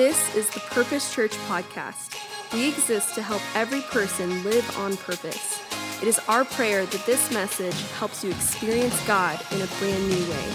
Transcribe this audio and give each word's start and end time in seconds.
This 0.00 0.34
is 0.34 0.48
the 0.48 0.60
Purpose 0.60 1.14
Church 1.14 1.32
podcast. 1.46 2.16
We 2.54 2.68
exist 2.68 3.14
to 3.16 3.22
help 3.22 3.42
every 3.54 3.82
person 3.82 4.42
live 4.44 4.78
on 4.78 4.96
purpose. 4.96 5.60
It 6.00 6.08
is 6.08 6.18
our 6.20 6.46
prayer 6.46 6.86
that 6.86 7.04
this 7.04 7.30
message 7.30 7.78
helps 7.98 8.24
you 8.24 8.30
experience 8.30 8.98
God 9.06 9.38
in 9.52 9.60
a 9.60 9.66
brand 9.66 10.08
new 10.08 10.30
way. 10.30 10.52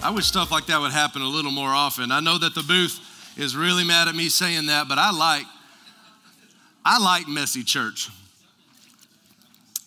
I 0.00 0.12
wish 0.14 0.26
stuff 0.26 0.52
like 0.52 0.66
that 0.66 0.80
would 0.80 0.92
happen 0.92 1.22
a 1.22 1.28
little 1.28 1.50
more 1.50 1.70
often. 1.70 2.12
I 2.12 2.20
know 2.20 2.38
that 2.38 2.54
the 2.54 2.62
booth 2.62 3.00
is 3.36 3.56
really 3.56 3.82
mad 3.82 4.06
at 4.06 4.14
me 4.14 4.28
saying 4.28 4.66
that, 4.66 4.86
but 4.86 4.96
I 4.96 5.10
like 5.10 5.46
I 6.84 7.02
like 7.02 7.26
messy 7.26 7.64
church. 7.64 8.10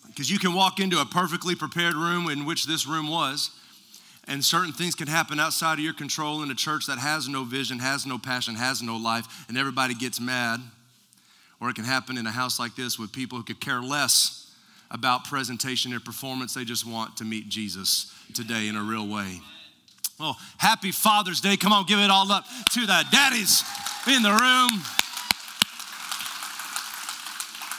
Because 0.08 0.30
you 0.30 0.38
can 0.38 0.52
walk 0.52 0.80
into 0.80 1.00
a 1.00 1.06
perfectly 1.06 1.54
prepared 1.54 1.94
room 1.94 2.28
in 2.28 2.44
which 2.44 2.66
this 2.66 2.86
room 2.86 3.08
was, 3.08 3.50
and 4.26 4.44
certain 4.44 4.72
things 4.72 4.94
can 4.94 5.06
happen 5.06 5.38
outside 5.38 5.74
of 5.74 5.84
your 5.84 5.94
control 5.94 6.42
in 6.42 6.50
a 6.50 6.54
church 6.54 6.86
that 6.86 6.98
has 6.98 7.28
no 7.28 7.44
vision, 7.44 7.78
has 7.78 8.06
no 8.06 8.18
passion, 8.18 8.54
has 8.54 8.82
no 8.82 8.96
life, 8.96 9.46
and 9.48 9.58
everybody 9.58 9.94
gets 9.94 10.20
mad. 10.20 10.60
Or 11.60 11.70
it 11.70 11.74
can 11.74 11.84
happen 11.84 12.18
in 12.18 12.26
a 12.26 12.30
house 12.30 12.58
like 12.58 12.74
this 12.74 12.98
with 12.98 13.12
people 13.12 13.38
who 13.38 13.44
could 13.44 13.60
care 13.60 13.80
less 13.82 14.52
about 14.90 15.24
presentation 15.24 15.92
and 15.92 16.04
performance. 16.04 16.54
They 16.54 16.64
just 16.64 16.86
want 16.86 17.16
to 17.18 17.24
meet 17.24 17.48
Jesus 17.48 18.12
today 18.32 18.68
in 18.68 18.76
a 18.76 18.82
real 18.82 19.06
way. 19.06 19.40
Well, 20.18 20.36
happy 20.58 20.92
Father's 20.92 21.40
Day. 21.40 21.56
Come 21.56 21.72
on, 21.72 21.86
give 21.86 21.98
it 21.98 22.10
all 22.10 22.30
up 22.30 22.44
to 22.72 22.80
the 22.80 23.04
daddies 23.10 23.64
in 24.06 24.22
the 24.22 24.30
room. 24.30 24.82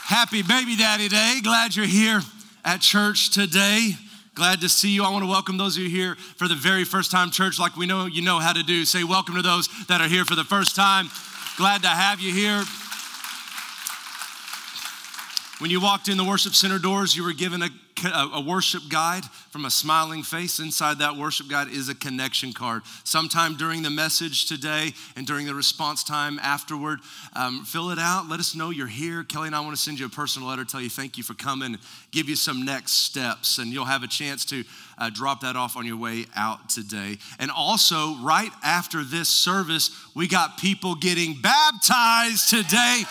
Happy 0.04 0.42
Baby 0.42 0.76
Daddy 0.76 1.08
Day. 1.08 1.40
Glad 1.42 1.74
you're 1.74 1.86
here 1.86 2.20
at 2.64 2.80
church 2.80 3.30
today. 3.30 3.96
Glad 4.36 4.60
to 4.60 4.68
see 4.68 4.90
you. 4.90 5.02
I 5.02 5.08
want 5.10 5.24
to 5.24 5.30
welcome 5.30 5.56
those 5.56 5.78
of 5.78 5.82
you 5.82 5.88
here 5.88 6.14
for 6.36 6.46
the 6.46 6.54
very 6.54 6.84
first 6.84 7.10
time 7.10 7.30
church, 7.30 7.58
like 7.58 7.74
we 7.74 7.86
know 7.86 8.04
you 8.04 8.20
know 8.20 8.38
how 8.38 8.52
to 8.52 8.62
do. 8.62 8.84
Say 8.84 9.02
welcome 9.02 9.34
to 9.34 9.40
those 9.40 9.66
that 9.86 10.02
are 10.02 10.08
here 10.08 10.26
for 10.26 10.34
the 10.34 10.44
first 10.44 10.76
time. 10.76 11.08
Glad 11.56 11.80
to 11.82 11.88
have 11.88 12.20
you 12.20 12.34
here. 12.34 12.62
When 15.58 15.70
you 15.70 15.80
walked 15.80 16.08
in 16.08 16.18
the 16.18 16.24
worship 16.24 16.54
center 16.54 16.78
doors, 16.78 17.16
you 17.16 17.24
were 17.24 17.32
given 17.32 17.62
a, 17.62 17.70
a, 18.04 18.40
worship 18.40 18.82
guide 18.88 19.24
from 19.50 19.64
a 19.64 19.70
smiling 19.70 20.22
face. 20.22 20.58
Inside 20.58 20.98
that 20.98 21.16
worship 21.16 21.48
guide 21.48 21.68
is 21.68 21.88
a 21.88 21.94
connection 21.94 22.52
card. 22.52 22.82
Sometime 23.04 23.56
during 23.56 23.82
the 23.82 23.90
message 23.90 24.46
today 24.46 24.92
and 25.16 25.26
during 25.26 25.46
the 25.46 25.54
response 25.54 26.04
time 26.04 26.38
afterward, 26.40 27.00
um, 27.34 27.64
fill 27.64 27.90
it 27.90 27.98
out. 27.98 28.28
Let 28.28 28.40
us 28.40 28.54
know 28.54 28.70
you're 28.70 28.86
here. 28.86 29.24
Kelly 29.24 29.48
and 29.48 29.56
I 29.56 29.60
want 29.60 29.76
to 29.76 29.82
send 29.82 29.98
you 29.98 30.06
a 30.06 30.10
personal 30.10 30.48
letter, 30.48 30.64
tell 30.64 30.80
you 30.80 30.90
thank 30.90 31.16
you 31.16 31.24
for 31.24 31.34
coming, 31.34 31.78
give 32.10 32.28
you 32.28 32.36
some 32.36 32.64
next 32.64 32.92
steps, 32.92 33.58
and 33.58 33.72
you'll 33.72 33.84
have 33.84 34.02
a 34.02 34.08
chance 34.08 34.44
to 34.46 34.64
uh, 34.98 35.10
drop 35.10 35.40
that 35.40 35.56
off 35.56 35.76
on 35.76 35.86
your 35.86 35.96
way 35.96 36.26
out 36.34 36.68
today. 36.68 37.18
And 37.38 37.50
also, 37.50 38.16
right 38.16 38.50
after 38.64 39.04
this 39.04 39.28
service, 39.28 39.90
we 40.14 40.26
got 40.26 40.58
people 40.58 40.94
getting 40.94 41.40
baptized 41.40 42.48
today. 42.48 43.02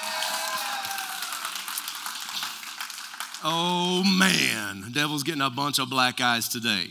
Oh 3.47 4.03
man, 4.03 4.91
devil's 4.91 5.21
getting 5.21 5.43
a 5.43 5.51
bunch 5.51 5.77
of 5.77 5.87
black 5.87 6.19
eyes 6.19 6.49
today. 6.49 6.87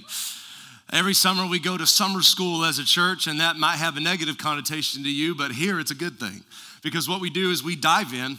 Every 0.92 1.12
summer 1.12 1.48
we 1.48 1.58
go 1.58 1.76
to 1.76 1.84
summer 1.84 2.22
school 2.22 2.64
as 2.64 2.78
a 2.78 2.84
church, 2.84 3.26
and 3.26 3.40
that 3.40 3.56
might 3.56 3.78
have 3.78 3.96
a 3.96 4.00
negative 4.00 4.38
connotation 4.38 5.02
to 5.02 5.10
you, 5.10 5.34
but 5.34 5.50
here 5.50 5.80
it's 5.80 5.90
a 5.90 5.96
good 5.96 6.20
thing. 6.20 6.44
Because 6.80 7.08
what 7.08 7.20
we 7.20 7.28
do 7.28 7.50
is 7.50 7.64
we 7.64 7.74
dive 7.74 8.14
in 8.14 8.38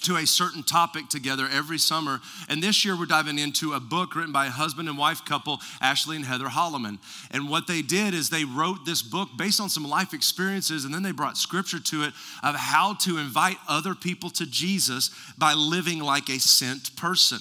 to 0.00 0.16
a 0.16 0.26
certain 0.26 0.62
topic 0.62 1.08
together 1.08 1.48
every 1.52 1.78
summer. 1.78 2.20
And 2.48 2.62
this 2.62 2.84
year 2.84 2.98
we're 2.98 3.06
diving 3.06 3.38
into 3.38 3.74
a 3.74 3.80
book 3.80 4.16
written 4.16 4.32
by 4.32 4.46
a 4.46 4.50
husband 4.50 4.88
and 4.88 4.98
wife 4.98 5.24
couple, 5.24 5.60
Ashley 5.80 6.16
and 6.16 6.24
Heather 6.24 6.46
Holleman. 6.46 6.98
And 7.30 7.48
what 7.48 7.66
they 7.66 7.82
did 7.82 8.14
is 8.14 8.28
they 8.28 8.44
wrote 8.44 8.84
this 8.84 9.02
book 9.02 9.28
based 9.36 9.60
on 9.60 9.68
some 9.68 9.88
life 9.88 10.12
experiences, 10.12 10.84
and 10.84 10.92
then 10.92 11.02
they 11.02 11.12
brought 11.12 11.36
scripture 11.36 11.78
to 11.78 12.02
it 12.02 12.12
of 12.42 12.56
how 12.56 12.94
to 12.94 13.18
invite 13.18 13.58
other 13.68 13.94
people 13.94 14.30
to 14.30 14.46
Jesus 14.46 15.10
by 15.38 15.54
living 15.54 16.00
like 16.00 16.28
a 16.28 16.40
sent 16.40 16.96
person. 16.96 17.38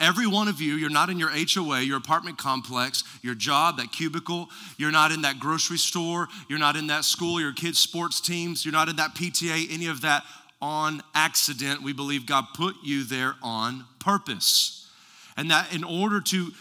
Every 0.00 0.26
one 0.26 0.48
of 0.48 0.62
you, 0.62 0.74
you're 0.74 0.88
not 0.88 1.10
in 1.10 1.18
your 1.18 1.28
HOA, 1.28 1.82
your 1.82 1.98
apartment 1.98 2.38
complex, 2.38 3.04
your 3.20 3.34
job, 3.34 3.76
that 3.76 3.92
cubicle. 3.92 4.48
You're 4.78 4.90
not 4.90 5.12
in 5.12 5.20
that 5.22 5.38
grocery 5.38 5.76
store. 5.76 6.28
You're 6.48 6.58
not 6.58 6.76
in 6.76 6.86
that 6.86 7.04
school, 7.04 7.38
your 7.38 7.52
kids' 7.52 7.78
sports 7.78 8.22
teams. 8.22 8.64
You're 8.64 8.72
not 8.72 8.88
in 8.88 8.96
that 8.96 9.14
PTA, 9.14 9.66
any 9.70 9.88
of 9.88 10.00
that 10.00 10.24
on 10.60 11.02
accident. 11.14 11.82
We 11.82 11.92
believe 11.92 12.26
God 12.26 12.46
put 12.54 12.76
you 12.82 13.04
there 13.04 13.34
on 13.42 13.84
purpose. 13.98 14.90
And 15.36 15.50
that 15.50 15.74
in 15.74 15.84
order 15.84 16.20
to 16.20 16.52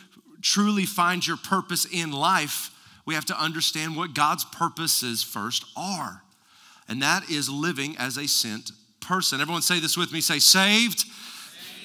truly 0.41 0.85
find 0.85 1.25
your 1.25 1.37
purpose 1.37 1.85
in 1.85 2.11
life, 2.11 2.71
we 3.05 3.13
have 3.13 3.25
to 3.25 3.39
understand 3.39 3.95
what 3.95 4.13
God's 4.13 4.45
purposes 4.45 5.23
first 5.23 5.65
are. 5.77 6.23
And 6.87 7.01
that 7.01 7.29
is 7.29 7.49
living 7.49 7.95
as 7.97 8.17
a 8.17 8.27
sent 8.27 8.71
person. 8.99 9.41
Everyone 9.41 9.61
say 9.61 9.79
this 9.79 9.97
with 9.97 10.11
me 10.11 10.21
say, 10.21 10.39
saved, 10.39 10.99
saved. 10.99 11.11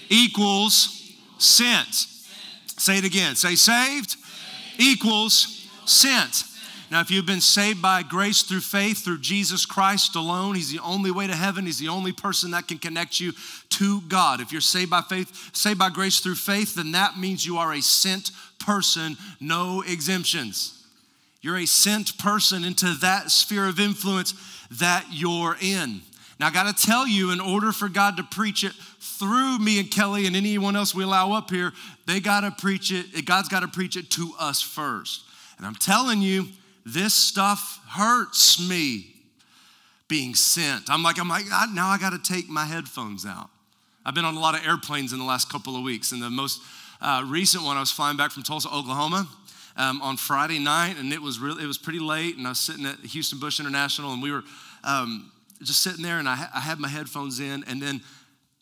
equals 0.09 1.13
sent. 1.39 1.95
sent. 1.95 2.81
Say 2.81 2.99
it 2.99 3.05
again. 3.05 3.37
Say, 3.37 3.55
saved, 3.55 4.11
saved. 4.11 4.81
equals 4.81 5.69
sent. 5.85 6.45
Now, 6.91 7.01
if 7.01 7.11
you've 7.11 7.27
been 7.27 7.41
saved 7.41 7.81
by 7.81 8.03
grace 8.03 8.43
through 8.43 8.63
faith 8.63 9.05
through 9.05 9.21
Jesus 9.21 9.65
Christ 9.65 10.17
alone, 10.17 10.57
He's 10.57 10.73
the 10.73 10.81
only 10.81 11.13
way 11.13 11.29
to 11.29 11.37
heaven. 11.37 11.67
He's 11.67 11.79
the 11.79 11.89
only 11.89 12.13
person 12.13 12.51
that 12.51 12.67
can 12.67 12.79
connect 12.79 13.21
you 13.21 13.33
to 13.71 14.01
God. 14.03 14.41
If 14.41 14.51
you're 14.51 14.61
saved 14.61 14.91
by 14.91 15.03
faith, 15.03 15.51
saved 15.55 15.79
by 15.79 15.91
grace 15.91 16.19
through 16.19 16.35
faith, 16.35 16.75
then 16.75 16.91
that 16.93 17.17
means 17.17 17.47
you 17.47 17.59
are 17.59 17.73
a 17.73 17.81
sent 17.81 18.33
person, 18.59 19.17
no 19.41 19.83
exemptions. 19.87 20.85
You're 21.43 21.59
a 21.59 21.67
sent 21.67 22.19
person 22.19 22.65
into 22.65 22.93
that 23.01 23.31
sphere 23.31 23.67
of 23.67 23.79
influence 23.79 24.35
that 24.73 25.07
you're 25.11 25.57
in. 25.61 26.01
Now, 26.41 26.49
I 26.49 26.51
got 26.51 26.77
to 26.77 26.87
tell 26.87 27.07
you, 27.07 27.31
in 27.31 27.41
order 27.41 27.71
for 27.71 27.89
God 27.89 28.17
to 28.17 28.25
preach 28.25 28.65
it 28.65 28.73
through 28.73 29.59
me 29.59 29.79
and 29.79 29.91
Kelly 29.91 30.27
and 30.27 30.35
anyone 30.35 30.75
else 30.75 30.95
we 30.95 31.05
allow 31.05 31.33
up 31.33 31.51
here, 31.51 31.73
they 32.07 32.19
got 32.19 32.41
to 32.41 32.51
preach 32.51 32.91
it, 32.91 33.25
God's 33.27 33.49
got 33.49 33.61
to 33.61 33.69
preach 33.69 33.97
it 33.97 34.11
to 34.13 34.33
us 34.41 34.61
first. 34.61 35.23
And 35.57 35.67
I'm 35.67 35.75
telling 35.75 36.23
you, 36.23 36.49
this 36.85 37.15
stuff 37.15 37.81
hurts 37.89 38.61
me 38.69 39.15
being 40.09 40.35
sent. 40.35 40.91
I'm 40.91 41.03
like, 41.03 41.19
I'm 41.19 41.29
like, 41.29 41.47
now 41.73 41.89
I 41.89 41.99
got 41.99 42.11
to 42.11 42.19
take 42.19 42.49
my 42.49 42.65
headphones 42.65 43.25
out. 43.25 43.49
I've 44.05 44.15
been 44.15 44.25
on 44.25 44.37
a 44.37 44.41
lot 44.41 44.55
of 44.55 44.67
airplanes 44.67 45.13
in 45.13 45.19
the 45.19 45.25
last 45.25 45.51
couple 45.51 45.77
of 45.77 45.83
weeks, 45.83 46.13
and 46.13 46.23
the 46.23 46.31
most 46.31 46.61
uh, 47.01 47.23
recent 47.27 47.65
one, 47.65 47.77
I 47.77 47.81
was 47.81 47.91
flying 47.91 48.17
back 48.17 48.31
from 48.31 48.43
Tulsa, 48.43 48.69
Oklahoma. 48.69 49.29
Um, 49.77 50.03
on 50.03 50.17
Friday 50.17 50.59
night, 50.59 50.97
and 50.99 51.13
it 51.13 51.23
was 51.23 51.39
really 51.39 51.63
it 51.63 51.67
was 51.67 51.79
pretty 51.79 52.01
late, 52.01 52.37
and 52.37 52.45
I 52.45 52.51
was 52.51 52.59
sitting 52.59 52.85
at 52.85 52.99
Houston 52.99 53.39
Bush 53.39 53.61
International, 53.61 54.13
and 54.13 54.21
we 54.21 54.33
were 54.33 54.43
um, 54.83 55.31
just 55.63 55.81
sitting 55.83 56.03
there, 56.03 56.19
and 56.19 56.29
I, 56.29 56.49
I 56.53 56.61
had 56.61 56.81
my 56.81 56.89
headphones 56.89 57.39
in, 57.39 57.65
and 57.65 57.81
then 57.81 58.03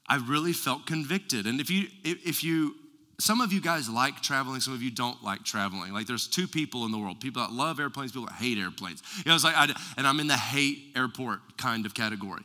I 0.07 0.17
really 0.17 0.53
felt 0.53 0.87
convicted. 0.87 1.47
And 1.47 1.61
if 1.61 1.71
you 1.71 1.89
if 2.05 2.45
you 2.45 2.75
some 3.21 3.41
of 3.41 3.53
you 3.53 3.61
guys 3.61 3.89
like 3.89 4.23
traveling, 4.23 4.61
some 4.61 4.75
of 4.75 4.83
you 4.83 4.91
don't 4.91 5.23
like 5.25 5.43
traveling. 5.43 5.93
Like 5.93 6.07
there's 6.07 6.29
two 6.29 6.47
people 6.47 6.85
in 6.87 6.93
the 6.93 6.99
world 6.99 7.21
people 7.21 7.43
that 7.43 7.53
love 7.53 7.81
airplanes, 7.81 8.13
people 8.13 8.27
that 8.27 8.35
hate 8.35 8.59
airplanes. 8.59 9.03
You 9.19 9.25
know, 9.27 9.35
it's 9.35 9.45
like, 9.45 9.57
I, 9.57 9.75
and 9.97 10.07
I'm 10.07 10.21
in 10.21 10.29
the 10.29 10.37
hate 10.37 10.93
airport 10.95 11.41
kind 11.57 11.85
of 11.85 11.95
category. 11.95 12.43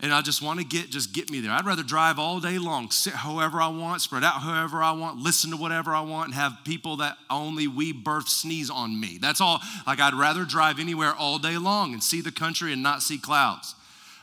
And 0.00 0.12
I 0.12 0.20
just 0.20 0.42
want 0.42 0.60
to 0.60 0.64
get, 0.64 0.90
just 0.90 1.14
get 1.14 1.30
me 1.30 1.40
there. 1.40 1.50
I'd 1.50 1.64
rather 1.64 1.82
drive 1.82 2.18
all 2.18 2.38
day 2.38 2.58
long, 2.58 2.90
sit 2.90 3.14
however 3.14 3.62
I 3.62 3.68
want, 3.68 4.02
spread 4.02 4.24
out 4.24 4.40
however 4.40 4.82
I 4.82 4.92
want, 4.92 5.18
listen 5.18 5.50
to 5.52 5.56
whatever 5.56 5.94
I 5.94 6.02
want, 6.02 6.26
and 6.26 6.34
have 6.34 6.58
people 6.64 6.98
that 6.98 7.16
only 7.30 7.66
we 7.66 7.92
birth 7.92 8.28
sneeze 8.28 8.68
on 8.68 8.98
me. 8.98 9.18
That's 9.18 9.40
all. 9.40 9.60
Like 9.86 10.00
I'd 10.00 10.12
rather 10.12 10.44
drive 10.44 10.78
anywhere 10.78 11.14
all 11.14 11.38
day 11.38 11.56
long 11.56 11.94
and 11.94 12.02
see 12.02 12.20
the 12.20 12.32
country 12.32 12.74
and 12.74 12.82
not 12.82 13.02
see 13.02 13.16
clouds. 13.16 13.74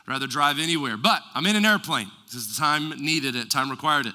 I'd 0.06 0.12
rather 0.12 0.28
drive 0.28 0.60
anywhere. 0.60 0.96
But 0.96 1.22
I'm 1.34 1.46
in 1.46 1.56
an 1.56 1.64
airplane. 1.64 2.10
This 2.26 2.34
is 2.34 2.56
the 2.56 2.60
time 2.60 2.90
needed 2.90 3.34
it, 3.34 3.50
time 3.50 3.68
required 3.68 4.06
it. 4.06 4.14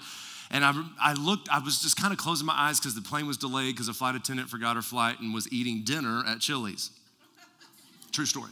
And 0.51 0.65
I, 0.65 0.73
I 0.99 1.13
looked, 1.13 1.47
I 1.49 1.59
was 1.59 1.81
just 1.81 1.95
kind 1.95 2.11
of 2.11 2.17
closing 2.17 2.47
my 2.47 2.55
eyes 2.55 2.79
because 2.79 2.95
the 2.95 3.01
plane 3.01 3.27
was 3.27 3.37
delayed 3.37 3.75
because 3.75 3.87
a 3.87 3.93
flight 3.93 4.15
attendant 4.15 4.49
forgot 4.49 4.75
her 4.75 4.81
flight 4.81 5.19
and 5.19 5.33
was 5.33 5.51
eating 5.53 5.83
dinner 5.83 6.23
at 6.27 6.39
Chili's. 6.39 6.89
True 8.11 8.25
story. 8.25 8.51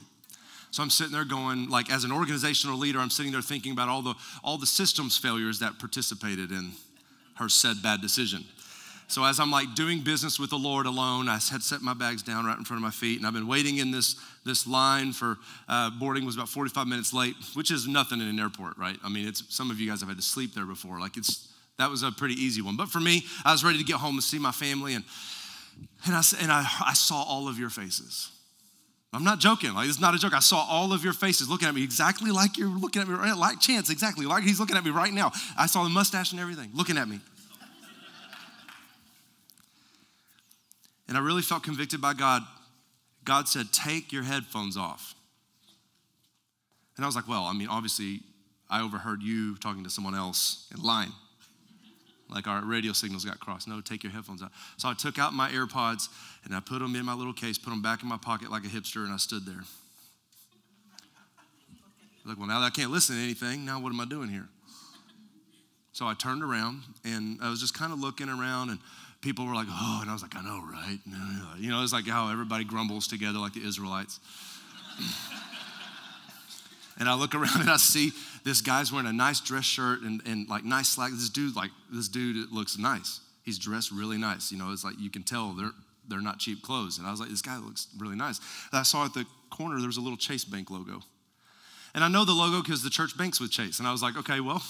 So 0.70 0.84
I'm 0.84 0.90
sitting 0.90 1.14
there 1.14 1.26
going, 1.26 1.70
like, 1.70 1.92
as 1.92 2.04
an 2.04 2.12
organizational 2.12 2.78
leader, 2.78 3.00
I'm 3.00 3.10
sitting 3.10 3.32
there 3.32 3.42
thinking 3.42 3.72
about 3.72 3.90
all 3.90 4.02
the 4.02 4.14
all 4.44 4.58
the 4.58 4.68
systems 4.68 5.18
failures 5.18 5.60
that 5.60 5.80
participated 5.80 6.52
in 6.52 6.74
her 7.36 7.50
said 7.50 7.82
bad 7.82 8.02
decision. 8.02 8.44
So 9.10 9.24
as 9.24 9.40
I'm 9.40 9.50
like 9.50 9.74
doing 9.74 10.02
business 10.02 10.38
with 10.38 10.50
the 10.50 10.58
Lord 10.58 10.86
alone, 10.86 11.30
I 11.30 11.40
had 11.50 11.64
set 11.64 11.82
my 11.82 11.94
bags 11.94 12.22
down 12.22 12.46
right 12.46 12.58
in 12.58 12.66
front 12.66 12.80
of 12.80 12.84
my 12.84 12.92
feet, 12.92 13.18
and 13.18 13.26
I've 13.26 13.34
been 13.34 13.48
waiting 13.48 13.78
in 13.78 13.90
this 13.90 14.18
this 14.44 14.68
line 14.68 15.14
for 15.14 15.38
uh, 15.70 15.90
boarding 15.92 16.26
was 16.26 16.36
about 16.36 16.50
45 16.50 16.86
minutes 16.88 17.14
late, 17.14 17.36
which 17.54 17.72
is 17.72 17.88
nothing 17.88 18.20
in 18.20 18.28
an 18.28 18.40
airport, 18.40 18.78
right? 18.78 18.98
I 19.04 19.10
mean, 19.10 19.28
it's 19.28 19.44
some 19.50 19.72
of 19.72 19.80
you 19.80 19.90
guys 19.90 20.02
have 20.02 20.10
had 20.10 20.18
to 20.18 20.24
sleep 20.24 20.54
there 20.54 20.66
before, 20.66 21.00
like 21.00 21.16
it's 21.16 21.48
that 21.78 21.90
was 21.90 22.04
a 22.04 22.12
pretty 22.12 22.36
easy 22.36 22.62
one. 22.62 22.76
But 22.76 22.90
for 22.90 23.00
me, 23.00 23.26
I 23.46 23.52
was 23.52 23.64
ready 23.64 23.78
to 23.78 23.84
get 23.84 23.98
home 23.98 24.16
and 24.16 24.24
see 24.24 24.40
my 24.40 24.52
family, 24.52 24.96
and, 24.96 25.04
and, 26.06 26.16
I, 26.16 26.22
and 26.42 26.52
I, 26.52 26.66
I 26.86 26.94
saw 26.94 27.24
all 27.24 27.48
of 27.48 27.60
your 27.60 27.70
faces. 27.70 28.32
I'm 29.14 29.24
not 29.24 29.40
joking. 29.40 29.74
Like 29.74 29.88
it's 29.88 30.00
not 30.00 30.14
a 30.14 30.20
joke. 30.20 30.34
I 30.34 30.40
saw 30.40 30.66
all 30.70 30.92
of 30.94 31.04
your 31.04 31.14
faces 31.14 31.50
looking 31.50 31.68
at 31.68 31.74
me 31.74 31.84
exactly 31.84 32.30
like 32.30 32.58
you're 32.58 32.68
looking 32.68 33.02
at 33.02 33.08
me 33.08 33.16
right. 33.16 33.36
Like 33.36 33.60
Chance, 33.60 33.90
exactly 33.90 34.26
like 34.26 34.44
he's 34.44 34.60
looking 34.60 34.76
at 34.76 34.84
me 34.84 34.92
right 34.92 35.14
now. 35.14 35.32
I 35.58 35.66
saw 35.66 35.84
the 35.84 35.90
mustache 35.90 36.32
and 36.32 36.42
everything 36.42 36.72
looking 36.74 36.98
at 36.98 37.08
me. 37.08 37.20
And 41.08 41.18
I 41.18 41.22
really 41.22 41.42
felt 41.42 41.64
convicted 41.64 42.02
by 42.02 42.14
God. 42.14 42.44
God 43.24 43.48
said, 43.48 43.72
Take 43.72 44.12
your 44.12 44.24
headphones 44.24 44.76
off. 44.76 45.16
And 46.98 47.06
I 47.06 47.08
was 47.08 47.16
like, 47.16 47.28
Well, 47.28 47.44
I 47.44 47.54
mean, 47.54 47.70
obviously, 47.70 48.22
I 48.70 48.82
overheard 48.82 49.24
you 49.24 49.56
talking 49.58 49.84
to 49.86 49.90
someone 49.90 50.16
else 50.16 50.68
in 50.76 50.84
line. 50.84 51.14
Like 52.30 52.48
our 52.48 52.64
radio 52.64 52.92
signals 52.92 53.24
got 53.24 53.40
crossed. 53.40 53.68
No, 53.68 53.80
take 53.80 54.04
your 54.04 54.12
headphones 54.12 54.44
out. 54.44 54.52
So 54.78 54.90
I 54.90 54.94
took 54.94 55.18
out 55.18 55.34
my 55.34 55.50
AirPods 55.50 56.10
and 56.44 56.54
I 56.54 56.60
put 56.60 56.80
them 56.80 56.96
in 56.96 57.06
my 57.06 57.14
little 57.14 57.34
case, 57.34 57.58
put 57.58 57.70
them 57.70 57.82
back 57.82 58.04
in 58.04 58.10
my 58.10 58.18
pocket 58.18 58.52
like 58.52 58.64
a 58.64 58.68
hipster, 58.68 59.04
and 59.04 59.14
I 59.14 59.18
stood 59.18 59.46
there. 59.46 59.64
Like, 62.26 62.38
well, 62.38 62.48
now 62.48 62.60
that 62.60 62.66
I 62.66 62.70
can't 62.70 62.92
listen 62.92 63.16
to 63.16 63.22
anything, 63.22 63.64
now 63.64 63.80
what 63.80 63.94
am 63.94 64.02
I 64.02 64.06
doing 64.06 64.28
here? 64.28 64.50
So 65.94 66.06
I 66.06 66.14
turned 66.14 66.44
around 66.44 66.82
and 67.06 67.40
I 67.42 67.50
was 67.50 67.62
just 67.62 67.74
kind 67.74 67.94
of 67.94 68.00
looking 68.00 68.28
around, 68.30 68.70
and 68.70 68.80
people 69.22 69.46
were 69.46 69.56
like, 69.56 69.68
oh, 69.70 70.00
and 70.02 70.10
I 70.10 70.14
was 70.14 70.22
like, 70.22 70.36
I 70.36 70.42
know, 70.44 70.64
right? 70.72 71.00
You 71.60 71.72
know, 71.72 71.82
it's 71.82 71.94
like 71.94 72.08
how 72.08 72.30
everybody 72.30 72.66
grumbles 72.66 73.08
together 73.08 73.40
like 73.40 73.54
the 73.54 73.66
Israelites. 73.66 74.20
And 77.00 77.08
I 77.08 77.16
look 77.16 77.36
around 77.36 77.56
and 77.62 77.70
I 77.70 77.78
see 77.78 78.12
this 78.44 78.62
guy's 78.62 78.92
wearing 78.92 79.08
a 79.08 79.14
nice 79.14 79.40
dress 79.40 79.66
shirt 79.66 80.02
and, 80.02 80.22
and 80.26 80.50
like 80.50 80.64
nice 80.64 80.90
slack. 80.90 81.12
This 81.12 81.30
dude, 81.30 81.56
like, 81.56 81.72
this 81.92 82.08
dude 82.08 82.52
looks 82.52 82.78
nice. 82.78 83.22
He's 83.44 83.58
dressed 83.58 83.92
really 83.92 84.18
nice. 84.18 84.52
You 84.52 84.58
know, 84.58 84.72
it's 84.72 84.84
like 84.84 85.00
you 85.00 85.10
can 85.10 85.24
tell 85.24 85.54
they're, 85.54 85.72
they're 86.08 86.22
not 86.22 86.40
cheap 86.40 86.62
clothes. 86.62 86.98
And 86.98 87.08
I 87.08 87.12
was 87.12 87.20
like, 87.20 87.30
this 87.30 87.42
guy 87.42 87.58
looks 87.58 87.88
really 87.98 88.16
nice. 88.16 88.40
And 88.72 88.80
I 88.80 88.84
saw 88.84 89.06
at 89.06 89.14
the 89.14 89.26
corner 89.50 89.78
there 89.78 89.88
was 89.88 89.98
a 89.98 90.02
little 90.02 90.18
Chase 90.18 90.46
Bank 90.46 90.70
logo. 90.70 91.02
And 91.94 92.04
I 92.04 92.10
know 92.10 92.26
the 92.26 92.34
logo 92.34 92.62
because 92.62 92.84
the 92.84 92.90
church 92.90 93.18
banks 93.18 93.40
with 93.40 93.52
Chase. 93.52 93.80
And 93.80 93.88
I 93.88 93.92
was 93.92 94.04
like, 94.04 94.18
okay, 94.18 94.40
well, 94.40 94.62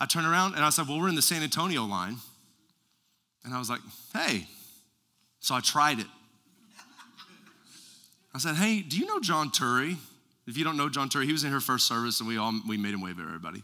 I 0.00 0.06
turned 0.06 0.26
around 0.26 0.54
and 0.54 0.64
I 0.64 0.70
said, 0.70 0.88
well, 0.88 1.00
we're 1.00 1.08
in 1.08 1.14
the 1.14 1.22
San 1.22 1.42
Antonio 1.42 1.84
line. 1.84 2.16
And 3.44 3.54
I 3.54 3.58
was 3.58 3.68
like, 3.70 3.80
hey. 4.12 4.46
So 5.40 5.54
I 5.54 5.60
tried 5.60 6.00
it. 6.00 6.06
I 8.34 8.38
said, 8.38 8.56
hey, 8.56 8.82
do 8.82 8.98
you 8.98 9.06
know 9.06 9.20
John 9.20 9.50
Turry? 9.50 9.96
If 10.46 10.56
you 10.56 10.64
don't 10.64 10.76
know 10.76 10.88
John 10.88 11.08
Turry, 11.08 11.24
he 11.24 11.32
was 11.32 11.44
in 11.44 11.50
her 11.50 11.60
first 11.60 11.88
service 11.88 12.20
and 12.20 12.28
we 12.28 12.38
all 12.38 12.52
we 12.68 12.76
made 12.76 12.94
him 12.94 13.00
wave 13.00 13.18
at 13.18 13.26
everybody. 13.26 13.62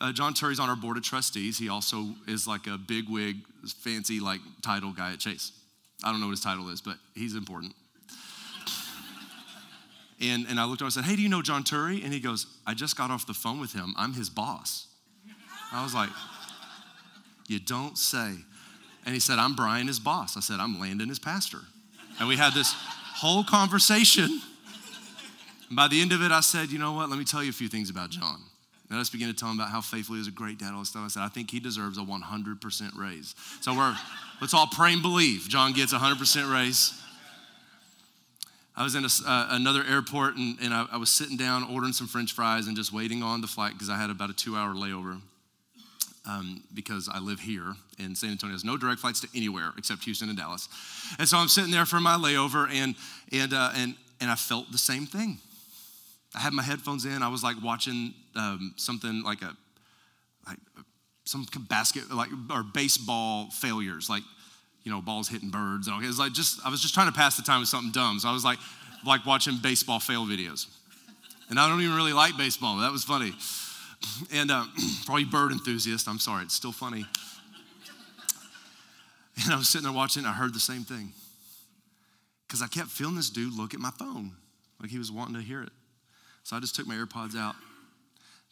Uh, 0.00 0.12
John 0.12 0.34
Turry's 0.34 0.58
on 0.58 0.68
our 0.68 0.76
board 0.76 0.96
of 0.96 1.04
trustees. 1.04 1.58
He 1.58 1.68
also 1.68 2.14
is 2.26 2.48
like 2.48 2.66
a 2.66 2.76
big 2.76 3.08
wig, 3.08 3.36
fancy 3.68 4.18
like 4.18 4.40
title 4.62 4.92
guy 4.92 5.12
at 5.12 5.20
Chase. 5.20 5.52
I 6.02 6.10
don't 6.10 6.20
know 6.20 6.26
what 6.26 6.32
his 6.32 6.40
title 6.40 6.68
is, 6.70 6.80
but 6.80 6.96
he's 7.14 7.36
important. 7.36 7.74
and, 10.20 10.46
and 10.48 10.58
I 10.58 10.64
looked 10.64 10.82
over 10.82 10.86
and 10.86 10.92
said, 10.92 11.04
Hey, 11.04 11.14
do 11.14 11.22
you 11.22 11.28
know 11.28 11.42
John 11.42 11.62
Turry? 11.62 12.02
And 12.02 12.12
he 12.12 12.18
goes, 12.18 12.46
I 12.66 12.74
just 12.74 12.96
got 12.96 13.12
off 13.12 13.26
the 13.26 13.34
phone 13.34 13.60
with 13.60 13.72
him. 13.72 13.94
I'm 13.96 14.14
his 14.14 14.28
boss. 14.28 14.88
I 15.72 15.84
was 15.84 15.94
like, 15.94 16.10
You 17.46 17.60
don't 17.60 17.96
say. 17.96 18.34
And 19.04 19.14
he 19.14 19.20
said, 19.20 19.38
I'm 19.38 19.54
Brian, 19.54 19.86
his 19.86 20.00
boss. 20.00 20.36
I 20.36 20.40
said, 20.40 20.58
I'm 20.58 20.80
Landon, 20.80 21.08
his 21.08 21.18
pastor. 21.18 21.58
And 22.18 22.28
we 22.28 22.36
had 22.36 22.54
this 22.54 22.72
whole 22.72 23.44
conversation. 23.44 24.40
And 25.72 25.76
by 25.78 25.88
the 25.88 26.02
end 26.02 26.12
of 26.12 26.20
it, 26.20 26.30
I 26.30 26.40
said, 26.40 26.70
You 26.70 26.78
know 26.78 26.92
what? 26.92 27.08
Let 27.08 27.18
me 27.18 27.24
tell 27.24 27.42
you 27.42 27.48
a 27.48 27.54
few 27.54 27.66
things 27.66 27.88
about 27.88 28.10
John. 28.10 28.42
And 28.90 28.98
I 28.98 29.00
just 29.00 29.10
began 29.10 29.28
to 29.28 29.34
tell 29.34 29.48
him 29.48 29.58
about 29.58 29.70
how 29.70 29.80
faithful 29.80 30.16
he 30.16 30.20
is, 30.20 30.28
a 30.28 30.30
great 30.30 30.58
dad, 30.58 30.74
all 30.74 30.80
this 30.80 30.90
stuff. 30.90 31.02
I 31.02 31.08
said, 31.08 31.22
I 31.22 31.28
think 31.28 31.50
he 31.50 31.60
deserves 31.60 31.96
a 31.96 32.02
100% 32.02 32.94
raise. 32.94 33.34
So 33.62 33.74
we're, 33.74 33.96
let's 34.42 34.52
all 34.52 34.66
pray 34.66 34.92
and 34.92 35.00
believe 35.00 35.48
John 35.48 35.72
gets 35.72 35.94
a 35.94 35.96
100% 35.96 36.52
raise. 36.52 36.92
I 38.76 38.82
was 38.84 38.94
in 38.94 39.04
a, 39.04 39.08
uh, 39.26 39.46
another 39.52 39.82
airport 39.88 40.36
and, 40.36 40.58
and 40.60 40.74
I, 40.74 40.88
I, 40.92 40.98
was 40.98 41.08
sitting 41.08 41.38
down 41.38 41.64
ordering 41.64 41.94
some 41.94 42.06
french 42.06 42.32
fries 42.32 42.66
and 42.66 42.76
just 42.76 42.92
waiting 42.92 43.22
on 43.22 43.40
the 43.40 43.46
flight 43.46 43.72
because 43.72 43.88
I 43.88 43.96
had 43.96 44.10
about 44.10 44.28
a 44.28 44.34
two 44.34 44.54
hour 44.54 44.74
layover 44.74 45.22
um, 46.28 46.62
because 46.74 47.08
I 47.10 47.18
live 47.18 47.40
here 47.40 47.72
in 47.98 48.14
San 48.14 48.32
Antonio. 48.32 48.52
There's 48.52 48.62
no 48.62 48.76
direct 48.76 49.00
flights 49.00 49.22
to 49.22 49.28
anywhere 49.34 49.72
except 49.78 50.04
Houston 50.04 50.28
and 50.28 50.36
Dallas. 50.36 50.68
And 51.18 51.26
so 51.26 51.38
I'm 51.38 51.48
sitting 51.48 51.70
there 51.70 51.86
for 51.86 51.98
my 51.98 52.16
layover, 52.16 52.70
and, 52.70 52.94
and, 53.32 53.54
uh, 53.54 53.70
and, 53.74 53.94
and 54.20 54.30
I 54.30 54.34
felt 54.34 54.70
the 54.70 54.76
same 54.76 55.06
thing. 55.06 55.38
I 56.34 56.40
had 56.40 56.52
my 56.52 56.62
headphones 56.62 57.04
in. 57.04 57.22
I 57.22 57.28
was 57.28 57.42
like 57.42 57.56
watching 57.62 58.14
um, 58.36 58.74
something 58.76 59.22
like 59.22 59.42
a, 59.42 59.54
like 60.46 60.58
some 61.24 61.46
basket, 61.68 62.10
like, 62.10 62.30
or 62.50 62.62
baseball 62.62 63.50
failures, 63.50 64.08
like, 64.08 64.22
you 64.82 64.90
know, 64.90 65.00
balls 65.00 65.28
hitting 65.28 65.50
birds. 65.50 65.88
And 65.88 66.02
it 66.02 66.06
was 66.06 66.18
like 66.18 66.32
just, 66.32 66.64
I 66.64 66.70
was 66.70 66.80
just 66.80 66.94
trying 66.94 67.06
to 67.06 67.12
pass 67.12 67.36
the 67.36 67.42
time 67.42 67.60
with 67.60 67.68
something 67.68 67.92
dumb. 67.92 68.18
So 68.18 68.28
I 68.28 68.32
was 68.32 68.44
like, 68.44 68.58
like 69.04 69.26
watching 69.26 69.58
baseball 69.62 70.00
fail 70.00 70.24
videos. 70.24 70.66
And 71.50 71.60
I 71.60 71.68
don't 71.68 71.80
even 71.82 71.94
really 71.94 72.12
like 72.12 72.36
baseball. 72.36 72.78
That 72.78 72.92
was 72.92 73.04
funny. 73.04 73.32
And 74.32 74.50
uh, 74.50 74.64
bird 75.30 75.52
enthusiasts, 75.52 76.08
I'm 76.08 76.18
sorry, 76.18 76.44
it's 76.44 76.54
still 76.54 76.72
funny. 76.72 77.04
And 79.44 79.52
I 79.52 79.56
was 79.56 79.68
sitting 79.68 79.84
there 79.84 79.92
watching, 79.92 80.24
I 80.24 80.32
heard 80.32 80.54
the 80.54 80.60
same 80.60 80.82
thing. 80.82 81.12
Because 82.46 82.62
I 82.62 82.66
kept 82.66 82.88
feeling 82.88 83.16
this 83.16 83.30
dude 83.30 83.54
look 83.54 83.74
at 83.74 83.80
my 83.80 83.90
phone, 83.90 84.32
like 84.80 84.90
he 84.90 84.98
was 84.98 85.10
wanting 85.10 85.34
to 85.34 85.40
hear 85.40 85.62
it. 85.62 85.70
So 86.44 86.56
I 86.56 86.60
just 86.60 86.74
took 86.74 86.86
my 86.86 86.94
AirPods 86.94 87.36
out, 87.36 87.54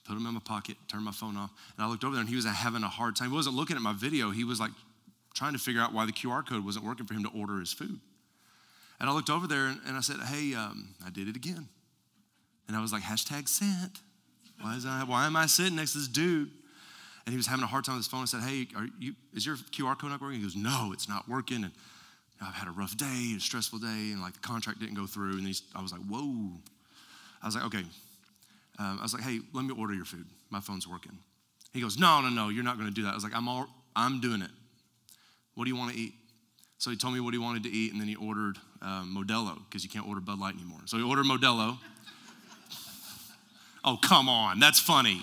put 0.04 0.14
them 0.14 0.26
in 0.26 0.34
my 0.34 0.40
pocket, 0.40 0.76
turned 0.88 1.04
my 1.04 1.12
phone 1.12 1.36
off, 1.36 1.50
and 1.76 1.84
I 1.84 1.88
looked 1.88 2.04
over 2.04 2.14
there 2.14 2.20
and 2.20 2.28
he 2.28 2.36
was 2.36 2.44
having 2.44 2.82
a 2.82 2.88
hard 2.88 3.16
time. 3.16 3.30
He 3.30 3.36
wasn't 3.36 3.56
looking 3.56 3.76
at 3.76 3.82
my 3.82 3.92
video, 3.92 4.30
he 4.30 4.44
was 4.44 4.60
like 4.60 4.70
trying 5.34 5.52
to 5.52 5.58
figure 5.58 5.80
out 5.80 5.92
why 5.92 6.06
the 6.06 6.12
QR 6.12 6.46
code 6.46 6.64
wasn't 6.64 6.84
working 6.84 7.06
for 7.06 7.14
him 7.14 7.22
to 7.24 7.30
order 7.30 7.60
his 7.60 7.72
food. 7.72 8.00
And 9.00 9.08
I 9.08 9.12
looked 9.12 9.30
over 9.30 9.46
there 9.46 9.66
and, 9.66 9.96
I 9.96 10.00
said, 10.00 10.16
Hey, 10.20 10.54
um, 10.54 10.94
I 11.04 11.10
did 11.10 11.28
it 11.28 11.36
again. 11.36 11.68
And 12.68 12.76
I 12.76 12.80
was 12.80 12.92
like, 12.92 13.02
hashtag 13.02 13.48
sent. 13.48 14.00
Why, 14.60 14.76
is 14.76 14.84
I, 14.84 15.04
why 15.04 15.26
am 15.26 15.36
I 15.36 15.46
sitting 15.46 15.76
next 15.76 15.92
to 15.92 15.98
this 15.98 16.08
dude? 16.08 16.50
And 17.24 17.32
he 17.32 17.36
was 17.36 17.46
having 17.46 17.64
a 17.64 17.66
hard 17.66 17.84
time 17.84 17.96
with 17.96 18.04
his 18.04 18.10
phone. 18.10 18.22
I 18.22 18.26
said, 18.26 18.42
Hey, 18.42 18.66
you, 18.98 19.14
is 19.34 19.46
your 19.46 19.56
QR 19.56 19.98
code 19.98 20.10
not 20.10 20.20
working? 20.20 20.38
He 20.38 20.42
goes, 20.42 20.56
No, 20.56 20.90
it's 20.92 21.08
not 21.08 21.28
working. 21.28 21.64
And 21.64 21.72
I've 22.42 22.54
had 22.54 22.68
a 22.68 22.70
rough 22.70 22.96
day, 22.96 23.34
a 23.36 23.40
stressful 23.40 23.78
day, 23.78 24.12
and 24.12 24.20
like 24.20 24.34
the 24.34 24.40
contract 24.40 24.80
didn't 24.80 24.94
go 24.94 25.06
through. 25.06 25.38
And 25.38 25.62
I 25.74 25.82
was 25.82 25.92
like, 25.92 26.02
Whoa. 26.02 26.52
I 27.42 27.46
was 27.46 27.54
like, 27.54 27.64
Okay. 27.64 27.84
Um, 28.78 28.98
I 28.98 29.02
was 29.02 29.12
like, 29.12 29.22
Hey, 29.22 29.40
let 29.52 29.64
me 29.64 29.74
order 29.76 29.94
your 29.94 30.04
food. 30.04 30.26
My 30.50 30.60
phone's 30.60 30.86
working. 30.88 31.18
He 31.72 31.80
goes, 31.80 31.98
No, 31.98 32.20
no, 32.20 32.28
no, 32.28 32.48
you're 32.48 32.64
not 32.64 32.76
going 32.76 32.88
to 32.88 32.94
do 32.94 33.02
that. 33.04 33.10
I 33.10 33.14
was 33.14 33.24
like, 33.24 33.36
I'm, 33.36 33.48
all, 33.48 33.68
I'm 33.94 34.20
doing 34.20 34.42
it. 34.42 34.50
What 35.54 35.64
do 35.64 35.70
you 35.70 35.76
want 35.76 35.92
to 35.92 35.98
eat? 35.98 36.14
So 36.78 36.90
he 36.90 36.96
told 36.96 37.12
me 37.12 37.20
what 37.20 37.34
he 37.34 37.38
wanted 37.38 37.64
to 37.64 37.68
eat, 37.68 37.92
and 37.92 38.00
then 38.00 38.08
he 38.08 38.16
ordered 38.16 38.56
um, 38.80 39.14
Modelo 39.14 39.58
because 39.68 39.84
you 39.84 39.90
can't 39.90 40.08
order 40.08 40.20
Bud 40.20 40.38
Light 40.38 40.54
anymore. 40.54 40.80
So 40.86 40.96
he 40.96 41.02
ordered 41.02 41.26
Modelo. 41.26 41.78
Oh, 43.82 43.96
come 43.96 44.28
on. 44.28 44.60
That's 44.60 44.78
funny. 44.78 45.22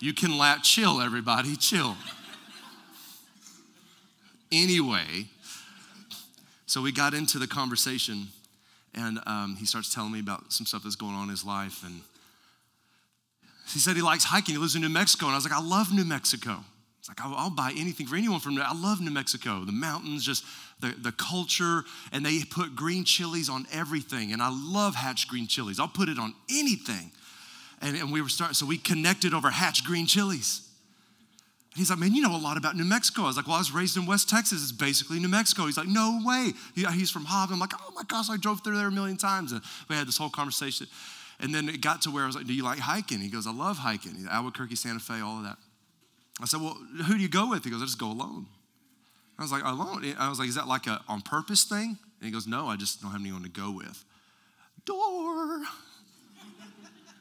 You 0.00 0.12
can 0.12 0.36
laugh. 0.36 0.62
Chill, 0.62 1.00
everybody. 1.00 1.56
Chill. 1.56 1.96
Anyway, 4.52 5.28
so 6.66 6.82
we 6.82 6.92
got 6.92 7.14
into 7.14 7.38
the 7.38 7.46
conversation, 7.46 8.28
and 8.96 9.20
um, 9.26 9.56
he 9.56 9.66
starts 9.66 9.94
telling 9.94 10.12
me 10.12 10.20
about 10.20 10.52
some 10.52 10.66
stuff 10.66 10.82
that's 10.82 10.96
going 10.96 11.14
on 11.14 11.24
in 11.24 11.30
his 11.30 11.44
life. 11.44 11.84
And 11.84 12.00
he 13.72 13.78
said 13.78 13.94
he 13.94 14.02
likes 14.02 14.24
hiking. 14.24 14.54
He 14.54 14.58
lives 14.58 14.74
in 14.74 14.82
New 14.82 14.88
Mexico. 14.88 15.26
And 15.26 15.34
I 15.34 15.36
was 15.36 15.44
like, 15.44 15.54
I 15.58 15.62
love 15.62 15.92
New 15.92 16.04
Mexico. 16.04 16.64
It's 16.98 17.08
like, 17.08 17.20
I'll, 17.20 17.34
I'll, 17.36 17.50
buy 17.50 17.72
anything 17.76 18.06
for 18.06 18.16
anyone 18.16 18.40
from 18.40 18.56
there. 18.56 18.64
I 18.66 18.74
love 18.74 19.00
New 19.00 19.10
Mexico. 19.10 19.64
The 19.64 19.72
mountains, 19.72 20.24
just 20.24 20.44
the, 20.80 20.94
the 20.98 21.12
culture, 21.12 21.84
and 22.10 22.24
they 22.24 22.42
put 22.42 22.74
green 22.74 23.04
chilies 23.04 23.48
on 23.48 23.66
everything. 23.72 24.32
And 24.32 24.42
I 24.42 24.50
love 24.50 24.94
Hatch 24.94 25.28
green 25.28 25.46
chilies. 25.46 25.78
I'll 25.78 25.88
put 25.88 26.08
it 26.08 26.18
on 26.18 26.34
anything. 26.50 27.12
And, 27.80 27.96
and 27.96 28.10
we 28.10 28.22
were 28.22 28.28
starting, 28.28 28.54
so 28.54 28.66
we 28.66 28.78
connected 28.78 29.34
over 29.34 29.50
Hatch 29.50 29.84
green 29.84 30.06
chilies. 30.06 30.65
And 31.76 31.80
he's 31.80 31.90
like, 31.90 31.98
man, 31.98 32.14
you 32.14 32.22
know 32.22 32.34
a 32.34 32.40
lot 32.40 32.56
about 32.56 32.74
New 32.74 32.86
Mexico. 32.86 33.24
I 33.24 33.26
was 33.26 33.36
like, 33.36 33.46
well, 33.46 33.56
I 33.56 33.58
was 33.58 33.70
raised 33.70 33.98
in 33.98 34.06
West 34.06 34.30
Texas. 34.30 34.62
It's 34.62 34.72
basically 34.72 35.18
New 35.18 35.28
Mexico. 35.28 35.66
He's 35.66 35.76
like, 35.76 35.88
no 35.88 36.20
way. 36.24 36.52
He's 36.74 37.10
from 37.10 37.26
Hobbs. 37.26 37.52
I'm 37.52 37.58
like, 37.58 37.74
oh 37.78 37.92
my 37.94 38.02
gosh, 38.08 38.30
I 38.30 38.38
drove 38.38 38.64
through 38.64 38.78
there 38.78 38.88
a 38.88 38.90
million 38.90 39.18
times. 39.18 39.52
And 39.52 39.60
we 39.90 39.94
had 39.94 40.08
this 40.08 40.16
whole 40.16 40.30
conversation. 40.30 40.86
And 41.38 41.54
then 41.54 41.68
it 41.68 41.82
got 41.82 42.00
to 42.02 42.10
where 42.10 42.24
I 42.24 42.26
was 42.26 42.34
like, 42.34 42.46
do 42.46 42.54
you 42.54 42.62
like 42.62 42.78
hiking? 42.78 43.20
He 43.20 43.28
goes, 43.28 43.46
I 43.46 43.52
love 43.52 43.76
hiking. 43.76 44.26
Albuquerque, 44.30 44.76
Santa 44.76 45.00
Fe, 45.00 45.20
all 45.20 45.36
of 45.36 45.44
that. 45.44 45.58
I 46.40 46.46
said, 46.46 46.60
Well, 46.60 46.74
who 46.74 47.14
do 47.14 47.20
you 47.20 47.28
go 47.28 47.50
with? 47.50 47.64
He 47.64 47.70
goes, 47.70 47.82
I 47.82 47.84
just 47.84 47.98
go 47.98 48.10
alone. 48.10 48.46
I 49.38 49.42
was 49.42 49.52
like, 49.52 49.62
Alone? 49.64 50.14
I 50.18 50.28
was 50.28 50.38
like, 50.38 50.48
Is 50.48 50.54
that 50.54 50.66
like 50.66 50.86
a 50.86 51.02
on 51.08 51.20
purpose 51.20 51.64
thing? 51.64 51.98
And 52.20 52.26
he 52.26 52.30
goes, 52.30 52.46
No, 52.46 52.68
I 52.68 52.76
just 52.76 53.02
don't 53.02 53.10
have 53.10 53.20
anyone 53.20 53.42
to 53.42 53.48
go 53.48 53.70
with. 53.70 54.04
Door. 54.84 55.64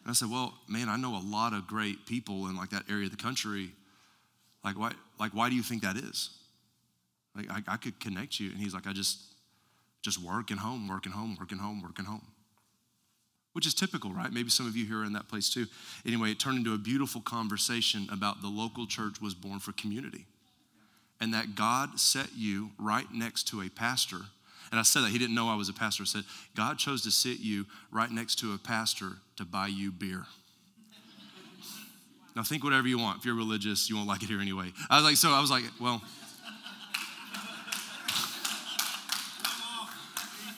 And 0.06 0.12
I 0.12 0.14
said, 0.14 0.30
Well, 0.30 0.54
man, 0.68 0.90
I 0.90 0.98
know 0.98 1.16
a 1.16 1.24
lot 1.26 1.54
of 1.54 1.68
great 1.68 2.06
people 2.06 2.48
in 2.48 2.56
like 2.56 2.70
that 2.70 2.84
area 2.90 3.06
of 3.06 3.12
the 3.12 3.18
country. 3.18 3.72
Like, 4.66 4.78
why, 4.78 4.92
like, 5.20 5.32
why 5.32 5.50
do 5.50 5.56
you 5.56 5.64
think 5.64 5.84
that 5.84 5.96
is? 5.96 6.32
Like, 7.36 7.50
I, 7.50 7.62
I 7.74 7.78
could 7.78 8.00
connect 8.02 8.40
you. 8.40 8.50
And 8.52 8.60
he's 8.60 8.74
like, 8.74 8.88
I 8.88 8.92
just, 8.92 9.20
just 10.02 10.22
working 10.22 10.58
home, 10.58 10.90
working 10.90 11.14
home, 11.14 11.38
working 11.40 11.60
home, 11.60 11.82
working 11.82 12.06
home 12.06 12.24
which 13.56 13.66
is 13.66 13.74
typical, 13.74 14.12
right? 14.12 14.34
Maybe 14.34 14.50
some 14.50 14.68
of 14.68 14.76
you 14.76 14.86
here 14.86 15.00
are 15.00 15.06
in 15.06 15.14
that 15.14 15.30
place 15.30 15.50
too. 15.50 15.66
Anyway, 16.06 16.30
it 16.30 16.42
turned 16.42 16.58
into 16.58 16.74
a 16.74 16.78
beautiful 16.78 17.22
conversation 17.22 18.06
about 18.12 18.42
the 18.42 18.50
local 18.50 18.86
church 18.86 19.22
was 19.22 19.34
born 19.34 19.60
for 19.60 19.72
community 19.72 20.26
and 21.22 21.34
that 21.34 21.56
God 21.56 21.98
set 21.98 22.36
you 22.36 22.72
right 22.78 23.06
next 23.14 23.48
to 23.48 23.62
a 23.62 23.70
pastor. 23.70 24.20
And 24.72 24.80
I 24.80 24.84
said 24.84 25.04
that 25.04 25.12
he 25.12 25.18
didn't 25.18 25.36
know 25.36 25.48
I 25.48 25.56
was 25.56 25.70
a 25.70 25.74
pastor. 25.74 26.04
I 26.04 26.06
said, 26.06 26.24
God 26.54 26.78
chose 26.78 27.02
to 27.04 27.12
sit 27.12 27.40
you 27.40 27.66
right 27.92 28.12
next 28.12 28.40
to 28.40 28.54
a 28.54 28.58
pastor 28.58 29.14
to 29.38 29.46
buy 29.46 29.68
you 29.68 29.90
beer. 29.90 30.26
Now 32.36 32.44
think 32.44 32.63
whatever 32.63 32.88
you 32.88 33.00
want. 33.00 33.20
If 33.20 33.25
you're 33.25 33.36
religious, 33.36 33.89
you 33.89 33.96
won't 33.96 34.08
like 34.08 34.22
it 34.24 34.27
here 34.27 34.42
anyway. 34.42 34.74
I 34.89 34.98
was 34.98 35.06
like, 35.06 35.15
so 35.15 35.30
I 35.32 35.39
was 35.39 35.50
like, 35.50 35.63
well. 35.80 36.01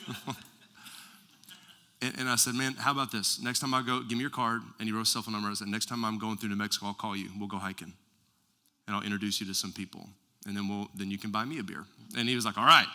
and, 2.02 2.20
and, 2.20 2.30
I 2.30 2.36
said, 2.36 2.56
man, 2.56 2.74
how 2.76 2.92
about 2.92 3.12
this? 3.12 3.42
Next 3.42 3.60
time 3.60 3.74
I 3.74 3.82
go, 3.82 4.02
give 4.02 4.18
me 4.18 4.22
your 4.22 4.30
card. 4.30 4.62
And 4.80 4.88
he 4.88 4.94
wrote 4.94 5.02
a 5.02 5.06
cell 5.06 5.22
phone 5.22 5.34
number. 5.34 5.50
I 5.50 5.54
said, 5.54 5.68
next 5.68 5.88
time 5.88 6.04
I'm 6.04 6.18
going 6.18 6.38
through 6.38 6.50
New 6.50 6.56
Mexico, 6.56 6.88
I'll 6.88 6.94
call 6.94 7.16
you. 7.16 7.30
We'll 7.38 7.50
go 7.50 7.58
hiking. 7.58 7.94
And 8.88 8.96
I'll 8.96 9.04
introduce 9.04 9.40
you 9.40 9.48
to 9.48 9.54
some 9.54 9.74
people. 9.74 10.08
And 10.48 10.56
then 10.56 10.68
we'll 10.68 10.88
then 10.96 11.12
you 11.12 11.18
can 11.18 11.30
buy 11.30 11.46
me 11.46 11.60
a 11.60 11.64
beer. 11.64 11.84
And 12.18 12.28
he 12.28 12.36
was 12.36 12.46
like, 12.46 12.58
all 12.58 12.66
right. 12.66 12.88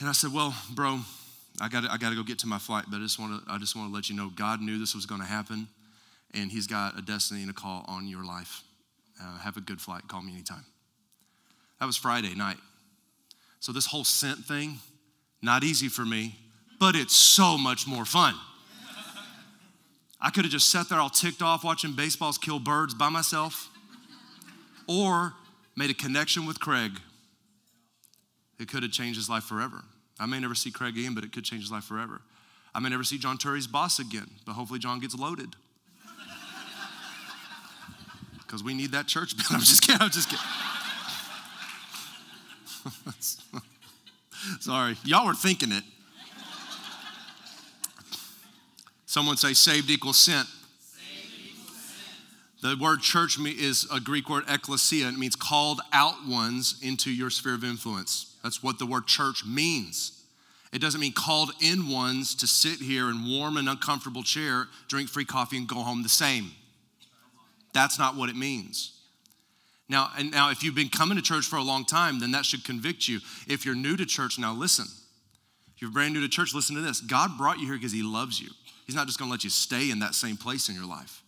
And 0.00 0.08
I 0.08 0.12
said, 0.12 0.32
well, 0.32 0.54
bro, 0.74 0.98
I 1.60 1.68
got 1.68 1.84
I 1.88 1.96
got 1.96 2.10
to 2.10 2.16
go 2.16 2.24
get 2.24 2.40
to 2.40 2.48
my 2.48 2.58
flight, 2.58 2.86
but 2.90 2.96
I 2.96 3.00
just 3.00 3.20
want 3.20 3.46
to 3.46 3.52
I 3.52 3.58
just 3.58 3.76
want 3.76 3.88
to 3.88 3.94
let 3.94 4.10
you 4.10 4.16
know 4.16 4.30
God 4.34 4.60
knew 4.60 4.78
this 4.78 4.94
was 4.94 5.06
going 5.06 5.20
to 5.20 5.26
happen 5.26 5.68
and 6.34 6.50
He's 6.50 6.66
got 6.66 6.98
a 6.98 7.02
destiny 7.02 7.42
and 7.42 7.50
a 7.50 7.54
call 7.54 7.84
on 7.88 8.06
your 8.06 8.24
life. 8.24 8.62
Uh, 9.22 9.38
have 9.38 9.56
a 9.56 9.60
good 9.60 9.80
flight. 9.80 10.02
Call 10.08 10.22
me 10.22 10.32
anytime. 10.32 10.64
That 11.78 11.86
was 11.86 11.96
Friday 11.96 12.34
night. 12.34 12.58
So 13.60 13.72
this 13.72 13.86
whole 13.86 14.04
sent 14.04 14.38
thing, 14.40 14.78
not 15.40 15.62
easy 15.62 15.88
for 15.88 16.04
me, 16.04 16.36
but 16.80 16.96
it's 16.96 17.14
so 17.14 17.56
much 17.56 17.86
more 17.86 18.04
fun. 18.04 18.34
I 20.20 20.30
could 20.30 20.44
have 20.44 20.52
just 20.52 20.70
sat 20.70 20.88
there 20.88 21.00
all 21.00 21.10
ticked 21.10 21.42
off 21.42 21.64
watching 21.64 21.92
baseballs 21.92 22.38
kill 22.38 22.60
birds 22.60 22.94
by 22.94 23.08
myself, 23.08 23.68
or 24.88 25.34
made 25.76 25.90
a 25.90 25.94
connection 25.94 26.46
with 26.46 26.60
Craig. 26.60 26.92
It 28.60 28.68
could 28.68 28.84
have 28.84 28.92
changed 28.92 29.16
his 29.16 29.28
life 29.28 29.42
forever. 29.44 29.82
I 30.20 30.26
may 30.26 30.38
never 30.38 30.54
see 30.54 30.70
Craig 30.70 30.96
again, 30.96 31.14
but 31.14 31.24
it 31.24 31.32
could 31.32 31.44
change 31.44 31.62
his 31.62 31.72
life 31.72 31.84
forever. 31.84 32.20
I 32.74 32.78
may 32.78 32.88
never 32.88 33.04
see 33.04 33.18
John 33.18 33.38
Turry's 33.38 33.66
boss 33.66 33.98
again, 33.98 34.30
but 34.46 34.52
hopefully 34.52 34.78
John 34.78 35.00
gets 35.00 35.16
loaded. 35.16 35.56
Because 38.52 38.62
we 38.62 38.74
need 38.74 38.92
that 38.92 39.06
church 39.06 39.34
bill. 39.34 39.46
I'm 39.50 39.60
just 39.60 39.80
kidding. 39.80 40.02
I'm 40.02 40.10
just 40.10 40.28
kidding. 40.28 40.44
Sorry. 44.60 44.94
Y'all 45.06 45.26
were 45.26 45.32
thinking 45.32 45.72
it. 45.72 45.82
Someone 49.06 49.38
say 49.38 49.54
saved 49.54 49.88
equals 49.88 50.18
sent. 50.18 50.46
The 52.60 52.76
word 52.78 53.00
church 53.00 53.38
is 53.38 53.88
a 53.90 53.98
Greek 53.98 54.28
word 54.28 54.44
ekklesia. 54.44 55.10
It 55.10 55.18
means 55.18 55.34
called 55.34 55.80
out 55.90 56.28
ones 56.28 56.78
into 56.82 57.10
your 57.10 57.30
sphere 57.30 57.54
of 57.54 57.64
influence. 57.64 58.36
That's 58.42 58.62
what 58.62 58.78
the 58.78 58.84
word 58.84 59.06
church 59.06 59.46
means. 59.46 60.22
It 60.74 60.82
doesn't 60.82 61.00
mean 61.00 61.14
called 61.14 61.52
in 61.62 61.88
ones 61.88 62.34
to 62.34 62.46
sit 62.46 62.80
here 62.80 63.08
in 63.08 63.26
warm 63.26 63.56
and 63.56 63.66
uncomfortable 63.66 64.22
chair, 64.22 64.68
drink 64.88 65.08
free 65.08 65.24
coffee, 65.24 65.56
and 65.56 65.66
go 65.66 65.76
home 65.76 66.02
the 66.02 66.10
same. 66.10 66.50
That's 67.72 67.98
not 67.98 68.16
what 68.16 68.28
it 68.28 68.36
means. 68.36 68.98
Now, 69.88 70.10
and 70.16 70.30
now, 70.30 70.50
if 70.50 70.62
you've 70.62 70.74
been 70.74 70.88
coming 70.88 71.16
to 71.16 71.22
church 71.22 71.44
for 71.44 71.56
a 71.56 71.62
long 71.62 71.84
time, 71.84 72.18
then 72.18 72.30
that 72.32 72.46
should 72.46 72.64
convict 72.64 73.08
you. 73.08 73.20
If 73.46 73.66
you're 73.66 73.74
new 73.74 73.96
to 73.96 74.06
church, 74.06 74.38
now 74.38 74.54
listen. 74.54 74.86
If 75.74 75.82
you're 75.82 75.90
brand 75.90 76.14
new 76.14 76.20
to 76.20 76.28
church, 76.28 76.54
listen 76.54 76.76
to 76.76 76.82
this. 76.82 77.00
God 77.00 77.36
brought 77.36 77.58
you 77.58 77.66
here 77.66 77.76
because 77.76 77.92
He 77.92 78.02
loves 78.02 78.40
you. 78.40 78.48
He's 78.86 78.96
not 78.96 79.06
just 79.06 79.18
going 79.18 79.28
to 79.28 79.32
let 79.32 79.44
you 79.44 79.50
stay 79.50 79.90
in 79.90 79.98
that 79.98 80.14
same 80.14 80.36
place 80.36 80.68
in 80.68 80.74
your 80.74 80.86
life. 80.86 81.22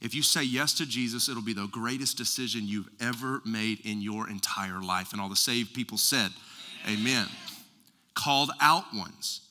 If 0.00 0.16
you 0.16 0.22
say 0.22 0.42
yes 0.42 0.72
to 0.74 0.86
Jesus, 0.86 1.28
it'll 1.28 1.42
be 1.42 1.54
the 1.54 1.68
greatest 1.68 2.16
decision 2.16 2.62
you've 2.64 2.88
ever 3.00 3.40
made 3.44 3.86
in 3.86 4.02
your 4.02 4.28
entire 4.28 4.82
life. 4.82 5.12
And 5.12 5.20
all 5.20 5.28
the 5.28 5.36
saved 5.36 5.74
people 5.74 5.96
said, 5.96 6.32
Amen. 6.86 6.98
Amen. 7.00 7.28
Called 8.14 8.50
out 8.60 8.92
ones. 8.92 9.42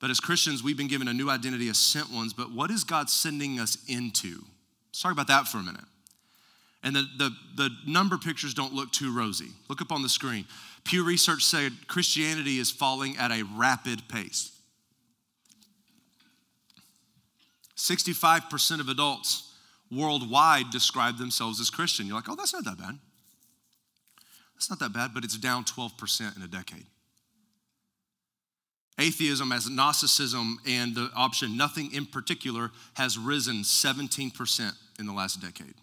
But 0.00 0.10
as 0.10 0.20
Christians, 0.20 0.62
we've 0.62 0.76
been 0.76 0.86
given 0.86 1.08
a 1.08 1.12
new 1.12 1.28
identity 1.28 1.68
as 1.68 1.78
sent 1.78 2.10
ones. 2.12 2.32
But 2.32 2.52
what 2.52 2.70
is 2.70 2.84
God 2.84 3.10
sending 3.10 3.58
us 3.58 3.78
into? 3.88 4.44
Let's 4.88 5.02
talk 5.02 5.12
about 5.12 5.28
that 5.28 5.46
for 5.48 5.58
a 5.58 5.62
minute. 5.62 5.84
And 6.82 6.94
the, 6.94 7.06
the, 7.18 7.30
the 7.56 7.70
number 7.86 8.18
pictures 8.18 8.54
don't 8.54 8.72
look 8.72 8.92
too 8.92 9.14
rosy. 9.14 9.48
Look 9.68 9.82
up 9.82 9.92
on 9.92 10.02
the 10.02 10.08
screen. 10.08 10.44
Pew 10.84 11.04
Research 11.04 11.44
said 11.44 11.72
Christianity 11.88 12.58
is 12.58 12.70
falling 12.70 13.16
at 13.16 13.30
a 13.30 13.42
rapid 13.56 14.08
pace. 14.08 14.52
65% 17.76 18.80
of 18.80 18.88
adults 18.88 19.52
worldwide 19.90 20.70
describe 20.70 21.18
themselves 21.18 21.60
as 21.60 21.70
Christian. 21.70 22.06
You're 22.06 22.16
like, 22.16 22.28
oh, 22.28 22.34
that's 22.36 22.52
not 22.52 22.64
that 22.64 22.78
bad. 22.78 22.98
That's 24.54 24.70
not 24.70 24.78
that 24.80 24.92
bad, 24.92 25.14
but 25.14 25.24
it's 25.24 25.36
down 25.36 25.64
12% 25.64 26.36
in 26.36 26.42
a 26.42 26.48
decade. 26.48 26.86
Atheism 28.98 29.52
agnosticism 29.52 30.58
and 30.66 30.94
the 30.94 31.10
option 31.14 31.56
nothing 31.56 31.92
in 31.94 32.04
particular 32.04 32.70
has 32.94 33.16
risen 33.16 33.62
17% 33.62 34.72
in 34.98 35.06
the 35.06 35.12
last 35.12 35.40
decade. 35.40 35.74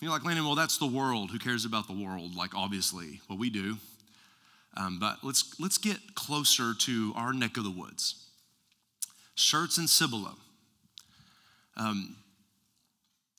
You're 0.00 0.12
like, 0.12 0.24
Landon, 0.24 0.44
well, 0.44 0.54
that's 0.54 0.78
the 0.78 0.86
world. 0.86 1.30
Who 1.30 1.38
cares 1.38 1.64
about 1.64 1.86
the 1.86 1.92
world? 1.92 2.36
Like, 2.36 2.54
obviously, 2.54 3.20
well, 3.28 3.38
we 3.38 3.50
do. 3.50 3.76
Um, 4.76 4.98
but 4.98 5.18
let's, 5.22 5.58
let's 5.58 5.78
get 5.78 6.14
closer 6.14 6.72
to 6.80 7.12
our 7.16 7.32
neck 7.32 7.56
of 7.56 7.64
the 7.64 7.70
woods. 7.70 8.26
Schertz 9.36 9.78
and 9.78 9.88
Cibolo 9.88 10.34
um, 11.76 12.16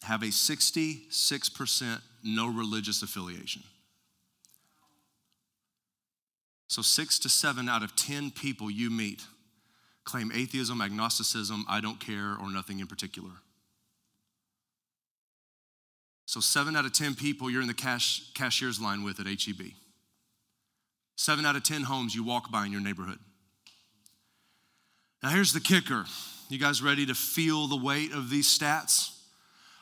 have 0.03 0.21
a 0.21 0.27
66% 0.27 2.01
no 2.23 2.47
religious 2.47 3.01
affiliation. 3.03 3.63
So, 6.67 6.81
six 6.81 7.19
to 7.19 7.29
seven 7.29 7.69
out 7.69 7.83
of 7.83 7.95
10 7.95 8.31
people 8.31 8.71
you 8.71 8.89
meet 8.89 9.23
claim 10.03 10.31
atheism, 10.33 10.81
agnosticism, 10.81 11.65
I 11.67 11.81
don't 11.81 11.99
care, 11.99 12.35
or 12.39 12.49
nothing 12.49 12.79
in 12.79 12.87
particular. 12.87 13.31
So, 16.25 16.39
seven 16.39 16.75
out 16.75 16.85
of 16.85 16.93
10 16.93 17.15
people 17.15 17.49
you're 17.49 17.61
in 17.61 17.67
the 17.67 17.73
cash, 17.73 18.31
cashier's 18.33 18.79
line 18.79 19.03
with 19.03 19.19
at 19.19 19.27
HEB. 19.27 19.73
Seven 21.15 21.45
out 21.45 21.55
of 21.55 21.63
10 21.63 21.83
homes 21.83 22.13
you 22.13 22.23
walk 22.23 22.51
by 22.51 22.65
in 22.65 22.71
your 22.71 22.81
neighborhood. 22.81 23.19
Now, 25.23 25.29
here's 25.29 25.53
the 25.53 25.59
kicker 25.59 26.05
you 26.49 26.59
guys 26.59 26.81
ready 26.83 27.07
to 27.07 27.15
feel 27.15 27.67
the 27.67 27.75
weight 27.75 28.11
of 28.11 28.29
these 28.29 28.47
stats? 28.47 29.11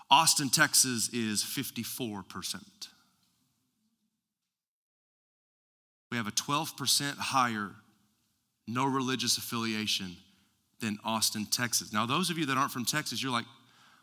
Austin, 0.10 0.50
Texas 0.50 1.10
is 1.10 1.44
54%. 1.44 2.62
We 6.14 6.18
have 6.18 6.28
a 6.28 6.32
12% 6.32 7.18
higher 7.18 7.72
no 8.68 8.86
religious 8.86 9.40
affiliation 9.40 10.16
than 10.80 11.00
Austin, 11.04 11.48
Texas. 11.48 11.92
Now, 11.92 12.06
those 12.06 12.30
of 12.30 12.38
you 12.38 12.46
that 12.46 12.56
aren't 12.56 12.70
from 12.70 12.86
Texas, 12.86 13.24
you're 13.24 13.32
like, 13.32 13.46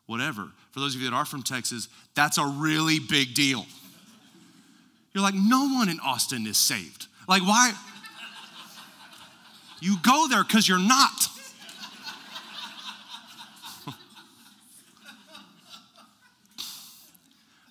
whatever. 0.07 0.50
For 0.73 0.81
those 0.81 0.97
of 0.97 1.00
you 1.00 1.09
that 1.09 1.14
are 1.14 1.25
from 1.25 1.45
Texas, 1.45 1.88
that's 2.17 2.37
a 2.37 2.45
really 2.45 2.99
big 2.99 3.35
deal. 3.35 3.64
You're 5.12 5.23
like, 5.23 5.37
no 5.37 5.69
one 5.73 5.88
in 5.88 6.00
Austin 6.00 6.49
is 6.49 6.59
saved. 6.59 7.07
Like, 7.29 7.43
why? 7.43 7.75
You 9.81 9.97
go 10.02 10.26
there 10.26 10.43
because 10.43 10.69
you're 10.69 10.81
not. 10.81 11.29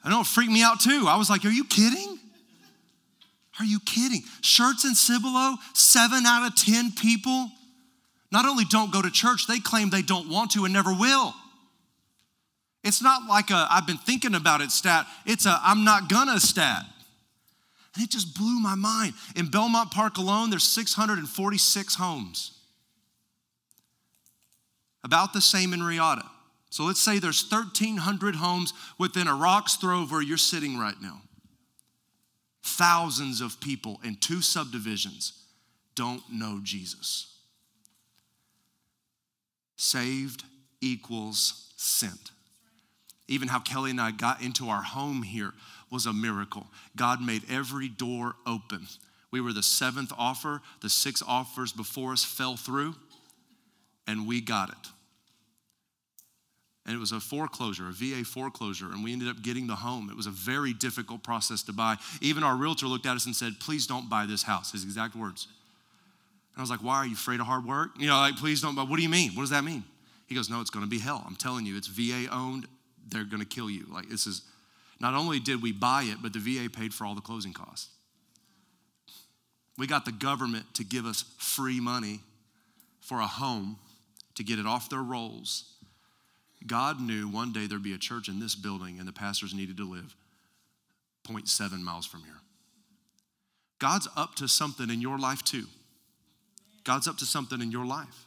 I 0.06 0.10
know 0.10 0.22
it 0.22 0.28
freaked 0.28 0.54
me 0.54 0.64
out 0.64 0.80
too. 0.80 1.08
I 1.10 1.18
was 1.18 1.30
like, 1.30 1.44
Are 1.44 1.50
you 1.50 1.66
kidding? 1.66 2.19
Are 3.60 3.66
you 3.66 3.80
kidding? 3.82 4.22
Schertz 4.42 4.86
and 4.86 4.96
Cibolo, 4.96 5.56
seven 5.74 6.26
out 6.26 6.48
of 6.48 6.56
10 6.56 6.94
people 6.94 7.52
not 8.32 8.46
only 8.46 8.64
don't 8.66 8.92
go 8.92 9.02
to 9.02 9.10
church, 9.10 9.48
they 9.48 9.60
claim 9.60 9.90
they 9.90 10.02
don't 10.02 10.30
want 10.30 10.52
to 10.52 10.66
and 10.66 10.74
never 10.74 10.94
will. 10.94 11.34
It's 12.84 13.02
not 13.02 13.28
like 13.28 13.50
a 13.50 13.68
I've 13.70 13.88
been 13.88 13.98
thinking 13.98 14.36
about 14.36 14.62
it 14.62 14.72
stat, 14.72 15.08
it's 15.26 15.46
a 15.46 15.60
I'm 15.64 15.84
not 15.84 16.10
gonna 16.10 16.40
stat. 16.40 16.86
And 17.96 18.04
it 18.04 18.12
just 18.12 18.38
blew 18.38 18.60
my 18.60 18.76
mind. 18.76 19.14
In 19.36 19.50
Belmont 19.50 19.92
Park 19.92 20.18
alone, 20.18 20.52
there's 20.52 20.64
646 20.64 21.96
homes. 21.96 22.52
About 25.04 25.34
the 25.34 25.42
same 25.42 25.74
in 25.74 25.82
Riata. 25.82 26.26
So 26.70 26.84
let's 26.84 27.02
say 27.02 27.18
there's 27.18 27.50
1,300 27.50 28.36
homes 28.36 28.74
within 29.00 29.28
a 29.28 29.34
rock's 29.34 29.76
throw 29.76 30.04
of 30.04 30.12
where 30.12 30.22
you're 30.22 30.38
sitting 30.38 30.78
right 30.78 31.02
now. 31.02 31.22
Thousands 32.78 33.42
of 33.42 33.60
people 33.60 34.00
in 34.04 34.16
two 34.16 34.42
subdivisions 34.42 35.34
don't 35.96 36.22
know 36.32 36.60
Jesus. 36.64 37.36
Saved 39.76 40.44
equals 40.80 41.74
sent. 41.76 42.32
Even 43.28 43.48
how 43.48 43.60
Kelly 43.60 43.92
and 43.92 44.00
I 44.00 44.12
got 44.12 44.42
into 44.42 44.70
our 44.70 44.82
home 44.82 45.24
here 45.24 45.54
was 45.92 46.06
a 46.06 46.14
miracle. 46.14 46.68
God 46.96 47.22
made 47.22 47.44
every 47.50 47.90
door 47.90 48.36
open. 48.46 48.88
We 49.32 49.42
were 49.42 49.54
the 49.54 49.64
seventh 49.64 50.14
offer, 50.18 50.62
the 50.82 50.90
six 50.90 51.22
offers 51.28 51.74
before 51.74 52.14
us 52.14 52.24
fell 52.24 52.56
through, 52.56 52.96
and 54.08 54.28
we 54.28 54.42
got 54.42 54.70
it 54.70 54.90
and 56.90 56.96
it 56.96 57.00
was 57.00 57.12
a 57.12 57.20
foreclosure, 57.20 57.88
a 57.88 57.92
VA 57.92 58.26
foreclosure, 58.26 58.88
and 58.88 59.04
we 59.04 59.14
ended 59.14 59.28
up 59.28 59.44
getting 59.44 59.68
the 59.68 59.76
home. 59.76 60.10
It 60.10 60.18
was 60.18 60.26
a 60.26 60.32
very 60.32 60.74
difficult 60.74 61.22
process 61.22 61.62
to 61.64 61.72
buy. 61.72 61.98
Even 62.20 62.42
our 62.42 62.56
realtor 62.56 62.88
looked 62.88 63.06
at 63.06 63.16
us 63.16 63.28
and 63.28 63.36
said, 63.36 63.60
Please 63.60 63.86
don't 63.86 64.10
buy 64.10 64.26
this 64.26 64.42
house, 64.42 64.72
his 64.72 64.84
exact 64.84 65.16
words. 65.16 65.48
And 66.56 66.60
I 66.60 66.62
was 66.62 66.72
like, 66.72 66.80
Why 66.80 66.96
are 66.96 67.06
you 67.06 67.14
afraid 67.14 67.42
of 67.42 67.46
hard 67.46 67.64
work? 67.64 67.92
You 68.00 68.08
know, 68.08 68.18
like, 68.18 68.38
please 68.38 68.60
don't 68.60 68.74
buy. 68.74 68.82
What 68.82 68.98
do 68.98 69.04
you 69.04 69.10
mean? 69.10 69.34
What 69.36 69.44
does 69.44 69.52
that 69.52 69.64
mean? 69.64 69.84
He 70.26 70.34
goes, 70.34 70.50
No, 70.50 70.62
it's 70.62 70.72
gonna 70.72 70.88
be 70.88 70.98
hell. 70.98 71.24
I'm 71.28 71.36
telling 71.36 71.68
you, 71.68 71.78
it's 71.78 71.86
VA 71.86 72.26
owned. 72.32 72.66
They're 73.08 73.24
gonna 73.24 73.46
kill 73.46 73.70
you. 73.70 73.86
Like, 73.94 74.10
this 74.10 74.26
is 74.26 74.42
not 75.00 75.14
only 75.14 75.40
did 75.40 75.62
we 75.62 75.72
buy 75.72 76.06
it, 76.06 76.24
but 76.24 76.34
the 76.34 76.40
VA 76.40 76.72
paid 76.72 76.92
for 76.92 77.06
all 77.06 77.14
the 77.14 77.22
closing 77.22 77.54
costs. 77.54 77.90
We 79.78 79.86
got 79.86 80.06
the 80.06 80.12
government 80.12 80.74
to 80.74 80.84
give 80.84 81.06
us 81.06 81.24
free 81.38 81.80
money 81.80 82.22
for 83.00 83.20
a 83.20 83.28
home 83.28 83.78
to 84.34 84.44
get 84.44 84.58
it 84.58 84.66
off 84.66 84.90
their 84.90 85.04
rolls. 85.04 85.76
God 86.68 87.00
knew 87.00 87.28
one 87.28 87.54
day 87.54 87.68
there'd 87.68 87.84
be 87.84 87.94
a 87.94 87.98
church 87.98 88.28
in 88.28 88.40
this 88.40 88.56
building 88.56 89.00
and 89.00 89.08
the 89.08 89.14
pastors 89.14 89.54
needed 89.54 89.78
to 89.78 89.90
live 89.90 90.16
0.7 91.28 91.80
miles 91.82 92.06
from 92.06 92.24
here. 92.24 92.42
God's 93.80 94.08
up 94.18 94.36
to 94.36 94.48
something 94.48 94.90
in 94.90 95.02
your 95.02 95.18
life 95.18 95.44
too. 95.44 95.66
God's 96.84 97.08
up 97.08 97.18
to 97.18 97.26
something 97.26 97.62
in 97.62 97.72
your 97.72 97.86
life. 97.86 98.26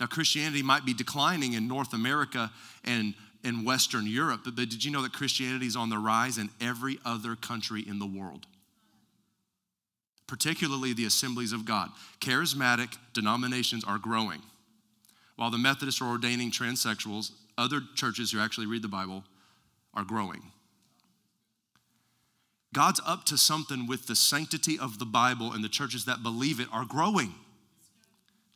Now, 0.00 0.06
Christianity 0.06 0.62
might 0.62 0.84
be 0.84 0.94
declining 0.94 1.54
in 1.54 1.68
North 1.68 1.92
America 1.92 2.50
and 2.84 3.14
in 3.44 3.64
Western 3.64 4.06
Europe, 4.06 4.42
but 4.44 4.56
did 4.56 4.84
you 4.84 4.90
know 4.90 5.02
that 5.02 5.12
Christianity 5.12 5.66
is 5.66 5.76
on 5.76 5.88
the 5.88 5.98
rise 5.98 6.36
in 6.36 6.50
every 6.60 6.98
other 7.04 7.36
country 7.36 7.84
in 7.86 7.98
the 7.98 8.06
world? 8.06 8.46
Particularly 10.26 10.92
the 10.92 11.04
assemblies 11.04 11.52
of 11.52 11.64
God. 11.64 11.90
Charismatic 12.20 12.96
denominations 13.12 13.84
are 13.84 13.98
growing. 13.98 14.42
While 15.36 15.50
the 15.50 15.58
Methodists 15.58 16.00
are 16.00 16.08
ordaining 16.08 16.50
transsexuals, 16.50 17.30
other 17.58 17.80
churches 17.94 18.32
who 18.32 18.40
actually 18.40 18.66
read 18.66 18.82
the 18.82 18.88
Bible 18.88 19.24
are 19.94 20.04
growing. 20.04 20.42
God's 22.74 23.00
up 23.06 23.24
to 23.24 23.38
something 23.38 23.86
with 23.86 24.06
the 24.06 24.14
sanctity 24.14 24.78
of 24.78 24.98
the 24.98 25.06
Bible, 25.06 25.52
and 25.52 25.64
the 25.64 25.68
churches 25.68 26.04
that 26.04 26.22
believe 26.22 26.60
it 26.60 26.68
are 26.72 26.84
growing. 26.84 27.34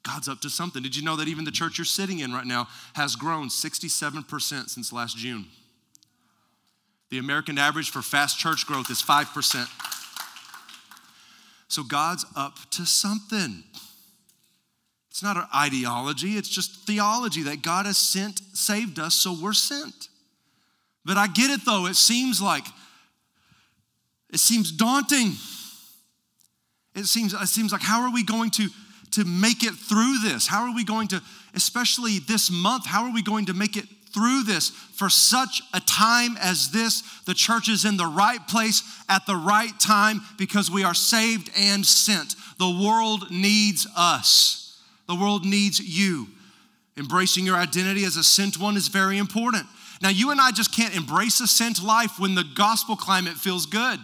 God's 0.02 0.28
up 0.28 0.40
to 0.40 0.50
something. 0.50 0.82
Did 0.82 0.96
you 0.96 1.02
know 1.02 1.16
that 1.16 1.28
even 1.28 1.44
the 1.44 1.50
church 1.50 1.78
you're 1.78 1.84
sitting 1.84 2.20
in 2.20 2.32
right 2.32 2.46
now 2.46 2.68
has 2.94 3.16
grown 3.16 3.48
67% 3.48 4.68
since 4.68 4.92
last 4.92 5.16
June? 5.16 5.46
The 7.10 7.18
American 7.18 7.58
average 7.58 7.90
for 7.90 8.02
fast 8.02 8.38
church 8.38 8.66
growth 8.66 8.90
is 8.90 9.02
5%. 9.02 9.66
So 11.68 11.82
God's 11.82 12.24
up 12.36 12.58
to 12.72 12.84
something. 12.84 13.62
It's 15.20 15.24
not 15.26 15.36
an 15.36 15.48
ideology, 15.54 16.38
it's 16.38 16.48
just 16.48 16.86
theology 16.86 17.42
that 17.42 17.60
God 17.60 17.84
has 17.84 17.98
sent, 17.98 18.40
saved 18.54 18.98
us, 18.98 19.14
so 19.14 19.36
we're 19.38 19.52
sent. 19.52 20.08
But 21.04 21.18
I 21.18 21.26
get 21.26 21.50
it 21.50 21.60
though, 21.66 21.84
it 21.84 21.96
seems 21.96 22.40
like, 22.40 22.64
it 24.32 24.40
seems 24.40 24.72
daunting. 24.72 25.32
It 26.94 27.04
seems, 27.04 27.34
it 27.34 27.48
seems 27.48 27.70
like, 27.70 27.82
how 27.82 28.00
are 28.00 28.10
we 28.10 28.24
going 28.24 28.48
to, 28.52 28.68
to 29.10 29.26
make 29.26 29.62
it 29.62 29.74
through 29.74 30.20
this? 30.20 30.46
How 30.46 30.62
are 30.62 30.74
we 30.74 30.84
going 30.84 31.08
to, 31.08 31.20
especially 31.54 32.20
this 32.20 32.50
month, 32.50 32.86
how 32.86 33.04
are 33.04 33.12
we 33.12 33.20
going 33.20 33.44
to 33.44 33.52
make 33.52 33.76
it 33.76 33.84
through 34.14 34.44
this 34.44 34.70
for 34.70 35.10
such 35.10 35.60
a 35.74 35.80
time 35.80 36.38
as 36.40 36.70
this? 36.70 37.02
The 37.26 37.34
church 37.34 37.68
is 37.68 37.84
in 37.84 37.98
the 37.98 38.06
right 38.06 38.40
place 38.48 38.82
at 39.06 39.26
the 39.26 39.36
right 39.36 39.78
time 39.78 40.22
because 40.38 40.70
we 40.70 40.82
are 40.82 40.94
saved 40.94 41.50
and 41.54 41.84
sent. 41.84 42.36
The 42.58 42.70
world 42.70 43.30
needs 43.30 43.86
us. 43.94 44.60
The 45.10 45.16
world 45.16 45.44
needs 45.44 45.80
you. 45.80 46.28
Embracing 46.96 47.44
your 47.44 47.56
identity 47.56 48.04
as 48.04 48.16
a 48.16 48.22
sent 48.22 48.60
one 48.60 48.76
is 48.76 48.86
very 48.86 49.18
important. 49.18 49.66
Now, 50.00 50.08
you 50.10 50.30
and 50.30 50.40
I 50.40 50.52
just 50.52 50.72
can't 50.72 50.94
embrace 50.94 51.40
a 51.40 51.48
sent 51.48 51.82
life 51.82 52.20
when 52.20 52.36
the 52.36 52.44
gospel 52.54 52.94
climate 52.94 53.34
feels 53.34 53.66
good. 53.66 53.98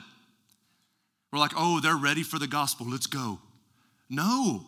We're 1.32 1.38
like, 1.38 1.52
oh, 1.56 1.78
they're 1.78 1.94
ready 1.94 2.24
for 2.24 2.40
the 2.40 2.48
gospel, 2.48 2.88
let's 2.90 3.06
go. 3.06 3.38
No. 4.10 4.66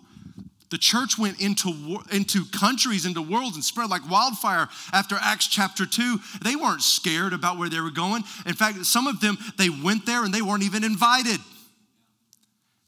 The 0.70 0.78
church 0.78 1.18
went 1.18 1.40
into, 1.40 2.04
into 2.12 2.44
countries, 2.56 3.04
into 3.04 3.20
worlds, 3.20 3.56
and 3.56 3.64
spread 3.64 3.90
like 3.90 4.08
wildfire 4.08 4.68
after 4.92 5.16
Acts 5.20 5.48
chapter 5.48 5.86
2. 5.86 6.20
They 6.44 6.54
weren't 6.54 6.82
scared 6.82 7.32
about 7.32 7.58
where 7.58 7.68
they 7.68 7.80
were 7.80 7.90
going. 7.90 8.22
In 8.46 8.54
fact, 8.54 8.86
some 8.86 9.08
of 9.08 9.18
them, 9.18 9.38
they 9.56 9.70
went 9.70 10.06
there 10.06 10.24
and 10.24 10.32
they 10.32 10.42
weren't 10.42 10.62
even 10.62 10.84
invited. 10.84 11.40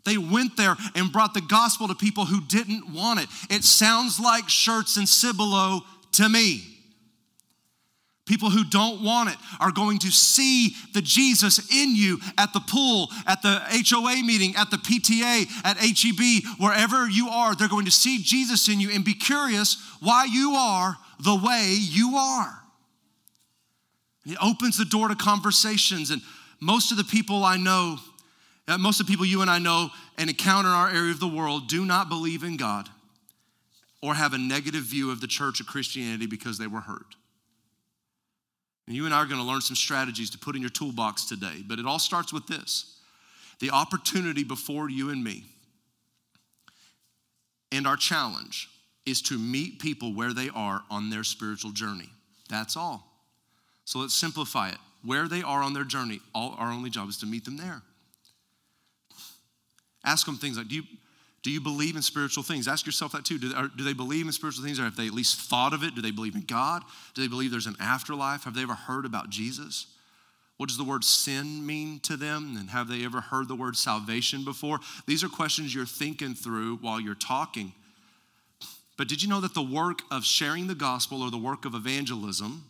They 0.05 0.17
went 0.17 0.57
there 0.57 0.77
and 0.95 1.13
brought 1.13 1.35
the 1.35 1.41
gospel 1.41 1.89
to 1.89 1.95
people 1.95 2.25
who 2.25 2.41
didn't 2.41 2.93
want 2.93 3.21
it. 3.21 3.29
It 3.51 3.65
sounds 3.65 4.19
like 4.19 4.45
Schertz 4.45 4.97
and 4.97 5.09
Cibolo 5.09 5.83
to 6.13 6.29
me. 6.29 6.71
People 8.31 8.51
who 8.51 8.63
don't 8.63 9.03
want 9.03 9.29
it 9.29 9.37
are 9.59 9.73
going 9.73 9.99
to 9.99 10.11
see 10.13 10.77
the 10.95 11.03
Jesus 11.03 11.59
in 11.75 11.97
you 11.97 12.21
at 12.39 12.53
the 12.53 12.61
pool, 12.61 13.09
at 13.27 13.43
the 13.43 13.61
HOA 13.91 14.23
meeting, 14.23 14.55
at 14.57 14.71
the 14.71 14.77
PTA, 14.77 15.49
at 15.65 15.77
HEB, 15.79 16.61
wherever 16.61 17.09
you 17.09 17.29
are. 17.29 17.57
They're 17.57 17.67
going 17.67 17.87
to 17.87 17.91
see 17.91 18.23
Jesus 18.23 18.69
in 18.69 18.79
you 18.79 18.91
and 18.93 19.05
be 19.05 19.15
curious 19.15 19.83
why 19.99 20.27
you 20.27 20.53
are 20.53 20.97
the 21.19 21.35
way 21.35 21.77
you 21.77 22.17
are. 22.17 22.63
it 24.25 24.39
opens 24.41 24.79
the 24.79 24.85
door 24.85 25.09
to 25.09 25.17
conversations. 25.17 26.13
And 26.13 26.23
most 26.61 26.93
of 26.93 26.99
the 26.99 27.05
people 27.05 27.43
I 27.43 27.57
know 27.57 27.99
most 28.79 29.01
of 29.01 29.07
the 29.07 29.11
people 29.11 29.27
you 29.27 29.43
and 29.43 29.51
I 29.51 29.59
know 29.59 29.91
and 30.19 30.31
encounter 30.31 30.69
in 30.69 30.75
our 30.75 30.91
area 30.91 31.11
of 31.11 31.21
the 31.21 31.29
world 31.29 31.69
do 31.69 31.85
not 31.85 32.09
believe 32.09 32.45
in 32.45 32.57
God 32.57 32.89
or 34.03 34.15
have 34.15 34.33
a 34.33 34.39
negative 34.39 34.83
view 34.83 35.11
of 35.11 35.21
the 35.21 35.27
church 35.27 35.61
of 35.61 35.67
Christianity 35.67 36.27
because 36.27 36.59
they 36.59 36.67
were 36.67 36.81
hurt. 36.81 37.17
And 38.87 38.97
you 38.97 39.05
and 39.05 39.15
I 39.15 39.19
are 39.19 39.27
going 39.27 39.41
to 39.41 39.47
learn 39.47 39.61
some 39.61 39.77
strategies 39.77 40.31
to 40.31 40.39
put 40.39 40.57
in 40.57 40.63
your 40.63 40.71
toolbox 40.71 41.25
today, 41.25 41.63
but 41.67 41.79
it 41.79 41.87
all 41.87 41.99
starts 41.99 42.33
with 42.33 42.47
this 42.47 42.97
the 43.61 43.71
opportunity 43.71 44.43
before 44.43 44.89
you 44.89 45.11
and 45.11 45.23
me. 45.23 45.45
And 47.71 47.87
our 47.87 47.97
challenge 47.97 48.69
is 49.05 49.21
to 49.23 49.39
meet 49.39 49.81
people 49.81 50.15
where 50.15 50.33
they 50.33 50.49
are 50.55 50.83
on 50.91 51.11
their 51.11 51.25
spiritual 51.25 51.71
journey. 51.71 52.09
That's 52.49 52.77
all. 52.77 53.07
So 53.85 53.99
let's 53.99 54.15
simplify 54.15 54.71
it. 54.71 54.79
Where 55.05 55.29
they 55.29 55.43
are 55.43 55.63
on 55.63 55.75
their 55.75 55.85
journey, 55.85 56.21
all, 56.35 56.55
our 56.59 56.71
only 56.71 56.91
job 56.91 57.09
is 57.09 57.19
to 57.19 57.27
meet 57.27 57.45
them 57.45 57.59
there. 57.59 57.83
Ask 60.05 60.27
them 60.27 60.37
things 60.37 60.57
like, 60.57 60.69
do 60.69 60.77
you, 60.77 60.83
do 61.43 61.51
you 61.51 61.61
believe 61.61 61.97
in 61.97 62.03
spiritual 62.03 62.43
things? 62.43 62.69
Ask 62.69 62.87
yourself 62.87 63.13
that 63.13 63.25
too. 63.25 63.39
Do, 63.39 63.53
or, 63.57 63.69
do 63.69 63.85
they 63.85 63.93
believe 63.93 64.27
in 64.27 64.33
spiritual 64.33 64.65
things 64.65 64.79
or 64.79 64.85
have 64.85 64.97
they 64.97 65.07
at 65.07 65.13
least 65.13 65.41
thought 65.41 65.73
of 65.73 65.83
it? 65.83 65.95
Do 65.95 66.03
they 66.03 66.11
believe 66.11 66.35
in 66.35 66.43
God? 66.43 66.83
Do 67.15 67.23
they 67.23 67.29
believe 67.29 67.51
there's 67.51 67.67
an 67.67 67.77
afterlife? 67.81 68.45
Have 68.45 68.55
they 68.55 68.63
ever 68.63 68.75
heard 68.75 69.05
about 69.05 69.31
Jesus? 69.31 69.87
What 70.57 70.69
does 70.69 70.77
the 70.77 70.85
word 70.85 71.05
sin 71.05 71.65
mean 71.65 72.01
to 72.01 72.19
them? 72.19 72.57
And 72.59 72.69
have 72.71 72.89
they 72.89 73.05
ever 73.05 73.23
heard 73.23 73.49
the 73.49 73.55
word 73.55 73.77
salvation 73.77 74.45
before? 74.45 74.81
These 75.07 75.25
are 75.25 75.29
questions 75.29 75.75
you're 75.75 75.87
thinking 75.87 76.35
through 76.35 76.77
while 76.83 77.01
you're 77.01 77.15
talking. 77.15 77.73
But 78.99 79.09
did 79.09 79.23
you 79.23 79.29
know 79.31 79.41
that 79.41 79.55
the 79.55 79.63
work 79.63 80.03
of 80.11 80.27
sharing 80.27 80.67
the 80.67 80.75
gospel 80.75 81.23
or 81.23 81.31
the 81.31 81.39
work 81.39 81.65
of 81.65 81.75
evangelism 81.75 82.65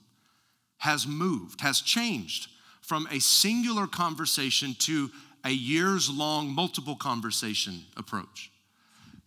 has 0.79 1.05
moved, 1.05 1.63
has 1.63 1.81
changed 1.81 2.49
from 2.81 3.09
a 3.11 3.19
singular 3.19 3.89
conversation 3.89 4.75
to 4.79 5.11
a 5.45 5.51
years 5.51 6.11
long, 6.11 6.49
multiple 6.49 6.97
conversation 6.97 7.83
approach. 7.97 8.51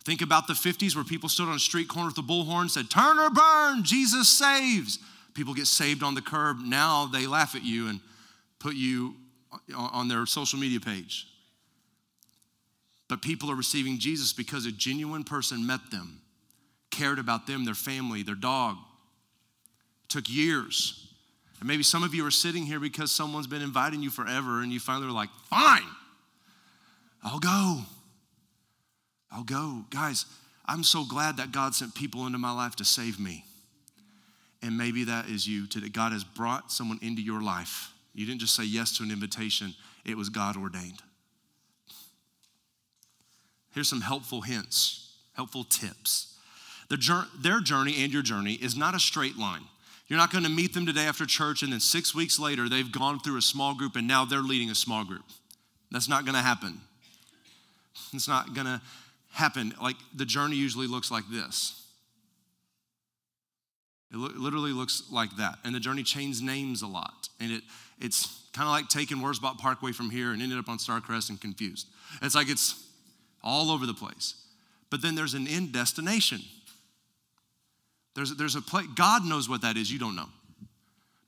Think 0.04 0.20
about 0.20 0.46
the 0.46 0.52
50s 0.52 0.94
where 0.94 1.04
people 1.04 1.28
stood 1.28 1.48
on 1.48 1.56
a 1.56 1.58
street 1.58 1.88
corner 1.88 2.08
with 2.08 2.18
a 2.18 2.22
bullhorn 2.22 2.68
said, 2.70 2.90
Turn 2.90 3.18
or 3.18 3.30
burn, 3.30 3.84
Jesus 3.84 4.28
saves. 4.28 4.98
People 5.32 5.54
get 5.54 5.66
saved 5.66 6.02
on 6.02 6.14
the 6.14 6.22
curb. 6.22 6.58
Now 6.60 7.06
they 7.06 7.26
laugh 7.26 7.54
at 7.54 7.64
you 7.64 7.88
and 7.88 8.00
put 8.58 8.74
you 8.74 9.16
on 9.74 10.08
their 10.08 10.26
social 10.26 10.58
media 10.58 10.78
page. 10.78 11.26
But 13.08 13.22
people 13.22 13.50
are 13.50 13.54
receiving 13.54 13.98
Jesus 13.98 14.32
because 14.32 14.66
a 14.66 14.72
genuine 14.72 15.24
person 15.24 15.66
met 15.66 15.90
them, 15.90 16.20
cared 16.90 17.18
about 17.18 17.46
them, 17.46 17.64
their 17.64 17.74
family, 17.74 18.22
their 18.22 18.34
dog. 18.34 18.76
It 20.04 20.10
took 20.10 20.28
years. 20.28 21.12
And 21.60 21.68
maybe 21.68 21.82
some 21.82 22.02
of 22.02 22.14
you 22.14 22.26
are 22.26 22.30
sitting 22.30 22.64
here 22.64 22.80
because 22.80 23.10
someone's 23.10 23.46
been 23.46 23.62
inviting 23.62 24.02
you 24.02 24.10
forever 24.10 24.62
and 24.62 24.72
you 24.72 24.80
finally 24.80 25.06
were 25.06 25.12
like, 25.12 25.30
fine, 25.48 25.82
I'll 27.24 27.38
go. 27.38 27.80
I'll 29.30 29.44
go. 29.44 29.84
Guys, 29.90 30.26
I'm 30.66 30.84
so 30.84 31.04
glad 31.04 31.38
that 31.38 31.50
God 31.50 31.74
sent 31.74 31.94
people 31.94 32.26
into 32.26 32.38
my 32.38 32.52
life 32.52 32.76
to 32.76 32.84
save 32.84 33.18
me. 33.18 33.44
And 34.62 34.78
maybe 34.78 35.04
that 35.04 35.28
is 35.28 35.46
you 35.46 35.66
today. 35.66 35.88
God 35.88 36.12
has 36.12 36.24
brought 36.24 36.70
someone 36.70 36.98
into 37.02 37.22
your 37.22 37.42
life. 37.42 37.92
You 38.14 38.26
didn't 38.26 38.40
just 38.40 38.54
say 38.54 38.64
yes 38.64 38.96
to 38.98 39.02
an 39.02 39.10
invitation, 39.10 39.74
it 40.04 40.16
was 40.16 40.28
God 40.28 40.56
ordained. 40.56 41.02
Here's 43.72 43.88
some 43.88 44.02
helpful 44.02 44.42
hints, 44.42 45.16
helpful 45.32 45.64
tips. 45.64 46.38
Their 46.88 47.60
journey 47.60 48.04
and 48.04 48.12
your 48.12 48.22
journey 48.22 48.54
is 48.54 48.76
not 48.76 48.94
a 48.94 49.00
straight 49.00 49.36
line. 49.36 49.62
You're 50.06 50.18
not 50.18 50.30
going 50.30 50.44
to 50.44 50.50
meet 50.50 50.74
them 50.74 50.86
today 50.86 51.06
after 51.06 51.26
church, 51.26 51.62
and 51.62 51.72
then 51.72 51.80
six 51.80 52.14
weeks 52.14 52.38
later, 52.38 52.68
they've 52.68 52.92
gone 52.92 53.18
through 53.18 53.38
a 53.38 53.42
small 53.42 53.74
group 53.74 53.96
and 53.96 54.06
now 54.06 54.24
they're 54.24 54.40
leading 54.40 54.70
a 54.70 54.74
small 54.74 55.04
group. 55.04 55.24
That's 55.90 56.08
not 56.08 56.24
going 56.24 56.36
to 56.36 56.42
happen. 56.42 56.80
It's 58.12 58.28
not 58.28 58.54
going 58.54 58.66
to 58.66 58.80
happen. 59.32 59.74
Like 59.80 59.96
the 60.14 60.24
journey 60.24 60.56
usually 60.56 60.86
looks 60.86 61.10
like 61.10 61.24
this. 61.30 61.80
It 64.12 64.16
lo- 64.16 64.30
literally 64.36 64.72
looks 64.72 65.04
like 65.10 65.36
that. 65.36 65.58
And 65.64 65.74
the 65.74 65.80
journey 65.80 66.02
changed 66.02 66.42
names 66.42 66.82
a 66.82 66.86
lot. 66.86 67.28
And 67.40 67.52
it, 67.52 67.62
it's 68.00 68.48
kind 68.52 68.66
of 68.66 68.72
like 68.72 68.88
taking 68.88 69.18
Wurzbach 69.18 69.58
Parkway 69.58 69.92
from 69.92 70.10
here 70.10 70.32
and 70.32 70.40
ended 70.40 70.58
up 70.58 70.68
on 70.68 70.78
Starcrest 70.78 71.30
and 71.30 71.40
confused. 71.40 71.88
It's 72.22 72.34
like 72.34 72.48
it's 72.48 72.86
all 73.42 73.70
over 73.70 73.86
the 73.86 73.94
place. 73.94 74.34
But 74.90 75.02
then 75.02 75.14
there's 75.14 75.34
an 75.34 75.48
end 75.48 75.72
destination. 75.72 76.40
There's, 78.14 78.34
there's 78.36 78.54
a 78.54 78.62
place, 78.62 78.86
God 78.94 79.24
knows 79.24 79.48
what 79.48 79.62
that 79.62 79.76
is, 79.76 79.90
you 79.90 79.98
don't 79.98 80.14
know. 80.14 80.28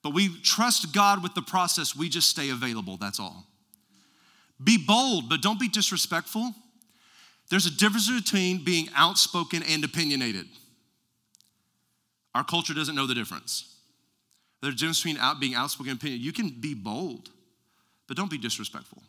But 0.03 0.15
we 0.15 0.29
trust 0.43 0.95
God 0.95 1.23
with 1.23 1.35
the 1.35 1.43
process, 1.43 1.97
we 1.97 2.09
just 2.09 2.29
stay 2.29 2.51
available, 2.51 2.97
that's 2.97 3.19
all. 3.19 3.45
Be 4.63 4.79
bold, 4.79 5.29
but 5.29 5.43
don't 5.43 5.61
be 5.61 5.69
disrespectful. 5.69 6.55
There's 7.51 7.67
a 7.67 7.77
difference 7.77 8.11
between 8.11 8.65
being 8.65 8.89
outspoken 8.95 9.63
and 9.63 9.85
opinionated. 9.85 10.47
Our 12.35 12.45
culture 12.45 12.75
doesn't 12.75 12.95
know 12.95 13.07
the 13.07 13.15
difference. 13.15 13.77
There's 14.61 14.75
a 14.75 14.77
difference 14.77 15.03
between 15.03 15.19
out, 15.19 15.41
being 15.41 15.55
outspoken 15.55 15.93
and 15.93 16.01
opinion. 16.01 16.21
You 16.21 16.33
can 16.33 16.49
be 16.49 16.75
bold, 16.75 17.31
but 18.09 18.17
don't 18.17 18.31
be 18.31 18.39
disrespectful. 18.39 19.03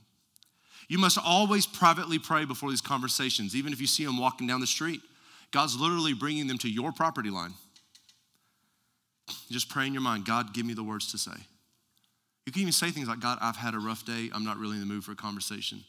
You 0.87 0.97
must 0.97 1.17
always 1.17 1.65
privately 1.65 2.19
pray 2.19 2.45
before 2.45 2.69
these 2.69 2.81
conversations, 2.81 3.55
even 3.55 3.73
if 3.73 3.81
you 3.81 3.87
see 3.87 4.05
them 4.05 4.17
walking 4.17 4.47
down 4.47 4.61
the 4.61 4.67
street. 4.67 5.01
God's 5.51 5.75
literally 5.75 6.13
bringing 6.13 6.47
them 6.47 6.57
to 6.59 6.69
your 6.69 6.91
property 6.91 7.29
line. 7.29 7.53
Just 9.49 9.69
pray 9.69 9.87
in 9.87 9.93
your 9.93 10.01
mind, 10.01 10.25
God, 10.25 10.53
give 10.53 10.65
me 10.65 10.73
the 10.73 10.83
words 10.83 11.11
to 11.11 11.17
say. 11.17 11.35
You 12.47 12.53
can 12.53 12.61
even 12.61 12.71
say 12.71 12.91
things 12.91 13.09
like, 13.09 13.19
God, 13.19 13.39
I've 13.41 13.57
had 13.57 13.73
a 13.73 13.77
rough 13.77 14.05
day. 14.05 14.29
I'm 14.33 14.45
not 14.45 14.55
really 14.57 14.75
in 14.75 14.79
the 14.79 14.85
mood 14.85 15.03
for 15.03 15.11
a 15.11 15.17
conversation. 15.17 15.83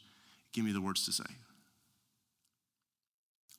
Give 0.51 0.65
me 0.65 0.73
the 0.73 0.81
words 0.81 1.05
to 1.05 1.13
say. 1.13 1.23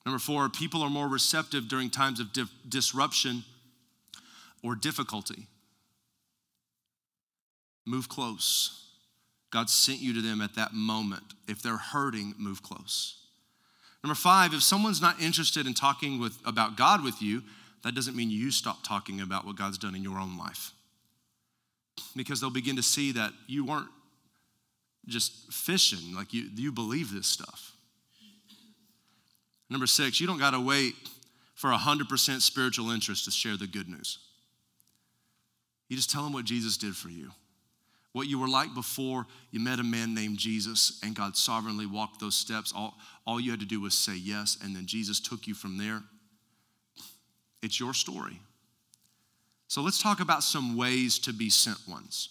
Number 0.05 0.19
four, 0.19 0.47
people 0.49 0.83
are 0.83 0.89
more 0.89 1.07
receptive 1.07 1.67
during 1.67 1.89
times 1.89 2.19
of 2.19 2.31
di- 2.31 2.43
disruption 2.69 3.43
or 4.63 4.75
difficulty. 4.75 5.47
Move 7.87 8.07
close. 8.07 8.89
God 9.49 9.67
sent 9.67 9.99
you 9.99 10.13
to 10.13 10.21
them 10.21 10.39
at 10.39 10.53
that 10.53 10.71
moment. 10.71 11.23
If 11.47 11.63
they're 11.63 11.77
hurting, 11.77 12.35
move 12.37 12.61
close. 12.61 13.17
Number 14.03 14.13
five, 14.13 14.53
if 14.53 14.61
someone's 14.61 15.01
not 15.01 15.19
interested 15.19 15.65
in 15.65 15.73
talking 15.73 16.19
with, 16.19 16.37
about 16.45 16.77
God 16.77 17.03
with 17.03 17.19
you, 17.19 17.41
that 17.83 17.95
doesn't 17.95 18.15
mean 18.15 18.29
you 18.29 18.51
stop 18.51 18.83
talking 18.83 19.21
about 19.21 19.43
what 19.43 19.55
God's 19.55 19.79
done 19.79 19.95
in 19.95 20.03
your 20.03 20.19
own 20.19 20.37
life. 20.37 20.73
Because 22.15 22.41
they'll 22.41 22.49
begin 22.49 22.75
to 22.75 22.83
see 22.83 23.11
that 23.13 23.31
you 23.47 23.65
weren't 23.65 23.89
just 25.07 25.51
fishing, 25.51 26.15
like 26.15 26.33
you, 26.33 26.47
you 26.55 26.71
believe 26.71 27.11
this 27.11 27.27
stuff. 27.27 27.73
Number 29.69 29.87
six, 29.87 30.19
you 30.19 30.27
don't 30.27 30.37
got 30.37 30.51
to 30.51 30.59
wait 30.59 30.95
for 31.55 31.69
100% 31.69 32.41
spiritual 32.41 32.91
interest 32.91 33.25
to 33.25 33.31
share 33.31 33.57
the 33.57 33.67
good 33.67 33.87
news. 33.87 34.19
You 35.87 35.95
just 35.95 36.11
tell 36.11 36.23
them 36.23 36.33
what 36.33 36.45
Jesus 36.45 36.77
did 36.77 36.95
for 36.95 37.09
you. 37.09 37.31
What 38.13 38.27
you 38.27 38.39
were 38.39 38.47
like 38.47 38.73
before 38.73 39.25
you 39.51 39.59
met 39.61 39.79
a 39.79 39.83
man 39.83 40.13
named 40.13 40.37
Jesus 40.37 40.99
and 41.03 41.15
God 41.15 41.37
sovereignly 41.37 41.85
walked 41.85 42.19
those 42.19 42.35
steps. 42.35 42.73
All, 42.75 42.97
all 43.25 43.39
you 43.39 43.51
had 43.51 43.61
to 43.61 43.65
do 43.65 43.79
was 43.79 43.93
say 43.97 44.15
yes, 44.15 44.57
and 44.61 44.75
then 44.75 44.85
Jesus 44.85 45.19
took 45.19 45.47
you 45.47 45.53
from 45.53 45.77
there. 45.77 46.01
It's 47.61 47.79
your 47.79 47.93
story. 47.93 48.39
So 49.71 49.81
let's 49.81 50.01
talk 50.03 50.19
about 50.19 50.43
some 50.43 50.75
ways 50.75 51.17
to 51.19 51.31
be 51.31 51.49
sent 51.49 51.77
ones. 51.87 52.27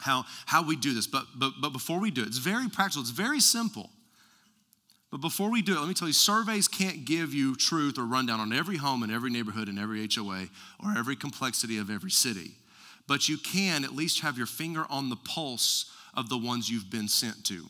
How, 0.00 0.24
how 0.46 0.62
we 0.62 0.74
do 0.74 0.94
this. 0.94 1.06
But, 1.06 1.26
but, 1.34 1.52
but 1.60 1.68
before 1.68 2.00
we 2.00 2.10
do 2.10 2.22
it, 2.22 2.28
it's 2.28 2.38
very 2.38 2.66
practical, 2.70 3.02
it's 3.02 3.10
very 3.10 3.40
simple. 3.40 3.90
But 5.10 5.20
before 5.20 5.50
we 5.50 5.60
do 5.60 5.76
it, 5.76 5.80
let 5.80 5.86
me 5.86 5.92
tell 5.92 6.08
you 6.08 6.14
surveys 6.14 6.66
can't 6.66 7.04
give 7.04 7.34
you 7.34 7.56
truth 7.56 7.98
or 7.98 8.06
rundown 8.06 8.40
on 8.40 8.54
every 8.54 8.78
home 8.78 9.02
and 9.02 9.12
every 9.12 9.28
neighborhood 9.28 9.68
and 9.68 9.78
every 9.78 10.08
HOA 10.10 10.46
or 10.82 10.96
every 10.96 11.14
complexity 11.14 11.76
of 11.76 11.90
every 11.90 12.10
city. 12.10 12.52
But 13.06 13.28
you 13.28 13.36
can 13.36 13.84
at 13.84 13.94
least 13.94 14.20
have 14.20 14.38
your 14.38 14.46
finger 14.46 14.86
on 14.88 15.10
the 15.10 15.16
pulse 15.16 15.92
of 16.14 16.30
the 16.30 16.38
ones 16.38 16.70
you've 16.70 16.90
been 16.90 17.08
sent 17.08 17.44
to. 17.48 17.66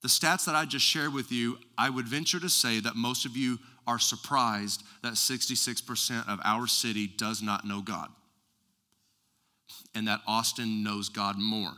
The 0.00 0.08
stats 0.08 0.46
that 0.46 0.54
I 0.54 0.64
just 0.64 0.86
shared 0.86 1.12
with 1.12 1.30
you, 1.30 1.58
I 1.76 1.90
would 1.90 2.08
venture 2.08 2.40
to 2.40 2.48
say 2.48 2.80
that 2.80 2.96
most 2.96 3.26
of 3.26 3.36
you 3.36 3.58
are 3.86 3.98
surprised 3.98 4.82
that 5.02 5.14
66% 5.14 6.28
of 6.28 6.40
our 6.44 6.66
city 6.66 7.06
does 7.06 7.42
not 7.42 7.64
know 7.64 7.82
God 7.82 8.08
and 9.94 10.08
that 10.08 10.20
Austin 10.26 10.82
knows 10.82 11.08
God 11.08 11.38
more. 11.38 11.72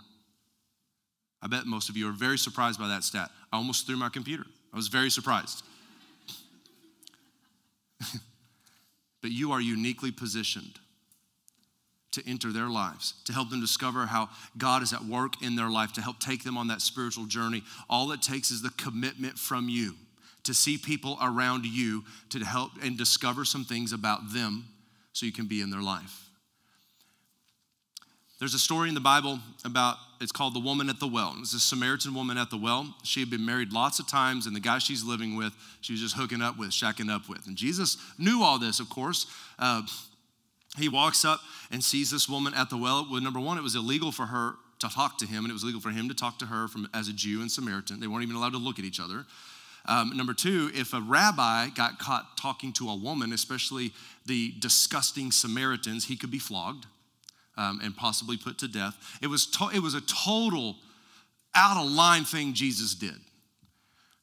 I 1.41 1.49
bet 1.49 1.67
most 1.67 1.88
of 1.88 1.97
you 1.97 2.09
are 2.09 2.12
very 2.12 2.38
surprised 2.38 2.79
by 2.79 2.88
that 2.88 3.05
stat. 3.05 3.31
I 3.53 3.57
almost 3.57 3.87
threw 3.87 3.97
my 3.97 4.09
computer. 4.09 4.45
I 4.73 4.77
was 4.77 4.88
very 4.88 5.11
surprised. 5.11 5.65
but 9.21 9.31
you 9.31 9.53
are 9.53 9.61
uniquely 9.61 10.12
positioned 10.12 10.79
to 12.12 12.23
enter 12.29 12.53
their 12.53 12.69
lives, 12.69 13.15
to 13.25 13.33
help 13.33 13.51
them 13.51 13.61
discover 13.61 14.07
how 14.07 14.29
God 14.57 14.83
is 14.83 14.93
at 14.93 15.03
work 15.03 15.43
in 15.43 15.57
their 15.57 15.71
life, 15.71 15.93
to 15.95 16.03
help 16.03 16.21
take 16.21 16.45
them 16.45 16.59
on 16.59 16.69
that 16.69 16.83
spiritual 16.83 17.25
journey. 17.25 17.65
All 17.88 18.12
it 18.12 18.23
takes 18.23 18.51
is 18.51 18.62
the 18.62 18.71
commitment 18.71 19.38
from 19.38 19.69
you 19.69 19.95
to 20.45 20.55
see 20.55 20.77
people 20.79 21.19
around 21.23 21.65
you 21.65 22.05
to 22.31 22.39
help 22.41 22.73
and 22.83 22.99
discover 22.99 23.45
some 23.45 23.65
things 23.65 23.93
about 23.93 24.33
them 24.33 24.65
so 25.13 25.27
you 25.27 25.33
can 25.33 25.47
be 25.47 25.61
in 25.61 25.71
their 25.71 25.83
life. 25.83 26.29
There's 28.43 28.55
a 28.55 28.59
story 28.59 28.89
in 28.89 28.95
the 28.97 29.01
Bible 29.01 29.39
about, 29.65 29.99
it's 30.21 30.33
called 30.33 30.55
The 30.55 30.61
Woman 30.61 30.89
at 30.89 30.99
the 30.99 31.07
Well. 31.07 31.37
It's 31.39 31.55
a 31.55 31.61
Samaritan 31.61 32.13
woman 32.13 32.37
at 32.37 32.51
the 32.51 32.57
well. 32.57 32.93
She 33.05 33.21
had 33.21 33.31
been 33.31 33.47
married 33.47 33.73
lots 33.73 34.01
of 34.01 34.09
times, 34.09 34.49
and 34.49 34.57
the 34.57 34.61
guy 34.61 34.79
she's 34.79 35.05
living 35.05 35.37
with, 35.37 35.53
she 35.81 35.93
was 35.93 36.01
just 36.01 36.17
hooking 36.17 36.43
up 36.43 36.59
with, 36.59 36.71
shacking 36.71 37.09
up 37.09 37.29
with. 37.29 37.47
And 37.47 37.57
Jesus 37.57 37.99
knew 38.19 38.43
all 38.43 38.59
this, 38.59 38.81
of 38.81 38.91
course. 38.91 39.27
Uh, 39.61 39.83
he 40.77 40.89
walks 40.89 41.25
up 41.25 41.39
and 41.71 41.85
sees 41.85 42.11
this 42.11 42.29
woman 42.29 42.53
at 42.55 42.69
the 42.69 42.77
well. 42.77 43.07
Well, 43.09 43.21
number 43.21 43.39
one, 43.39 43.59
it 43.59 43.63
was 43.63 43.77
illegal 43.77 44.11
for 44.11 44.27
her 44.27 44.55
to 44.81 44.89
talk 44.89 45.19
to 45.19 45.27
him, 45.27 45.45
and 45.45 45.51
it 45.51 45.53
was 45.53 45.63
illegal 45.63 45.81
for 45.81 45.91
him 45.91 46.09
to 46.09 46.15
talk 46.15 46.41
to 46.41 46.47
her 46.47 46.67
from, 46.67 46.89
as 46.93 47.07
a 47.07 47.13
Jew 47.13 47.43
and 47.43 47.51
Samaritan. 47.51 48.01
They 48.01 48.09
weren't 48.09 48.25
even 48.25 48.35
allowed 48.35 48.55
to 48.55 48.59
look 48.59 48.81
at 48.81 48.85
each 48.85 48.99
other. 48.99 49.25
Um, 49.87 50.16
number 50.16 50.33
two, 50.35 50.71
if 50.75 50.92
a 50.95 51.01
rabbi 51.01 51.68
got 51.71 51.99
caught 51.99 52.37
talking 52.37 52.73
to 52.75 52.88
a 52.88 52.97
woman, 52.97 53.33
especially 53.33 53.92
the 54.27 54.55
disgusting 54.61 55.33
Samaritans, 55.33 56.07
he 56.07 56.16
could 56.16 56.31
be 56.31 56.38
flogged 56.38 56.87
um, 57.57 57.81
and 57.83 57.97
possibly 57.97 58.37
put 58.37 58.59
to 58.59 58.68
death. 58.68 59.18
It 59.21 59.27
was, 59.27 59.47
to- 59.47 59.71
it 59.75 59.81
was 59.81 59.95
a 59.95 60.01
total 60.01 60.77
out 61.55 61.85
of 61.85 61.90
line 61.90 62.25
thing 62.25 62.55
Jesus 62.55 62.95
did. 62.95 63.16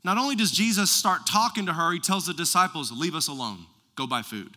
Not 0.03 0.17
only 0.17 0.35
does 0.35 0.51
Jesus 0.51 0.89
start 0.89 1.27
talking 1.27 1.65
to 1.65 1.73
her, 1.73 1.91
he 1.91 1.99
tells 1.99 2.25
the 2.25 2.33
disciples, 2.33 2.91
Leave 2.91 3.15
us 3.15 3.27
alone, 3.27 3.65
go 3.95 4.07
buy 4.07 4.21
food. 4.21 4.55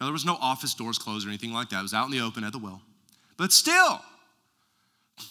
Now, 0.00 0.06
there 0.06 0.12
was 0.12 0.24
no 0.24 0.36
office 0.40 0.74
doors 0.74 0.96
closed 0.96 1.26
or 1.26 1.28
anything 1.28 1.52
like 1.52 1.70
that. 1.70 1.80
It 1.80 1.82
was 1.82 1.92
out 1.92 2.06
in 2.06 2.12
the 2.12 2.20
open 2.20 2.44
at 2.44 2.52
the 2.52 2.58
well. 2.58 2.80
But 3.36 3.52
still, 3.52 4.00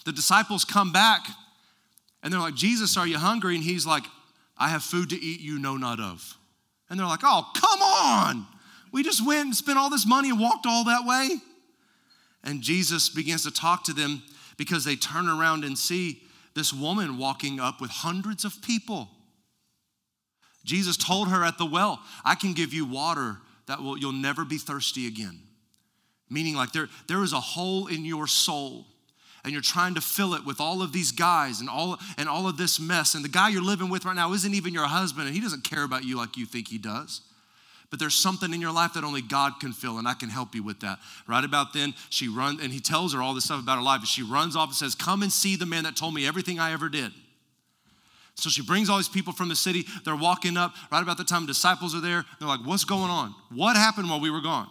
the 0.06 0.12
disciples 0.12 0.66
come 0.66 0.92
back 0.92 1.28
and 2.22 2.34
they're 2.34 2.40
like, 2.40 2.56
Jesus, 2.56 2.98
are 2.98 3.08
you 3.08 3.18
hungry? 3.18 3.56
And 3.56 3.64
he's 3.64 3.86
like, 3.86 4.04
I 4.58 4.70
have 4.70 4.84
food 4.84 5.10
to 5.10 5.16
eat 5.16 5.40
you 5.40 5.58
know 5.58 5.78
not 5.78 6.00
of. 6.00 6.38
And 6.90 7.00
they're 7.00 7.08
like, 7.08 7.24
Oh, 7.24 7.50
come 7.56 7.82
on. 7.82 8.46
We 8.92 9.04
just 9.04 9.26
went 9.26 9.46
and 9.46 9.56
spent 9.56 9.78
all 9.78 9.90
this 9.90 10.08
money 10.08 10.30
and 10.30 10.40
walked 10.40 10.66
all 10.66 10.84
that 10.86 11.06
way. 11.06 11.30
And 12.44 12.62
Jesus 12.62 13.10
begins 13.10 13.44
to 13.44 13.52
talk 13.52 13.84
to 13.86 13.94
them 13.94 14.24
because 14.58 14.84
they 14.84 14.96
turn 14.96 15.28
around 15.28 15.64
and 15.64 15.78
see 15.78 16.24
this 16.56 16.74
woman 16.74 17.18
walking 17.18 17.60
up 17.60 17.80
with 17.80 17.92
hundreds 17.92 18.44
of 18.44 18.62
people. 18.62 19.10
Jesus 20.66 20.98
told 20.98 21.30
her 21.30 21.44
at 21.44 21.58
the 21.58 21.66
well, 21.66 22.02
I 22.26 22.36
can 22.36 22.54
give 22.54 22.74
you 22.74 22.86
water 22.86 23.38
that 23.68 23.82
will 23.82 23.98
you'll 23.98 24.12
never 24.12 24.44
be 24.44 24.58
thirsty 24.58 25.08
again. 25.08 25.40
Meaning 26.30 26.56
like 26.56 26.72
there, 26.72 26.90
there 27.08 27.24
is 27.24 27.34
a 27.34 27.40
hole 27.40 27.88
in 27.88 28.04
your 28.04 28.28
soul 28.28 28.88
and 29.44 29.54
you're 29.54 29.62
trying 29.62 29.96
to 29.96 30.02
fill 30.02 30.34
it 30.34 30.46
with 30.46 30.60
all 30.60 30.82
of 30.82 30.94
these 30.94 31.12
guys 31.12 31.60
and 31.60 31.70
all 31.70 31.98
and 32.18 32.28
all 32.28 32.48
of 32.48 32.58
this 32.58 32.80
mess 32.80 33.16
and 33.16 33.24
the 33.24 33.30
guy 33.30 33.50
you're 33.50 33.62
living 33.62 33.90
with 33.90 34.06
right 34.06 34.16
now 34.16 34.34
isn't 34.34 34.54
even 34.54 34.74
your 34.74 34.88
husband 34.88 35.28
and 35.28 35.36
he 35.36 35.42
doesn't 35.42 35.64
care 35.64 35.84
about 35.84 36.04
you 36.04 36.18
like 36.18 36.38
you 36.38 36.46
think 36.46 36.68
he 36.68 36.78
does 36.78 37.22
but 37.90 38.00
there's 38.00 38.16
something 38.16 38.54
in 38.54 38.62
your 38.62 38.72
life 38.72 38.94
that 38.94 39.04
only 39.04 39.22
God 39.22 39.60
can 39.60 39.74
fill, 39.74 39.98
and 39.98 40.08
I 40.08 40.14
can 40.14 40.30
help 40.30 40.54
you 40.54 40.62
with 40.62 40.82
that. 40.82 41.00
Right 41.28 41.44
about 41.44 41.74
then, 41.74 41.96
she 42.10 42.28
runs, 42.28 42.62
and 42.62 42.72
he 42.72 42.80
tells 42.80 43.14
her 43.14 43.22
all 43.22 43.34
this 43.34 43.46
stuff 43.46 43.62
about 43.62 43.78
her 43.78 43.84
life, 43.84 44.02
and 44.02 44.08
she 44.08 44.22
runs 44.22 44.56
off 44.56 44.70
and 44.70 44.76
says, 44.76 44.94
Come 44.94 45.24
and 45.24 45.32
see 45.32 45.56
the 45.56 45.66
man 45.66 45.84
that 45.86 45.96
told 45.96 46.14
me 46.14 46.28
everything 46.28 46.60
I 46.60 46.72
ever 46.72 46.88
did. 46.88 47.12
So 48.36 48.50
she 48.50 48.62
brings 48.62 48.90
all 48.90 48.98
these 48.98 49.10
people 49.10 49.34
from 49.34 49.50
the 49.50 49.56
city. 49.56 49.86
They're 50.06 50.16
walking 50.16 50.56
up 50.56 50.74
right 50.92 51.02
about 51.02 51.18
the 51.18 51.24
time 51.24 51.46
disciples 51.46 51.94
are 51.96 52.00
there. 52.00 52.26
They're 52.40 52.48
like, 52.48 52.62
What's 52.62 52.84
going 52.84 53.10
on? 53.10 53.34
What 53.54 53.76
happened 53.76 54.10
while 54.10 54.20
we 54.20 54.30
were 54.30 54.42
gone? 54.42 54.70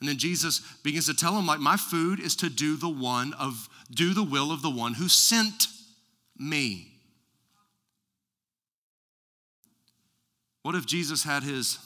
And 0.00 0.08
then 0.08 0.16
Jesus 0.16 0.60
begins 0.82 1.06
to 1.06 1.14
tell 1.14 1.36
him, 1.36 1.46
like, 1.46 1.60
my 1.60 1.76
food 1.76 2.20
is 2.20 2.36
to 2.36 2.48
do 2.48 2.76
the 2.76 2.88
one 2.88 3.32
of 3.34 3.68
do 3.90 4.14
the 4.14 4.22
will 4.22 4.52
of 4.52 4.62
the 4.62 4.70
one 4.70 4.94
who 4.94 5.08
sent 5.08 5.66
me. 6.36 6.92
What 10.62 10.74
if 10.74 10.86
Jesus 10.86 11.24
had 11.24 11.42
his 11.42 11.78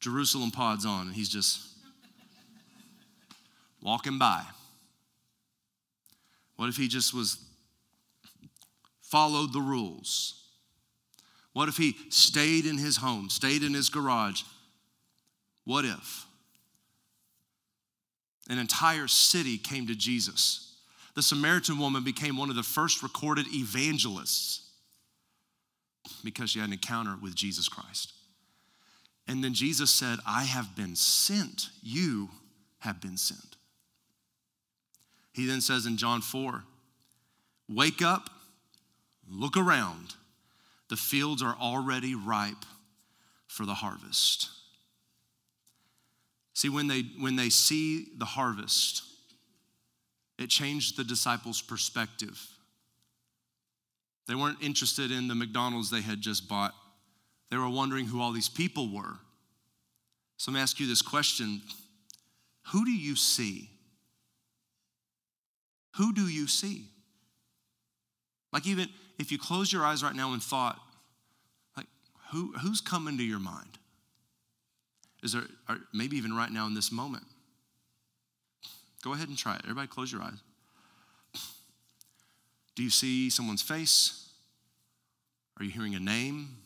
Jerusalem 0.00 0.50
pods 0.50 0.84
on 0.84 1.06
and 1.06 1.14
he's 1.14 1.28
just 1.28 1.60
walking 3.80 4.18
by? 4.18 4.42
What 6.56 6.68
if 6.68 6.76
he 6.76 6.88
just 6.88 7.14
was 7.14 7.38
followed 9.00 9.52
the 9.52 9.60
rules? 9.60 10.42
What 11.52 11.68
if 11.68 11.76
he 11.76 11.96
stayed 12.08 12.66
in 12.66 12.78
his 12.78 12.96
home, 12.96 13.30
stayed 13.30 13.62
in 13.62 13.74
his 13.74 13.88
garage? 13.88 14.42
What 15.64 15.84
if 15.84 16.26
an 18.48 18.58
entire 18.58 19.08
city 19.08 19.58
came 19.58 19.86
to 19.86 19.94
Jesus? 19.94 20.74
The 21.14 21.22
Samaritan 21.22 21.78
woman 21.78 22.04
became 22.04 22.36
one 22.36 22.50
of 22.50 22.56
the 22.56 22.62
first 22.62 23.02
recorded 23.02 23.46
evangelists 23.52 24.70
because 26.24 26.50
she 26.50 26.58
had 26.58 26.68
an 26.68 26.72
encounter 26.72 27.16
with 27.20 27.34
Jesus 27.34 27.68
Christ. 27.68 28.12
And 29.28 29.42
then 29.44 29.54
Jesus 29.54 29.90
said, 29.90 30.18
I 30.26 30.44
have 30.44 30.74
been 30.74 30.96
sent. 30.96 31.68
You 31.82 32.30
have 32.80 33.00
been 33.00 33.16
sent. 33.16 33.56
He 35.32 35.46
then 35.46 35.60
says 35.60 35.86
in 35.86 35.96
John 35.96 36.20
4, 36.20 36.64
Wake 37.68 38.02
up, 38.02 38.28
look 39.30 39.56
around. 39.56 40.14
The 40.88 40.96
fields 40.96 41.42
are 41.42 41.56
already 41.58 42.14
ripe 42.14 42.64
for 43.46 43.64
the 43.64 43.74
harvest. 43.74 44.50
See, 46.54 46.68
when 46.68 46.86
they, 46.86 47.02
when 47.18 47.36
they 47.36 47.48
see 47.48 48.08
the 48.16 48.24
harvest, 48.24 49.02
it 50.38 50.48
changed 50.48 50.96
the 50.96 51.04
disciples' 51.04 51.62
perspective. 51.62 52.40
They 54.28 54.34
weren't 54.34 54.62
interested 54.62 55.10
in 55.10 55.28
the 55.28 55.34
McDonald's 55.34 55.90
they 55.90 56.02
had 56.02 56.20
just 56.20 56.48
bought, 56.48 56.74
they 57.50 57.56
were 57.56 57.68
wondering 57.68 58.06
who 58.06 58.20
all 58.20 58.32
these 58.32 58.48
people 58.48 58.92
were. 58.92 59.18
So 60.36 60.50
let 60.50 60.56
me 60.56 60.62
ask 60.62 60.80
you 60.80 60.86
this 60.86 61.02
question 61.02 61.62
Who 62.72 62.84
do 62.84 62.90
you 62.90 63.16
see? 63.16 63.70
Who 65.96 66.14
do 66.14 66.26
you 66.26 66.46
see? 66.46 66.86
Like, 68.52 68.66
even 68.66 68.88
if 69.18 69.30
you 69.30 69.38
close 69.38 69.72
your 69.72 69.84
eyes 69.84 70.02
right 70.02 70.14
now 70.14 70.32
and 70.32 70.42
thought, 70.42 70.78
like, 71.76 71.86
who, 72.30 72.52
who's 72.58 72.80
coming 72.80 73.18
to 73.18 73.24
your 73.24 73.38
mind? 73.38 73.78
Is 75.22 75.32
there, 75.32 75.44
or 75.68 75.78
maybe 75.92 76.16
even 76.16 76.34
right 76.34 76.50
now 76.50 76.66
in 76.66 76.74
this 76.74 76.90
moment? 76.90 77.24
Go 79.02 79.14
ahead 79.14 79.28
and 79.28 79.38
try 79.38 79.54
it. 79.54 79.62
Everybody, 79.64 79.88
close 79.88 80.12
your 80.12 80.22
eyes. 80.22 80.38
Do 82.74 82.82
you 82.82 82.90
see 82.90 83.30
someone's 83.30 83.62
face? 83.62 84.30
Are 85.58 85.64
you 85.64 85.70
hearing 85.70 85.94
a 85.94 86.00
name? 86.00 86.56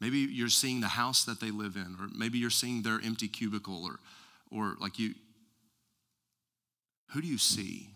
Maybe 0.00 0.18
you're 0.18 0.48
seeing 0.48 0.80
the 0.80 0.88
house 0.88 1.24
that 1.24 1.40
they 1.40 1.50
live 1.50 1.76
in, 1.76 1.96
or 2.00 2.08
maybe 2.14 2.38
you're 2.38 2.50
seeing 2.50 2.82
their 2.82 3.00
empty 3.02 3.28
cubicle, 3.28 3.84
or, 3.84 4.00
or 4.50 4.76
like 4.80 4.98
you. 4.98 5.14
Who 7.12 7.22
do 7.22 7.26
you 7.26 7.38
see? 7.38 7.88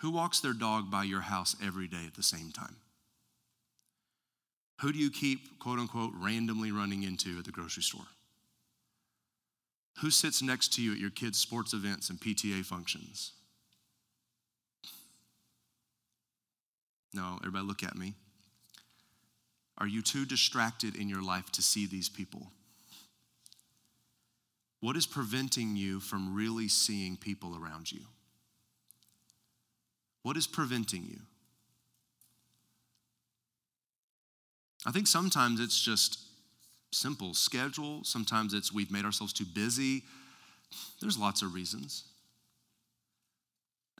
Who 0.00 0.10
walks 0.10 0.40
their 0.40 0.52
dog 0.52 0.90
by 0.90 1.04
your 1.04 1.20
house 1.20 1.56
every 1.62 1.86
day 1.88 2.04
at 2.06 2.14
the 2.14 2.22
same 2.22 2.50
time? 2.50 2.76
Who 4.80 4.92
do 4.92 4.98
you 4.98 5.10
keep, 5.10 5.58
quote 5.58 5.78
unquote, 5.78 6.12
randomly 6.14 6.70
running 6.70 7.02
into 7.02 7.38
at 7.38 7.44
the 7.44 7.50
grocery 7.50 7.82
store? 7.82 8.06
Who 10.00 10.10
sits 10.10 10.42
next 10.42 10.72
to 10.74 10.82
you 10.82 10.92
at 10.92 10.98
your 10.98 11.10
kids' 11.10 11.38
sports 11.38 11.72
events 11.72 12.08
and 12.10 12.20
PTA 12.20 12.64
functions? 12.64 13.32
No, 17.12 17.38
everybody 17.40 17.66
look 17.66 17.82
at 17.82 17.96
me. 17.96 18.14
Are 19.78 19.86
you 19.86 20.02
too 20.02 20.24
distracted 20.24 20.94
in 20.94 21.08
your 21.08 21.22
life 21.22 21.50
to 21.52 21.62
see 21.62 21.86
these 21.86 22.08
people? 22.08 22.52
What 24.80 24.96
is 24.96 25.06
preventing 25.06 25.76
you 25.76 25.98
from 25.98 26.34
really 26.34 26.68
seeing 26.68 27.16
people 27.16 27.56
around 27.60 27.90
you? 27.90 28.02
What 30.22 30.36
is 30.36 30.46
preventing 30.46 31.04
you? 31.04 31.20
I 34.86 34.90
think 34.90 35.06
sometimes 35.06 35.60
it's 35.60 35.80
just 35.80 36.20
simple 36.92 37.34
schedule. 37.34 38.04
Sometimes 38.04 38.54
it's 38.54 38.72
we've 38.72 38.90
made 38.90 39.04
ourselves 39.04 39.32
too 39.32 39.44
busy. 39.44 40.02
There's 41.00 41.18
lots 41.18 41.42
of 41.42 41.54
reasons. 41.54 42.04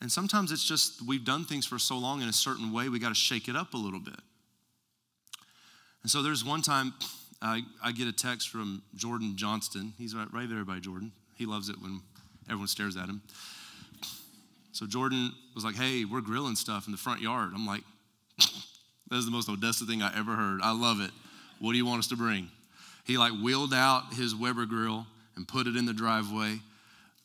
And 0.00 0.10
sometimes 0.10 0.52
it's 0.52 0.64
just 0.64 1.06
we've 1.06 1.24
done 1.24 1.44
things 1.44 1.66
for 1.66 1.78
so 1.78 1.98
long 1.98 2.22
in 2.22 2.28
a 2.28 2.32
certain 2.32 2.72
way, 2.72 2.88
we 2.88 2.98
got 2.98 3.08
to 3.08 3.14
shake 3.14 3.48
it 3.48 3.56
up 3.56 3.74
a 3.74 3.76
little 3.76 4.00
bit. 4.00 4.20
And 6.02 6.10
so 6.10 6.22
there's 6.22 6.44
one 6.44 6.62
time 6.62 6.94
I, 7.42 7.62
I 7.82 7.92
get 7.92 8.06
a 8.06 8.12
text 8.12 8.48
from 8.48 8.82
Jordan 8.94 9.36
Johnston. 9.36 9.94
He's 9.98 10.14
right, 10.14 10.32
right 10.32 10.48
there 10.48 10.64
by 10.64 10.78
Jordan. 10.78 11.12
He 11.34 11.46
loves 11.46 11.68
it 11.68 11.76
when 11.80 12.00
everyone 12.46 12.68
stares 12.68 12.96
at 12.96 13.08
him. 13.08 13.22
So 14.72 14.86
Jordan 14.86 15.32
was 15.54 15.64
like, 15.64 15.74
hey, 15.74 16.04
we're 16.04 16.20
grilling 16.20 16.54
stuff 16.54 16.86
in 16.86 16.92
the 16.92 16.98
front 16.98 17.20
yard. 17.20 17.50
I'm 17.54 17.66
like, 17.66 17.82
that 19.10 19.16
is 19.16 19.24
the 19.24 19.30
most 19.30 19.48
Odessa 19.48 19.84
thing 19.84 20.02
I 20.02 20.16
ever 20.18 20.34
heard. 20.34 20.60
I 20.62 20.72
love 20.72 21.00
it. 21.00 21.10
What 21.60 21.72
do 21.72 21.78
you 21.78 21.86
want 21.86 22.00
us 22.00 22.08
to 22.08 22.16
bring? 22.16 22.48
He 23.04 23.16
like 23.16 23.32
wheeled 23.32 23.72
out 23.72 24.14
his 24.14 24.34
Weber 24.34 24.66
grill 24.66 25.06
and 25.36 25.48
put 25.48 25.66
it 25.66 25.76
in 25.76 25.86
the 25.86 25.94
driveway, 25.94 26.60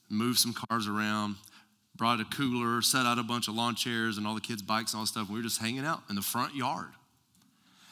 moved 0.10 0.40
some 0.40 0.54
cars 0.54 0.88
around, 0.88 1.36
brought 1.96 2.20
a 2.20 2.26
cooler, 2.26 2.82
set 2.82 3.06
out 3.06 3.20
a 3.20 3.24
bunch 3.24 3.48
of 3.48 3.56
lawn 3.56 3.76
chairs 3.76 4.18
and 4.18 4.26
all 4.26 4.34
the 4.34 4.42
kids' 4.42 4.62
bikes 4.62 4.94
and 4.94 5.00
all 5.00 5.06
stuff. 5.06 5.30
We 5.30 5.36
were 5.36 5.44
just 5.44 5.62
hanging 5.62 5.86
out 5.86 6.02
in 6.10 6.16
the 6.16 6.22
front 6.22 6.56
yard. 6.56 6.90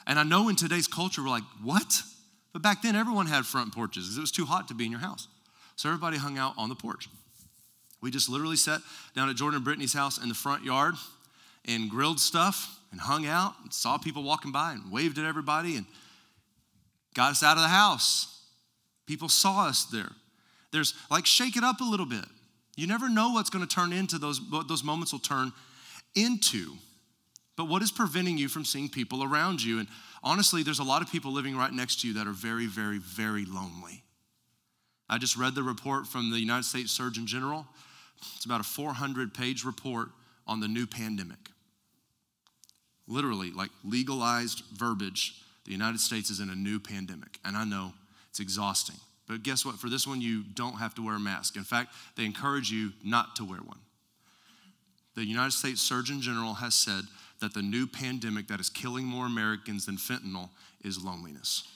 And 0.07 0.17
I 0.17 0.23
know 0.23 0.49
in 0.49 0.55
today's 0.55 0.87
culture, 0.87 1.21
we're 1.21 1.29
like, 1.29 1.43
what? 1.61 2.01
But 2.53 2.61
back 2.61 2.81
then, 2.81 2.95
everyone 2.95 3.27
had 3.27 3.45
front 3.45 3.73
porches 3.73 4.05
because 4.05 4.17
it 4.17 4.21
was 4.21 4.31
too 4.31 4.45
hot 4.45 4.67
to 4.69 4.73
be 4.73 4.85
in 4.85 4.91
your 4.91 4.99
house. 4.99 5.27
So 5.75 5.89
everybody 5.89 6.17
hung 6.17 6.37
out 6.37 6.53
on 6.57 6.69
the 6.69 6.75
porch. 6.75 7.07
We 8.01 8.09
just 8.09 8.29
literally 8.29 8.55
sat 8.55 8.81
down 9.15 9.29
at 9.29 9.35
Jordan 9.35 9.57
and 9.57 9.65
Brittany's 9.65 9.93
house 9.93 10.21
in 10.21 10.27
the 10.27 10.35
front 10.35 10.63
yard 10.63 10.95
and 11.65 11.89
grilled 11.89 12.19
stuff 12.19 12.80
and 12.91 12.99
hung 12.99 13.25
out 13.25 13.53
and 13.63 13.73
saw 13.73 13.97
people 13.97 14.23
walking 14.23 14.51
by 14.51 14.73
and 14.73 14.91
waved 14.91 15.17
at 15.17 15.25
everybody 15.25 15.77
and 15.77 15.85
got 17.13 17.31
us 17.31 17.43
out 17.43 17.57
of 17.57 17.63
the 17.63 17.69
house. 17.69 18.43
People 19.05 19.29
saw 19.29 19.67
us 19.67 19.85
there. 19.85 20.11
There's 20.71 20.93
like 21.09 21.25
shake 21.25 21.57
it 21.57 21.63
up 21.63 21.81
a 21.81 21.85
little 21.85 22.05
bit. 22.05 22.25
You 22.75 22.87
never 22.87 23.09
know 23.09 23.31
what's 23.31 23.49
going 23.49 23.65
to 23.65 23.75
turn 23.75 23.91
into 23.93 24.17
those, 24.17 24.41
what 24.41 24.67
those 24.67 24.83
moments 24.83 25.11
will 25.11 25.19
turn 25.19 25.51
into. 26.15 26.73
But 27.57 27.67
what 27.67 27.81
is 27.81 27.91
preventing 27.91 28.37
you 28.37 28.47
from 28.47 28.65
seeing 28.65 28.89
people 28.89 29.23
around 29.23 29.61
you? 29.61 29.79
And 29.79 29.87
honestly, 30.23 30.63
there's 30.63 30.79
a 30.79 30.83
lot 30.83 31.01
of 31.01 31.11
people 31.11 31.31
living 31.31 31.55
right 31.55 31.71
next 31.71 32.01
to 32.01 32.07
you 32.07 32.13
that 32.15 32.27
are 32.27 32.33
very, 32.33 32.65
very, 32.65 32.97
very 32.97 33.45
lonely. 33.45 34.03
I 35.09 35.17
just 35.17 35.35
read 35.35 35.55
the 35.55 35.63
report 35.63 36.07
from 36.07 36.31
the 36.31 36.39
United 36.39 36.63
States 36.63 36.91
Surgeon 36.91 37.27
General. 37.27 37.65
It's 38.35 38.45
about 38.45 38.61
a 38.61 38.63
400 38.63 39.33
page 39.33 39.65
report 39.65 40.09
on 40.47 40.61
the 40.61 40.67
new 40.69 40.87
pandemic 40.87 41.50
literally 43.11 43.51
like 43.51 43.69
legalized 43.83 44.63
verbiage. 44.73 45.35
The 45.65 45.71
United 45.71 45.99
States 45.99 46.29
is 46.29 46.39
in 46.39 46.49
a 46.49 46.55
new 46.55 46.79
pandemic. 46.79 47.37
And 47.45 47.55
I 47.55 47.65
know 47.65 47.93
it's 48.29 48.39
exhausting. 48.39 48.95
But 49.27 49.43
guess 49.43 49.65
what? 49.65 49.75
For 49.75 49.89
this 49.89 50.07
one, 50.07 50.21
you 50.21 50.43
don't 50.55 50.77
have 50.77 50.95
to 50.95 51.05
wear 51.05 51.15
a 51.15 51.19
mask. 51.19 51.55
In 51.55 51.63
fact, 51.63 51.93
they 52.15 52.25
encourage 52.25 52.71
you 52.71 52.91
not 53.03 53.35
to 53.37 53.45
wear 53.45 53.59
one. 53.59 53.79
The 55.15 55.25
United 55.25 55.51
States 55.51 55.81
Surgeon 55.81 56.21
General 56.21 56.55
has 56.55 56.73
said 56.73 57.03
that 57.41 57.53
the 57.53 57.61
new 57.61 57.85
pandemic 57.85 58.47
that 58.47 58.59
is 58.59 58.69
killing 58.69 59.05
more 59.05 59.25
Americans 59.25 59.85
than 59.85 59.97
fentanyl 59.97 60.49
is 60.83 61.03
loneliness. 61.03 61.67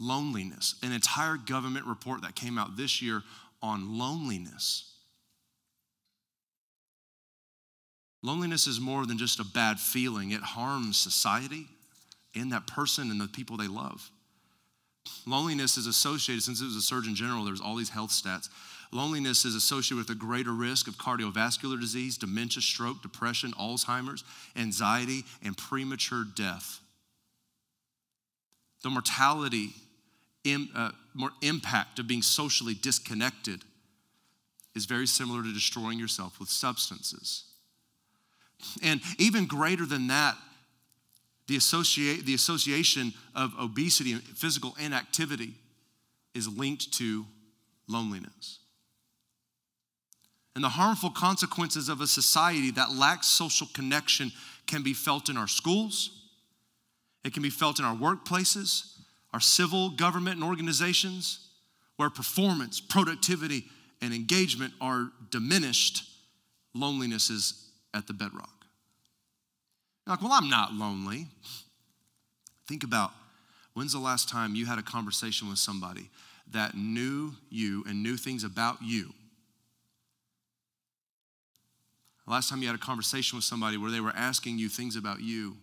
Loneliness. 0.00 0.76
An 0.82 0.92
entire 0.92 1.36
government 1.36 1.86
report 1.86 2.22
that 2.22 2.34
came 2.34 2.56
out 2.58 2.76
this 2.76 3.02
year 3.02 3.22
on 3.62 3.98
loneliness. 3.98 4.97
Loneliness 8.22 8.66
is 8.66 8.80
more 8.80 9.06
than 9.06 9.18
just 9.18 9.38
a 9.38 9.44
bad 9.44 9.78
feeling, 9.78 10.32
it 10.32 10.42
harms 10.42 10.98
society 10.98 11.66
and 12.34 12.52
that 12.52 12.66
person 12.66 13.10
and 13.10 13.20
the 13.20 13.28
people 13.28 13.56
they 13.56 13.68
love. 13.68 14.10
Loneliness 15.26 15.76
is 15.76 15.86
associated, 15.86 16.42
since 16.42 16.60
it 16.60 16.64
was 16.64 16.76
a 16.76 16.82
Surgeon 16.82 17.14
General, 17.14 17.44
there's 17.44 17.60
all 17.60 17.76
these 17.76 17.90
health 17.90 18.10
stats. 18.10 18.48
Loneliness 18.90 19.44
is 19.44 19.54
associated 19.54 19.98
with 19.98 20.10
a 20.10 20.18
greater 20.18 20.52
risk 20.52 20.88
of 20.88 20.96
cardiovascular 20.96 21.78
disease, 21.80 22.16
dementia, 22.16 22.62
stroke, 22.62 23.02
depression, 23.02 23.52
Alzheimer's, 23.52 24.24
anxiety, 24.56 25.24
and 25.42 25.56
premature 25.56 26.24
death. 26.24 26.80
The 28.82 28.90
mortality, 28.90 29.70
uh, 30.74 30.90
more 31.14 31.32
impact 31.42 31.98
of 31.98 32.06
being 32.06 32.22
socially 32.22 32.74
disconnected 32.74 33.62
is 34.74 34.86
very 34.86 35.06
similar 35.06 35.42
to 35.42 35.52
destroying 35.52 35.98
yourself 35.98 36.38
with 36.40 36.48
substances. 36.48 37.44
And 38.82 39.00
even 39.18 39.46
greater 39.46 39.86
than 39.86 40.08
that, 40.08 40.36
the, 41.46 41.56
associate, 41.56 42.26
the 42.26 42.34
association 42.34 43.14
of 43.34 43.52
obesity 43.58 44.12
and 44.12 44.22
physical 44.22 44.76
inactivity 44.78 45.54
is 46.34 46.46
linked 46.46 46.92
to 46.94 47.24
loneliness. 47.88 48.58
And 50.54 50.64
the 50.64 50.68
harmful 50.68 51.10
consequences 51.10 51.88
of 51.88 52.00
a 52.00 52.06
society 52.06 52.70
that 52.72 52.92
lacks 52.92 53.28
social 53.28 53.68
connection 53.72 54.32
can 54.66 54.82
be 54.82 54.92
felt 54.92 55.28
in 55.28 55.36
our 55.36 55.46
schools, 55.46 56.10
it 57.24 57.32
can 57.32 57.42
be 57.42 57.50
felt 57.50 57.78
in 57.78 57.84
our 57.84 57.96
workplaces, 57.96 58.94
our 59.32 59.40
civil 59.40 59.90
government 59.90 60.36
and 60.36 60.44
organizations, 60.44 61.48
where 61.96 62.10
performance, 62.10 62.80
productivity, 62.80 63.64
and 64.00 64.12
engagement 64.12 64.72
are 64.80 65.10
diminished. 65.30 66.04
Loneliness 66.74 67.30
is 67.30 67.67
at 67.94 68.06
the 68.06 68.12
bedrock. 68.12 68.66
You're 70.06 70.14
like, 70.14 70.22
well, 70.22 70.32
I'm 70.32 70.48
not 70.48 70.72
lonely. 70.72 71.26
Think 72.66 72.84
about 72.84 73.12
when's 73.74 73.92
the 73.92 73.98
last 73.98 74.28
time 74.28 74.54
you 74.54 74.66
had 74.66 74.78
a 74.78 74.82
conversation 74.82 75.48
with 75.48 75.58
somebody 75.58 76.10
that 76.50 76.74
knew 76.74 77.32
you 77.50 77.84
and 77.86 78.02
knew 78.02 78.16
things 78.16 78.44
about 78.44 78.78
you? 78.82 79.12
The 82.26 82.32
last 82.32 82.50
time 82.50 82.60
you 82.60 82.68
had 82.68 82.76
a 82.76 82.78
conversation 82.78 83.36
with 83.36 83.44
somebody 83.44 83.76
where 83.76 83.90
they 83.90 84.00
were 84.00 84.12
asking 84.14 84.58
you 84.58 84.68
things 84.68 84.96
about 84.96 85.20
you? 85.20 85.56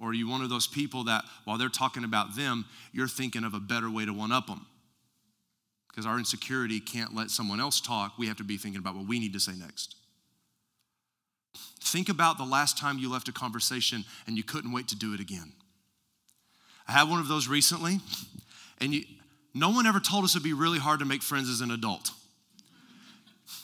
Or 0.00 0.10
are 0.10 0.14
you 0.14 0.28
one 0.28 0.42
of 0.42 0.50
those 0.50 0.66
people 0.66 1.04
that 1.04 1.24
while 1.44 1.58
they're 1.58 1.68
talking 1.68 2.02
about 2.02 2.34
them, 2.34 2.64
you're 2.92 3.06
thinking 3.06 3.44
of 3.44 3.54
a 3.54 3.60
better 3.60 3.88
way 3.88 4.04
to 4.04 4.12
one 4.12 4.32
up 4.32 4.48
them? 4.48 4.66
because 5.94 6.06
our 6.06 6.18
insecurity 6.18 6.80
can't 6.80 7.14
let 7.14 7.30
someone 7.30 7.60
else 7.60 7.80
talk. 7.80 8.18
We 8.18 8.26
have 8.26 8.38
to 8.38 8.44
be 8.44 8.56
thinking 8.56 8.80
about 8.80 8.96
what 8.96 9.06
we 9.06 9.20
need 9.20 9.32
to 9.34 9.40
say 9.40 9.52
next. 9.52 9.94
Think 11.80 12.08
about 12.08 12.38
the 12.38 12.44
last 12.44 12.78
time 12.78 12.98
you 12.98 13.10
left 13.10 13.28
a 13.28 13.32
conversation 13.32 14.04
and 14.26 14.36
you 14.36 14.42
couldn't 14.42 14.72
wait 14.72 14.88
to 14.88 14.96
do 14.96 15.14
it 15.14 15.20
again. 15.20 15.52
I 16.88 16.92
had 16.92 17.08
one 17.08 17.20
of 17.20 17.28
those 17.28 17.48
recently, 17.48 18.00
and 18.80 18.92
you, 18.92 19.04
no 19.54 19.70
one 19.70 19.86
ever 19.86 20.00
told 20.00 20.24
us 20.24 20.32
it'd 20.34 20.42
be 20.42 20.52
really 20.52 20.78
hard 20.78 21.00
to 21.00 21.06
make 21.06 21.22
friends 21.22 21.48
as 21.48 21.60
an 21.60 21.70
adult. 21.70 22.10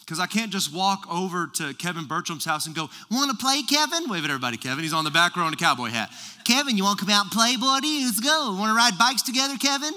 Because 0.00 0.20
I 0.20 0.26
can't 0.26 0.50
just 0.50 0.74
walk 0.74 1.06
over 1.10 1.46
to 1.54 1.74
Kevin 1.74 2.06
Bertram's 2.06 2.44
house 2.44 2.66
and 2.66 2.74
go, 2.74 2.88
Want 3.10 3.30
to 3.30 3.36
play, 3.36 3.62
Kevin? 3.62 4.08
Wave 4.08 4.24
at 4.24 4.30
everybody, 4.30 4.56
Kevin. 4.56 4.82
He's 4.82 4.92
on 4.92 5.04
the 5.04 5.10
back 5.10 5.36
row 5.36 5.46
in 5.46 5.52
a 5.52 5.56
cowboy 5.56 5.88
hat. 5.88 6.10
Kevin, 6.44 6.76
you 6.76 6.84
want 6.84 6.98
to 6.98 7.04
come 7.04 7.14
out 7.14 7.24
and 7.24 7.30
play, 7.30 7.56
buddy? 7.56 8.04
Let's 8.04 8.20
go. 8.20 8.54
Want 8.58 8.70
to 8.70 8.76
ride 8.76 8.98
bikes 8.98 9.22
together, 9.22 9.56
Kevin? 9.56 9.92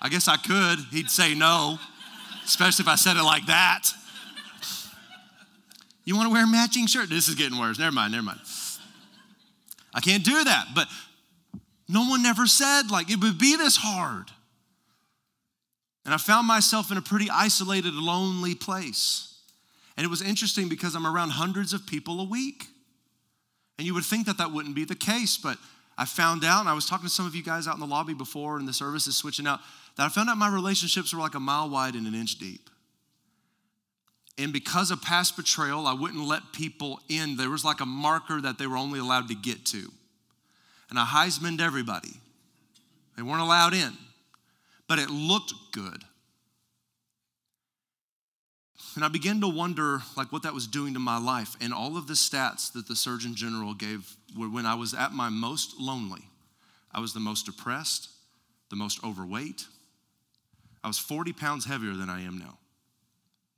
I 0.00 0.08
guess 0.08 0.26
I 0.26 0.36
could. 0.36 0.80
He'd 0.90 1.10
say 1.10 1.34
no, 1.34 1.78
especially 2.44 2.82
if 2.82 2.88
I 2.88 2.96
said 2.96 3.16
it 3.16 3.22
like 3.22 3.46
that. 3.46 3.92
You 6.04 6.16
want 6.16 6.28
to 6.28 6.32
wear 6.32 6.44
a 6.44 6.48
matching 6.48 6.86
shirt? 6.86 7.08
This 7.08 7.28
is 7.28 7.34
getting 7.34 7.58
worse. 7.58 7.78
Never 7.78 7.92
mind, 7.92 8.12
never 8.12 8.24
mind. 8.24 8.40
I 9.94 10.00
can't 10.00 10.24
do 10.24 10.44
that. 10.44 10.68
But 10.74 10.88
no 11.88 12.08
one 12.08 12.24
ever 12.26 12.46
said, 12.46 12.90
like, 12.90 13.10
it 13.10 13.20
would 13.20 13.38
be 13.38 13.56
this 13.56 13.76
hard. 13.76 14.30
And 16.04 16.12
I 16.12 16.16
found 16.16 16.48
myself 16.48 16.90
in 16.90 16.96
a 16.96 17.02
pretty 17.02 17.28
isolated, 17.30 17.94
lonely 17.94 18.54
place. 18.54 19.38
And 19.96 20.04
it 20.04 20.08
was 20.08 20.22
interesting 20.22 20.68
because 20.68 20.94
I'm 20.94 21.06
around 21.06 21.30
hundreds 21.30 21.72
of 21.72 21.86
people 21.86 22.20
a 22.20 22.24
week. 22.24 22.66
And 23.78 23.86
you 23.86 23.94
would 23.94 24.04
think 24.04 24.26
that 24.26 24.38
that 24.38 24.52
wouldn't 24.52 24.74
be 24.74 24.84
the 24.84 24.94
case, 24.94 25.36
but 25.36 25.58
I 25.96 26.04
found 26.04 26.44
out, 26.44 26.60
and 26.60 26.68
I 26.68 26.72
was 26.72 26.86
talking 26.86 27.06
to 27.06 27.12
some 27.12 27.26
of 27.26 27.34
you 27.34 27.42
guys 27.42 27.68
out 27.68 27.74
in 27.74 27.80
the 27.80 27.86
lobby 27.86 28.14
before, 28.14 28.58
and 28.58 28.66
the 28.66 28.72
service 28.72 29.06
is 29.06 29.16
switching 29.16 29.46
out, 29.46 29.60
that 29.96 30.04
I 30.04 30.08
found 30.08 30.28
out 30.28 30.38
my 30.38 30.52
relationships 30.52 31.12
were 31.12 31.20
like 31.20 31.34
a 31.34 31.40
mile 31.40 31.68
wide 31.68 31.94
and 31.94 32.06
an 32.06 32.14
inch 32.14 32.38
deep. 32.38 32.70
And 34.38 34.52
because 34.52 34.90
of 34.90 35.02
past 35.02 35.36
betrayal, 35.36 35.86
I 35.86 35.92
wouldn't 35.92 36.26
let 36.26 36.52
people 36.52 37.00
in. 37.08 37.36
There 37.36 37.50
was 37.50 37.64
like 37.64 37.80
a 37.80 37.86
marker 37.86 38.40
that 38.40 38.58
they 38.58 38.66
were 38.66 38.76
only 38.76 38.98
allowed 38.98 39.28
to 39.28 39.34
get 39.34 39.66
to. 39.66 39.90
And 40.88 40.98
I 40.98 41.04
Heismaned 41.04 41.60
everybody. 41.60 42.12
They 43.16 43.22
weren't 43.22 43.42
allowed 43.42 43.74
in, 43.74 43.92
but 44.88 44.98
it 44.98 45.10
looked 45.10 45.52
good. 45.72 46.02
And 48.94 49.04
I 49.04 49.08
began 49.08 49.40
to 49.40 49.48
wonder 49.48 50.02
like 50.16 50.32
what 50.32 50.42
that 50.42 50.54
was 50.54 50.66
doing 50.66 50.94
to 50.94 51.00
my 51.00 51.18
life. 51.18 51.56
And 51.60 51.72
all 51.72 51.96
of 51.96 52.06
the 52.06 52.14
stats 52.14 52.72
that 52.72 52.88
the 52.88 52.96
Surgeon 52.96 53.34
General 53.34 53.74
gave 53.74 54.16
were 54.36 54.48
when 54.48 54.66
I 54.66 54.74
was 54.74 54.94
at 54.94 55.12
my 55.12 55.28
most 55.28 55.78
lonely. 55.78 56.28
I 56.90 57.00
was 57.00 57.12
the 57.12 57.20
most 57.20 57.46
depressed, 57.46 58.08
the 58.70 58.76
most 58.76 59.02
overweight. 59.04 59.66
I 60.84 60.88
was 60.88 60.98
40 60.98 61.32
pounds 61.32 61.64
heavier 61.64 61.94
than 61.94 62.10
I 62.10 62.22
am 62.22 62.38
now 62.38 62.58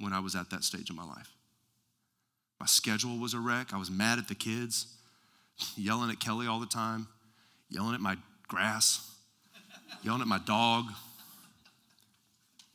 when 0.05 0.13
I 0.13 0.21
was 0.21 0.37
at 0.37 0.51
that 0.51 0.63
stage 0.63 0.91
of 0.91 0.97
my 0.97 1.05
life. 1.05 1.33
My 2.61 2.67
schedule 2.67 3.19
was 3.19 3.33
a 3.33 3.41
wreck. 3.41 3.73
I 3.73 3.79
was 3.79 3.91
mad 3.91 4.19
at 4.19 4.29
the 4.29 4.35
kids, 4.35 4.87
yelling 5.77 6.11
at 6.11 6.21
Kelly 6.21 6.47
all 6.47 6.61
the 6.61 6.67
time, 6.67 7.09
yelling 7.71 7.95
at 7.95 8.01
my 8.01 8.17
grass, 8.47 9.11
yelling 10.03 10.21
at 10.21 10.29
my 10.29 10.39
dog. 10.39 10.85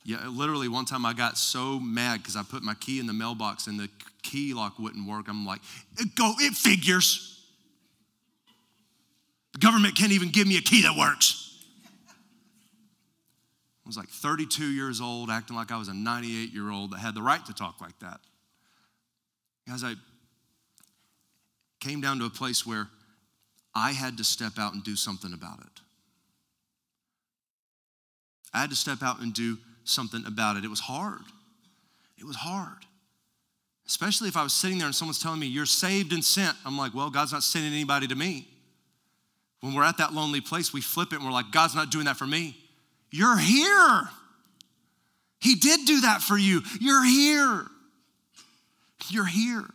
Yeah, 0.04 0.28
literally, 0.28 0.68
one 0.68 0.86
time 0.86 1.06
I 1.06 1.14
got 1.14 1.38
so 1.38 1.80
mad 1.80 2.18
because 2.18 2.36
I 2.36 2.42
put 2.42 2.64
my 2.64 2.74
key 2.74 3.00
in 3.00 3.06
the 3.06 3.14
mailbox 3.14 3.68
and 3.68 3.80
the 3.80 3.90
key 4.24 4.54
lock 4.56 4.80
wouldn't 4.80 5.08
work. 5.08 5.28
I'm 5.28 5.46
like, 5.46 5.62
go, 6.16 6.34
it 6.40 6.54
figures. 6.54 7.46
The 9.54 9.60
government 9.60 9.96
can't 9.96 10.12
even 10.12 10.30
give 10.30 10.48
me 10.48 10.58
a 10.58 10.62
key 10.62 10.82
that 10.82 10.98
works 10.98 11.49
was 13.90 13.98
like 13.98 14.10
32 14.10 14.66
years 14.66 15.02
old, 15.02 15.32
acting 15.32 15.56
like 15.56 15.72
I 15.72 15.78
was 15.78 15.88
a 15.88 15.94
98 15.94 16.54
year 16.54 16.70
old 16.70 16.92
that 16.92 17.00
had 17.00 17.16
the 17.16 17.24
right 17.24 17.44
to 17.48 17.54
talk 17.54 17.82
like 17.82 17.98
that. 18.00 18.20
Guys, 19.68 19.84
I 19.84 19.96
came 21.80 22.00
down 22.00 22.20
to 22.20 22.26
a 22.26 22.30
place 22.30 22.68
where 22.68 22.88
I 23.74 23.92
had 23.92 24.18
to 24.18 24.24
step 24.24 24.54
out 24.60 24.74
and 24.74 24.84
do 24.84 24.96
something 24.96 25.34
about 25.34 25.60
it. 25.60 25.82
I 28.54 28.62
had 28.62 28.70
to 28.70 28.76
step 28.76 29.02
out 29.02 29.22
and 29.22 29.34
do 29.34 29.58
something 29.86 30.24
about 30.28 30.56
it. 30.56 30.64
It 30.64 30.70
was 30.70 30.82
hard. 30.82 31.22
It 32.18 32.26
was 32.26 32.36
hard. 32.36 32.86
Especially 33.88 34.28
if 34.28 34.38
I 34.38 34.44
was 34.44 34.54
sitting 34.54 34.78
there 34.78 34.86
and 34.86 34.96
someone's 34.96 35.22
telling 35.22 35.40
me, 35.40 35.48
You're 35.48 35.66
saved 35.66 36.14
and 36.14 36.24
sent. 36.24 36.56
I'm 36.64 36.78
like, 36.78 36.94
Well, 36.94 37.10
God's 37.10 37.32
not 37.32 37.42
sending 37.42 37.74
anybody 37.74 38.06
to 38.06 38.16
me. 38.16 38.48
When 39.62 39.74
we're 39.74 39.84
at 39.84 39.98
that 39.98 40.14
lonely 40.14 40.42
place, 40.42 40.72
we 40.72 40.82
flip 40.82 41.12
it 41.12 41.18
and 41.18 41.26
we're 41.26 41.32
like, 41.32 41.52
God's 41.52 41.76
not 41.76 41.90
doing 41.90 42.06
that 42.06 42.18
for 42.18 42.28
me. 42.28 42.56
You're 43.12 43.38
here. 43.38 44.10
He 45.42 45.56
did 45.56 45.86
do 45.86 46.02
that 46.02 46.22
for 46.22 46.38
you. 46.38 46.62
You're 46.80 47.06
here. 47.06 47.66
You're 49.10 49.26
here. 49.26 49.66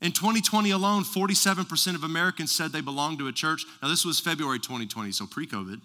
In 0.00 0.12
2020 0.12 0.70
alone, 0.70 1.02
47% 1.04 1.94
of 1.94 2.04
Americans 2.04 2.54
said 2.54 2.72
they 2.72 2.80
belonged 2.80 3.18
to 3.18 3.28
a 3.28 3.32
church. 3.32 3.64
Now, 3.82 3.88
this 3.88 4.04
was 4.04 4.18
February 4.18 4.58
2020, 4.58 5.12
so 5.12 5.26
pre 5.26 5.46
COVID. 5.46 5.80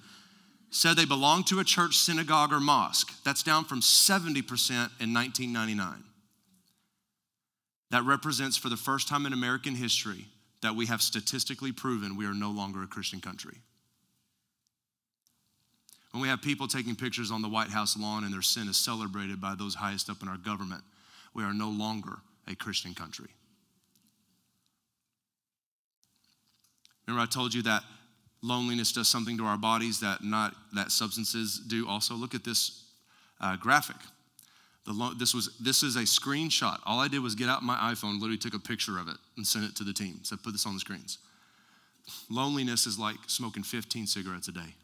Said 0.70 0.96
they 0.96 1.06
belonged 1.06 1.48
to 1.48 1.60
a 1.60 1.64
church, 1.64 1.98
synagogue, 1.98 2.54
or 2.54 2.60
mosque. 2.60 3.12
That's 3.24 3.44
down 3.44 3.66
from 3.66 3.82
70% 3.82 4.38
in 5.00 5.14
1999. 5.14 6.04
That 7.92 8.04
represents, 8.04 8.58
for 8.58 8.70
the 8.70 8.78
first 8.78 9.08
time 9.08 9.26
in 9.26 9.34
American 9.34 9.76
history, 9.76 10.26
that 10.62 10.76
we 10.76 10.86
have 10.88 11.02
statistically 11.02 11.72
proven 11.72 12.18
we 12.18 12.26
are 12.26 12.34
no 12.34 12.52
longer 12.52 12.84
a 12.84 12.88
Christian 12.88 13.22
country. 13.22 13.58
When 16.16 16.22
we 16.22 16.30
have 16.30 16.42
people 16.42 16.66
taking 16.66 16.96
pictures 16.96 17.30
on 17.30 17.42
the 17.42 17.50
White 17.50 17.68
House 17.68 17.98
lawn 17.98 18.24
and 18.24 18.34
their 18.34 18.42
sin 18.42 18.70
is 18.70 18.78
celebrated 18.78 19.42
by 19.42 19.54
those 19.54 19.76
highest 19.76 20.10
up 20.10 20.22
in 20.22 20.30
our 20.30 20.38
government, 20.38 20.82
we 21.34 21.44
are 21.44 21.54
no 21.54 21.70
longer 21.70 22.20
a 22.48 22.56
Christian 22.56 22.94
country. 22.94 23.28
Remember, 27.06 27.22
I 27.22 27.26
told 27.26 27.54
you 27.54 27.64
that 27.64 27.84
loneliness 28.42 28.94
does 28.94 29.10
something 29.10 29.38
to 29.40 29.44
our 29.44 29.58
bodies 29.58 30.00
that 30.00 30.24
not 30.24 30.56
that 30.74 30.94
substances 30.94 31.60
do. 31.60 31.86
Also, 31.86 32.14
look 32.14 32.34
at 32.34 32.46
this 32.46 32.86
uh, 33.42 33.58
graphic. 33.58 33.98
Lo- 34.88 35.14
this 35.14 35.34
was 35.34 35.58
this 35.58 35.84
is 35.84 35.98
a 35.98 36.04
screenshot. 36.04 36.80
All 36.86 37.02
I 37.02 37.10
did 37.10 37.20
was 37.20 37.36
get 37.36 37.50
out 37.50 37.62
my 37.62 37.76
iPhone, 37.94 38.22
literally 38.22 38.38
took 38.38 38.54
a 38.54 38.60
picture 38.60 39.00
of 39.00 39.10
it, 39.10 39.18
and 39.36 39.46
sent 39.46 39.66
it 39.66 39.76
to 39.76 39.84
the 39.84 39.92
team. 39.92 40.22
Said, 40.24 40.42
"Put 40.44 40.54
this 40.54 40.66
on 40.66 40.76
the 40.76 40.80
screens." 40.80 41.18
Loneliness 42.30 42.88
is 42.88 42.98
like 42.98 43.18
smoking 43.28 43.64
15 43.64 44.08
cigarettes 44.08 44.48
a 44.48 44.54
day 44.54 44.76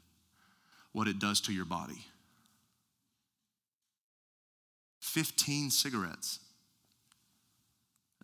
what 0.93 1.07
it 1.07 1.19
does 1.19 1.41
to 1.41 1.53
your 1.53 1.65
body. 1.65 2.05
15 4.99 5.69
cigarettes 5.71 6.39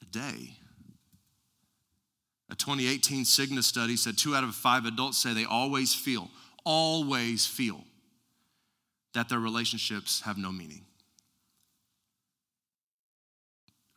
a 0.01 0.05
day. 0.05 0.57
A 2.49 2.55
2018 2.55 3.23
Cigna 3.25 3.61
study 3.61 3.97
said 3.97 4.17
two 4.17 4.35
out 4.35 4.43
of 4.43 4.55
five 4.55 4.85
adults 4.85 5.17
say 5.17 5.33
they 5.33 5.45
always 5.45 5.93
feel, 5.93 6.29
always 6.63 7.45
feel 7.45 7.83
that 9.13 9.27
their 9.27 9.39
relationships 9.39 10.21
have 10.21 10.37
no 10.37 10.51
meaning. 10.51 10.85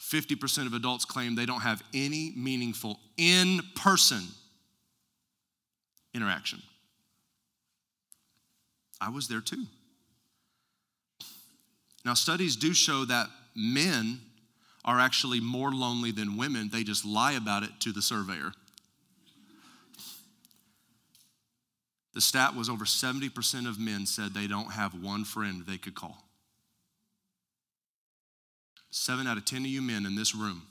50% 0.00 0.66
of 0.66 0.74
adults 0.74 1.04
claim 1.04 1.37
they 1.37 1.46
don't 1.46 1.61
have 1.61 1.83
any 1.94 2.33
meaningful 2.37 2.98
in 3.16 3.61
person 3.76 4.22
interaction. 6.14 6.61
I 9.00 9.08
was 9.08 9.28
there 9.28 9.40
too. 9.40 9.66
Now, 12.04 12.14
studies 12.14 12.56
do 12.56 12.72
show 12.72 13.04
that 13.04 13.28
men 13.54 14.20
are 14.84 14.98
actually 14.98 15.40
more 15.40 15.70
lonely 15.70 16.10
than 16.10 16.36
women. 16.36 16.70
They 16.72 16.82
just 16.82 17.05
lie 17.05 17.32
about 17.32 17.62
it 17.62 17.70
to 17.80 17.92
the 17.92 18.03
surveyor. 18.03 18.53
The 22.14 22.20
stat 22.20 22.57
was 22.57 22.68
over 22.68 22.84
70% 22.84 23.68
of 23.68 23.78
men 23.78 24.07
said 24.07 24.34
they 24.34 24.46
don't 24.46 24.72
have 24.72 25.01
one 25.01 25.24
friend 25.24 25.64
they 25.66 25.78
could 25.78 25.94
call. 25.94 26.18
Seven 28.90 29.26
out 29.26 29.36
of 29.36 29.44
10 29.44 29.61
of 29.61 29.66
you 29.66 29.80
men 29.80 30.05
in 30.07 30.16
this 30.16 30.34
room 30.34 30.62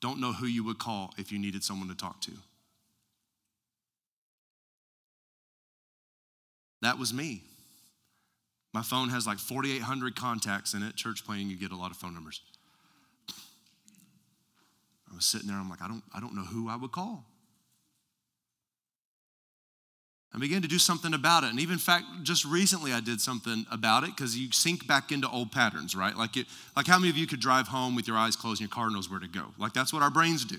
don't 0.00 0.20
know 0.20 0.32
who 0.32 0.46
you 0.46 0.64
would 0.64 0.78
call 0.78 1.12
if 1.18 1.30
you 1.30 1.38
needed 1.38 1.62
someone 1.62 1.88
to 1.88 1.94
talk 1.94 2.20
to. 2.22 2.32
That 6.82 6.98
was 6.98 7.12
me. 7.12 7.42
My 8.72 8.82
phone 8.82 9.08
has 9.08 9.26
like 9.26 9.38
4,800 9.38 10.14
contacts 10.14 10.74
in 10.74 10.82
it. 10.82 10.94
Church 10.96 11.24
planting, 11.24 11.50
you 11.50 11.56
get 11.56 11.72
a 11.72 11.76
lot 11.76 11.90
of 11.90 11.96
phone 11.96 12.14
numbers. 12.14 12.40
I 15.10 15.14
was 15.14 15.26
sitting 15.26 15.48
there, 15.48 15.56
I'm 15.56 15.68
like, 15.68 15.82
I 15.82 15.88
don't, 15.88 16.04
I 16.14 16.20
don't 16.20 16.36
know 16.36 16.44
who 16.44 16.68
I 16.68 16.76
would 16.76 16.92
call. 16.92 17.24
I 20.32 20.38
began 20.38 20.62
to 20.62 20.68
do 20.68 20.78
something 20.78 21.12
about 21.12 21.42
it. 21.42 21.50
And 21.50 21.58
even 21.58 21.72
in 21.72 21.78
fact, 21.80 22.04
just 22.22 22.44
recently 22.44 22.92
I 22.92 23.00
did 23.00 23.20
something 23.20 23.66
about 23.72 24.04
it 24.04 24.14
because 24.14 24.38
you 24.38 24.52
sink 24.52 24.86
back 24.86 25.10
into 25.10 25.28
old 25.28 25.50
patterns, 25.50 25.96
right? 25.96 26.16
Like, 26.16 26.36
it, 26.36 26.46
like 26.76 26.86
how 26.86 27.00
many 27.00 27.10
of 27.10 27.16
you 27.16 27.26
could 27.26 27.40
drive 27.40 27.66
home 27.66 27.96
with 27.96 28.06
your 28.06 28.16
eyes 28.16 28.36
closed 28.36 28.60
and 28.60 28.70
your 28.70 28.74
car 28.74 28.90
knows 28.90 29.10
where 29.10 29.18
to 29.18 29.26
go? 29.26 29.46
Like 29.58 29.72
that's 29.72 29.92
what 29.92 30.02
our 30.02 30.10
brains 30.10 30.44
do. 30.44 30.58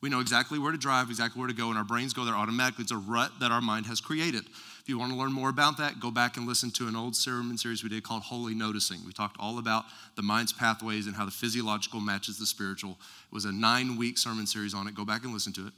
We 0.00 0.08
know 0.08 0.18
exactly 0.18 0.58
where 0.58 0.72
to 0.72 0.78
drive, 0.78 1.08
exactly 1.08 1.38
where 1.38 1.46
to 1.46 1.54
go, 1.54 1.68
and 1.68 1.78
our 1.78 1.84
brains 1.84 2.14
go 2.14 2.24
there 2.24 2.34
automatically. 2.34 2.82
It's 2.82 2.90
a 2.90 2.96
rut 2.96 3.30
that 3.40 3.52
our 3.52 3.60
mind 3.60 3.86
has 3.86 4.00
created. 4.00 4.44
You 4.90 4.98
want 4.98 5.12
to 5.12 5.18
learn 5.18 5.32
more 5.32 5.48
about 5.48 5.76
that, 5.78 6.00
go 6.00 6.10
back 6.10 6.36
and 6.36 6.48
listen 6.48 6.72
to 6.72 6.88
an 6.88 6.96
old 6.96 7.14
sermon 7.14 7.56
series 7.56 7.84
we 7.84 7.88
did 7.88 8.02
called 8.02 8.24
Holy 8.24 8.54
Noticing. 8.54 8.98
We 9.06 9.12
talked 9.12 9.36
all 9.38 9.58
about 9.58 9.84
the 10.16 10.22
mind's 10.22 10.52
pathways 10.52 11.06
and 11.06 11.14
how 11.14 11.24
the 11.24 11.30
physiological 11.30 12.00
matches 12.00 12.40
the 12.40 12.46
spiritual. 12.46 12.90
It 13.30 13.32
was 13.32 13.44
a 13.44 13.52
nine 13.52 13.96
week 13.96 14.18
sermon 14.18 14.48
series 14.48 14.74
on 14.74 14.88
it. 14.88 14.96
Go 14.96 15.04
back 15.04 15.22
and 15.22 15.32
listen 15.32 15.52
to 15.52 15.68
it. 15.68 15.72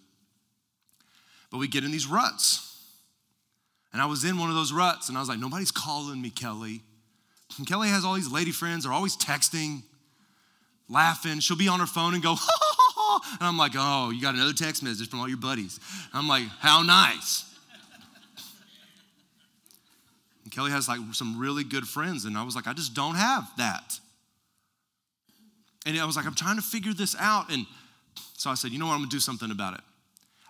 But 1.51 1.59
we 1.59 1.69
get 1.69 1.85
in 1.85 1.91
these 1.91 2.07
ruts. 2.07 2.71
And 3.93 4.01
I 4.01 4.07
was 4.07 4.25
in 4.25 4.39
one 4.39 4.49
of 4.49 4.55
those 4.55 4.73
ruts, 4.73 5.11
and 5.11 5.19
I 5.19 5.21
was 5.21 5.29
like, 5.29 5.39
nobody's 5.39 5.71
calling 5.71 6.23
me, 6.23 6.31
Kelly. 6.31 6.81
And 7.59 7.67
Kelly 7.67 7.89
has 7.89 8.07
all 8.07 8.15
these 8.15 8.33
lady 8.33 8.51
friends, 8.51 8.85
they're 8.85 8.95
always 8.95 9.15
texting, 9.19 9.83
laughing. 10.89 11.41
She'll 11.41 11.59
be 11.59 11.69
on 11.69 11.81
her 11.81 11.87
phone 11.87 12.15
and 12.15 12.23
go. 12.23 12.37
And 13.39 13.43
I'm 13.43 13.59
like, 13.59 13.73
oh, 13.77 14.09
you 14.09 14.23
got 14.23 14.35
another 14.35 14.55
text 14.55 14.83
message 14.83 15.09
from 15.09 15.21
all 15.21 15.29
your 15.29 15.37
buddies. 15.37 15.79
I'm 16.15 16.29
like, 16.29 16.45
how 16.61 16.81
nice. 16.81 17.52
And 20.53 20.57
Kelly 20.57 20.71
has 20.71 20.87
like 20.87 21.01
some 21.13 21.39
really 21.39 21.65
good 21.65 21.89
friends, 21.89 22.27
and 22.27 22.37
I 22.37 22.43
was 22.43 22.55
like, 22.55 22.67
I 22.67 22.75
just 22.75 22.95
don't 22.95 23.15
have 23.15 23.51
that. 23.57 23.99
And 25.87 25.99
I 25.99 26.05
was 26.05 26.15
like, 26.15 26.27
I'm 26.27 26.35
trying 26.35 26.57
to 26.57 26.63
figure 26.63 26.93
this 26.93 27.17
out. 27.19 27.51
And 27.51 27.67
so 28.37 28.51
I 28.51 28.55
said, 28.55 28.71
you 28.71 28.79
know 28.79 28.87
what, 28.87 28.93
I'm 28.93 29.01
gonna 29.01 29.11
do 29.11 29.19
something 29.19 29.51
about 29.51 29.75
it. 29.75 29.81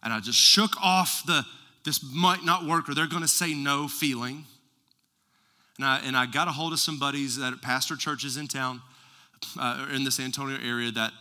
And 0.03 0.13
I 0.13 0.21
just 0.21 0.39
shook 0.39 0.73
off 0.83 1.23
the, 1.27 1.45
this 1.85 2.03
might 2.13 2.45
not 2.45 2.67
work 2.67 2.89
or 2.89 2.95
they're 2.95 3.07
gonna 3.07 3.29
say 3.29 3.55
no 3.55 3.89
feeling. 3.89 4.45
And 5.79 5.87
I, 5.87 6.01
and 6.05 6.17
I 6.17 6.27
got 6.27 6.49
a 6.49 6.51
hold 6.51 6.73
of 6.73 6.81
some 6.81 6.99
buddies 6.99 7.37
that 7.37 7.63
pastor 7.63 7.97
churches 7.97 8.37
in 8.37 8.49
town, 8.49 8.83
uh, 9.59 9.87
in 9.95 10.05
the 10.05 10.11
San 10.11 10.27
Antonio 10.27 10.59
area 10.63 10.91
that, 10.91 11.13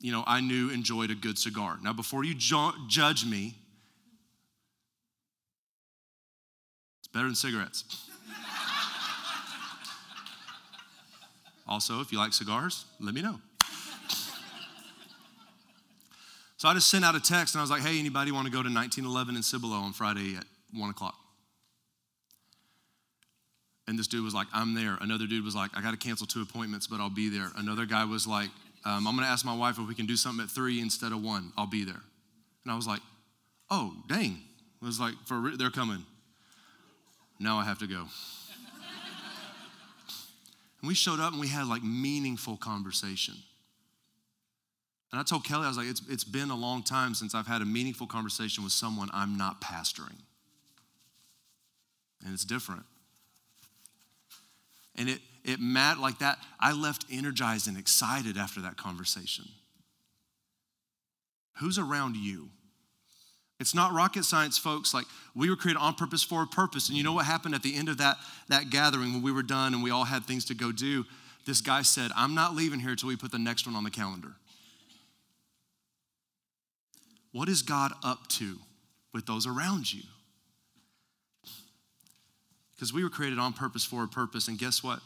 you 0.00 0.10
know, 0.10 0.24
I 0.26 0.40
knew 0.40 0.70
enjoyed 0.70 1.10
a 1.10 1.14
good 1.14 1.38
cigar. 1.38 1.78
Now, 1.82 1.92
before 1.92 2.24
you 2.24 2.34
ju- 2.34 2.72
judge 2.88 3.26
me, 3.26 3.56
better 7.12 7.26
than 7.26 7.34
cigarettes. 7.34 8.08
also, 11.66 12.00
if 12.00 12.12
you 12.12 12.18
like 12.18 12.32
cigars, 12.32 12.86
let 13.00 13.14
me 13.14 13.22
know. 13.22 13.38
So 16.62 16.68
I 16.68 16.74
just 16.74 16.88
sent 16.88 17.04
out 17.04 17.16
a 17.16 17.20
text 17.20 17.56
and 17.56 17.60
I 17.60 17.62
was 17.62 17.72
like, 17.72 17.82
hey, 17.82 17.98
anybody 17.98 18.30
want 18.30 18.46
to 18.46 18.52
go 18.52 18.62
to 18.62 18.72
1911 18.72 19.34
in 19.34 19.42
Cibolo 19.42 19.74
on 19.74 19.92
Friday 19.92 20.36
at 20.36 20.44
1 20.72 20.90
o'clock? 20.90 21.16
And 23.88 23.98
this 23.98 24.06
dude 24.06 24.22
was 24.22 24.32
like, 24.32 24.46
I'm 24.54 24.74
there. 24.74 24.96
Another 25.00 25.26
dude 25.26 25.44
was 25.44 25.56
like, 25.56 25.72
I 25.74 25.82
got 25.82 25.90
to 25.90 25.96
cancel 25.96 26.24
two 26.24 26.40
appointments, 26.40 26.86
but 26.86 27.00
I'll 27.00 27.10
be 27.10 27.28
there. 27.28 27.48
Another 27.56 27.84
guy 27.84 28.04
was 28.04 28.28
like, 28.28 28.48
um, 28.84 29.08
I'm 29.08 29.16
going 29.16 29.26
to 29.26 29.32
ask 29.32 29.44
my 29.44 29.56
wife 29.56 29.80
if 29.80 29.88
we 29.88 29.96
can 29.96 30.06
do 30.06 30.14
something 30.14 30.44
at 30.44 30.50
three 30.50 30.80
instead 30.80 31.10
of 31.10 31.20
one. 31.20 31.52
I'll 31.56 31.66
be 31.66 31.84
there. 31.84 32.00
And 32.62 32.72
I 32.72 32.76
was 32.76 32.86
like, 32.86 33.00
oh, 33.68 33.94
dang. 34.06 34.38
It 34.80 34.84
was 34.84 35.00
like, 35.00 35.14
four 35.26 35.56
they're 35.58 35.70
coming. 35.70 36.04
Now 37.42 37.58
I 37.58 37.64
have 37.64 37.80
to 37.80 37.88
go. 37.88 38.06
and 40.80 40.88
we 40.88 40.94
showed 40.94 41.18
up 41.18 41.32
and 41.32 41.40
we 41.40 41.48
had 41.48 41.66
like 41.66 41.82
meaningful 41.82 42.56
conversation. 42.56 43.34
And 45.10 45.20
I 45.20 45.24
told 45.24 45.44
Kelly, 45.44 45.64
I 45.64 45.68
was 45.68 45.76
like, 45.76 45.88
it's, 45.88 46.00
it's 46.08 46.24
been 46.24 46.50
a 46.50 46.56
long 46.56 46.82
time 46.84 47.14
since 47.14 47.34
I've 47.34 47.48
had 47.48 47.60
a 47.60 47.64
meaningful 47.66 48.06
conversation 48.06 48.62
with 48.62 48.72
someone 48.72 49.10
I'm 49.12 49.36
not 49.36 49.60
pastoring. 49.60 50.20
And 52.24 52.32
it's 52.32 52.44
different. 52.44 52.84
And 54.96 55.08
it, 55.08 55.20
it 55.44 55.58
mattered 55.60 56.00
like 56.00 56.20
that. 56.20 56.38
I 56.60 56.72
left 56.72 57.06
energized 57.10 57.66
and 57.66 57.76
excited 57.76 58.36
after 58.36 58.60
that 58.60 58.76
conversation. 58.76 59.46
Who's 61.58 61.78
around 61.78 62.16
you? 62.16 62.50
It's 63.62 63.76
not 63.76 63.92
rocket 63.92 64.24
science, 64.24 64.58
folks. 64.58 64.92
Like 64.92 65.04
we 65.36 65.48
were 65.48 65.54
created 65.54 65.78
on 65.78 65.94
purpose 65.94 66.24
for 66.24 66.42
a 66.42 66.46
purpose. 66.48 66.88
And 66.88 66.98
you 66.98 67.04
know 67.04 67.12
what 67.12 67.26
happened 67.26 67.54
at 67.54 67.62
the 67.62 67.76
end 67.76 67.88
of 67.88 67.98
that, 67.98 68.16
that 68.48 68.70
gathering 68.70 69.12
when 69.12 69.22
we 69.22 69.30
were 69.30 69.44
done 69.44 69.72
and 69.72 69.84
we 69.84 69.90
all 69.92 70.02
had 70.02 70.24
things 70.24 70.44
to 70.46 70.54
go 70.54 70.72
do? 70.72 71.06
This 71.46 71.60
guy 71.60 71.82
said, 71.82 72.10
I'm 72.16 72.34
not 72.34 72.56
leaving 72.56 72.80
here 72.80 72.90
until 72.90 73.08
we 73.08 73.14
put 73.14 73.30
the 73.30 73.38
next 73.38 73.64
one 73.64 73.76
on 73.76 73.84
the 73.84 73.90
calendar. 73.90 74.32
What 77.30 77.48
is 77.48 77.62
God 77.62 77.92
up 78.02 78.26
to 78.30 78.56
with 79.14 79.26
those 79.26 79.46
around 79.46 79.92
you? 79.92 80.02
Because 82.74 82.92
we 82.92 83.04
were 83.04 83.10
created 83.10 83.38
on 83.38 83.52
purpose 83.52 83.84
for 83.84 84.02
a 84.02 84.08
purpose. 84.08 84.48
And 84.48 84.58
guess 84.58 84.82
what? 84.82 84.98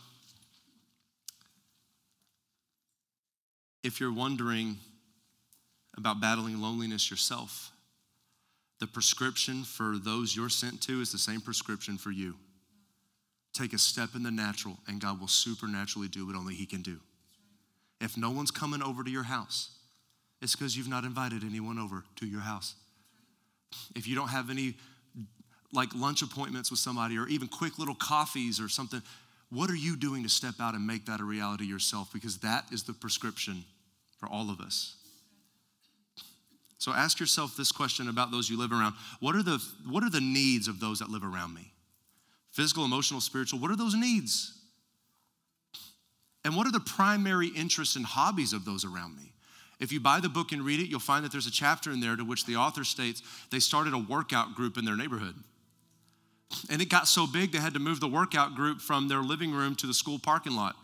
If 3.84 4.00
you're 4.00 4.14
wondering 4.14 4.78
about 5.94 6.22
battling 6.22 6.62
loneliness 6.62 7.10
yourself, 7.10 7.70
the 8.78 8.86
prescription 8.86 9.64
for 9.64 9.96
those 9.98 10.36
you're 10.36 10.48
sent 10.48 10.82
to 10.82 11.00
is 11.00 11.12
the 11.12 11.18
same 11.18 11.40
prescription 11.40 11.96
for 11.96 12.10
you. 12.10 12.34
Take 13.54 13.72
a 13.72 13.78
step 13.78 14.10
in 14.14 14.22
the 14.22 14.30
natural, 14.30 14.76
and 14.86 15.00
God 15.00 15.18
will 15.18 15.28
supernaturally 15.28 16.08
do 16.08 16.26
what 16.26 16.36
only 16.36 16.54
He 16.54 16.66
can 16.66 16.82
do. 16.82 17.00
If 18.00 18.16
no 18.16 18.30
one's 18.30 18.50
coming 18.50 18.82
over 18.82 19.02
to 19.02 19.10
your 19.10 19.22
house, 19.22 19.70
it's 20.42 20.54
because 20.54 20.76
you've 20.76 20.88
not 20.88 21.04
invited 21.04 21.42
anyone 21.42 21.78
over 21.78 22.04
to 22.16 22.26
your 22.26 22.42
house. 22.42 22.74
If 23.94 24.06
you 24.06 24.14
don't 24.14 24.28
have 24.28 24.50
any 24.50 24.74
like 25.72 25.94
lunch 25.94 26.22
appointments 26.22 26.70
with 26.70 26.80
somebody 26.80 27.18
or 27.18 27.26
even 27.28 27.48
quick 27.48 27.78
little 27.78 27.94
coffees 27.94 28.60
or 28.60 28.68
something, 28.68 29.02
what 29.50 29.70
are 29.70 29.76
you 29.76 29.96
doing 29.96 30.22
to 30.22 30.28
step 30.28 30.54
out 30.60 30.74
and 30.74 30.86
make 30.86 31.06
that 31.06 31.20
a 31.20 31.24
reality 31.24 31.64
yourself? 31.64 32.12
Because 32.12 32.38
that 32.38 32.66
is 32.72 32.82
the 32.82 32.92
prescription 32.92 33.64
for 34.18 34.28
all 34.28 34.50
of 34.50 34.60
us. 34.60 34.96
So 36.78 36.92
ask 36.92 37.18
yourself 37.18 37.56
this 37.56 37.72
question 37.72 38.08
about 38.08 38.30
those 38.30 38.50
you 38.50 38.58
live 38.58 38.72
around. 38.72 38.94
What 39.20 39.34
are 39.34 39.42
the, 39.42 39.62
what 39.88 40.02
are 40.02 40.10
the 40.10 40.20
needs 40.20 40.68
of 40.68 40.78
those 40.78 40.98
that 40.98 41.08
live 41.08 41.24
around 41.24 41.54
me? 41.54 41.72
Physical, 42.50 42.84
emotional, 42.84 43.20
spiritual, 43.20 43.60
what 43.60 43.70
are 43.70 43.76
those 43.76 43.94
needs? 43.94 44.52
And 46.44 46.56
what 46.56 46.66
are 46.66 46.72
the 46.72 46.80
primary 46.80 47.48
interests 47.48 47.96
and 47.96 48.04
hobbies 48.04 48.52
of 48.52 48.64
those 48.64 48.84
around 48.84 49.16
me? 49.16 49.32
If 49.78 49.92
you 49.92 50.00
buy 50.00 50.20
the 50.20 50.28
book 50.28 50.52
and 50.52 50.62
read 50.62 50.80
it, 50.80 50.88
you'll 50.88 51.00
find 51.00 51.24
that 51.24 51.32
there's 51.32 51.46
a 51.46 51.50
chapter 51.50 51.90
in 51.90 52.00
there 52.00 52.16
to 52.16 52.24
which 52.24 52.46
the 52.46 52.56
author 52.56 52.84
states 52.84 53.22
they 53.50 53.58
started 53.58 53.92
a 53.92 53.98
workout 53.98 54.54
group 54.54 54.78
in 54.78 54.84
their 54.84 54.96
neighborhood. 54.96 55.34
And 56.70 56.80
it 56.80 56.88
got 56.88 57.08
so 57.08 57.26
big 57.26 57.52
they 57.52 57.58
had 57.58 57.74
to 57.74 57.80
move 57.80 58.00
the 58.00 58.08
workout 58.08 58.54
group 58.54 58.80
from 58.80 59.08
their 59.08 59.20
living 59.20 59.52
room 59.52 59.74
to 59.76 59.86
the 59.86 59.92
school 59.92 60.18
parking 60.18 60.54
lot. 60.54 60.76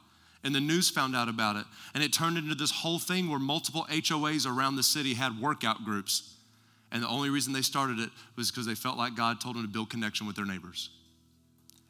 And 0.45 0.55
the 0.55 0.61
news 0.61 0.91
found 0.91 1.15
out 1.15 1.29
about 1.29 1.57
it. 1.57 1.65
And 1.95 2.03
it 2.03 2.13
turned 2.13 2.37
into 2.37 2.55
this 2.55 2.71
whole 2.71 2.99
thing 2.99 3.31
where 3.31 3.39
multiple 3.39 3.87
HOAs 3.91 4.47
around 4.47 4.77
the 4.77 4.83
city 4.83 5.15
had 5.15 5.41
workout 5.41 5.85
groups. 5.85 6.35
And 6.91 7.03
the 7.03 7.09
only 7.09 7.31
reason 7.31 7.53
they 7.53 7.63
started 7.63 7.99
it 8.01 8.11
was 8.37 8.51
because 8.51 8.67
they 8.67 8.75
felt 8.75 8.99
like 8.99 9.15
God 9.15 9.41
told 9.41 9.57
them 9.57 9.63
to 9.63 9.69
build 9.69 9.89
connection 9.89 10.27
with 10.27 10.37
their 10.37 10.45
neighbors. 10.45 10.91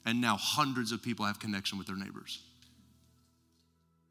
And 0.05 0.21
now 0.21 0.37
hundreds 0.37 0.93
of 0.93 1.03
people 1.03 1.25
have 1.25 1.41
connection 1.41 1.79
with 1.79 1.87
their 1.87 1.97
neighbors. 1.97 2.43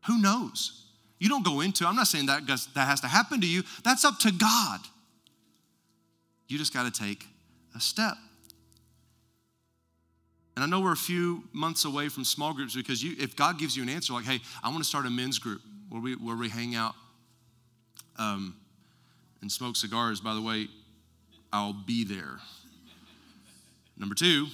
Who 0.08 0.20
knows? 0.20 0.86
You 1.20 1.30
don't 1.30 1.46
go 1.46 1.62
into, 1.62 1.86
I'm 1.86 1.96
not 1.96 2.08
saying 2.08 2.26
that, 2.26 2.48
that 2.48 2.88
has 2.88 3.02
to 3.02 3.08
happen 3.08 3.42
to 3.42 3.48
you. 3.48 3.62
That's 3.84 4.04
up 4.04 4.18
to 4.20 4.32
God. 4.32 4.80
You 6.48 6.58
just 6.58 6.74
got 6.74 6.92
to 6.92 7.00
take 7.00 7.26
a 7.76 7.80
step. 7.80 8.16
And 10.56 10.64
I 10.64 10.68
know 10.68 10.82
we're 10.82 10.92
a 10.92 10.98
few 10.98 11.44
months 11.54 11.86
away 11.86 12.10
from 12.10 12.26
small 12.26 12.54
groups 12.54 12.76
because 12.76 13.02
you, 13.02 13.16
if 13.18 13.36
God 13.36 13.58
gives 13.58 13.76
you 13.76 13.84
an 13.84 13.90
answer 13.90 14.14
like, 14.14 14.26
hey, 14.26 14.40
I 14.64 14.70
want 14.70 14.80
to 14.80 14.84
start 14.84 15.06
a 15.06 15.10
men's 15.10 15.40
group 15.40 15.62
where 15.90 16.02
we, 16.02 16.16
where 16.16 16.36
we 16.36 16.50
hang 16.50 16.76
out 16.76 16.94
um, 18.18 18.56
and 19.42 19.52
smoke 19.52 19.76
cigars, 19.76 20.20
by 20.20 20.34
the 20.34 20.42
way, 20.42 20.68
I'll 21.54 21.74
be 21.74 22.04
there. 22.04 22.40
Number 23.98 24.16
two, 24.16 24.48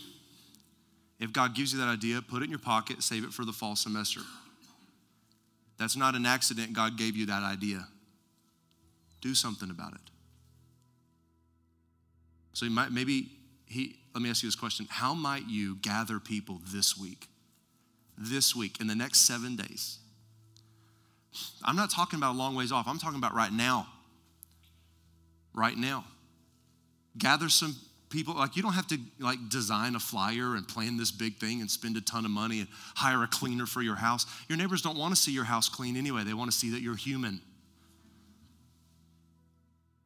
if 1.20 1.34
God 1.34 1.56
gives 1.56 1.74
you 1.74 1.80
that 1.80 1.88
idea, 1.88 2.22
put 2.22 2.42
it 2.42 2.46
in 2.46 2.50
your 2.52 2.60
pocket, 2.60 3.02
save 3.02 3.24
it 3.24 3.34
for 3.34 3.44
the 3.44 3.54
fall 3.54 3.76
semester. 3.76 4.22
That's 5.78 5.96
not 5.96 6.16
an 6.16 6.26
accident, 6.26 6.74
God 6.74 6.98
gave 6.98 7.16
you 7.16 7.28
that 7.28 7.44
idea. 7.44 7.88
Do 9.22 9.34
something 9.34 9.70
about 9.70 9.94
it. 9.94 10.02
So 12.54 12.66
might, 12.68 12.92
maybe 12.92 13.32
he, 13.66 13.98
let 14.18 14.24
me 14.24 14.32
ask 14.32 14.42
you 14.42 14.48
this 14.48 14.56
question 14.56 14.88
How 14.90 15.14
might 15.14 15.48
you 15.48 15.76
gather 15.76 16.20
people 16.20 16.60
this 16.66 16.98
week? 16.98 17.28
This 18.18 18.56
week, 18.56 18.82
in 18.82 18.88
the 18.88 18.96
next 18.96 19.28
seven 19.28 19.56
days? 19.56 20.00
I'm 21.64 21.76
not 21.76 21.92
talking 21.92 22.18
about 22.18 22.34
a 22.34 22.38
long 22.38 22.56
ways 22.56 22.72
off, 22.72 22.88
I'm 22.88 22.98
talking 22.98 23.20
about 23.20 23.36
right 23.36 23.54
now. 23.54 23.86
Right 25.54 25.78
now. 25.78 26.04
Gather 27.16 27.48
some 27.48 27.76
people 28.10 28.34
like 28.34 28.56
you 28.56 28.64
don't 28.64 28.74
have 28.74 28.88
to 28.88 28.98
like 29.20 29.38
design 29.50 29.94
a 29.94 30.00
flyer 30.00 30.56
and 30.56 30.68
plan 30.68 30.98
this 30.98 31.12
big 31.12 31.38
thing 31.38 31.62
and 31.62 31.70
spend 31.70 31.96
a 31.96 32.02
ton 32.02 32.26
of 32.26 32.32
money 32.32 32.62
and 32.62 32.68
hire 32.96 33.22
a 33.22 33.28
cleaner 33.28 33.66
for 33.66 33.82
your 33.82 33.96
house 33.96 34.26
your 34.48 34.58
neighbors 34.58 34.82
don't 34.82 34.98
want 34.98 35.14
to 35.14 35.22
see 35.22 35.34
your 35.34 35.44
house 35.44 35.68
clean 35.68 35.98
anyway 35.98 36.24
they 36.24 36.34
want 36.34 36.50
to 36.50 36.58
see 36.58 36.70
that 36.70 36.80
you're 36.80 36.96
human 36.96 37.42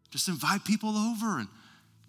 just 0.09 0.27
invite 0.29 0.65
people 0.65 0.97
over 0.97 1.37
and 1.37 1.47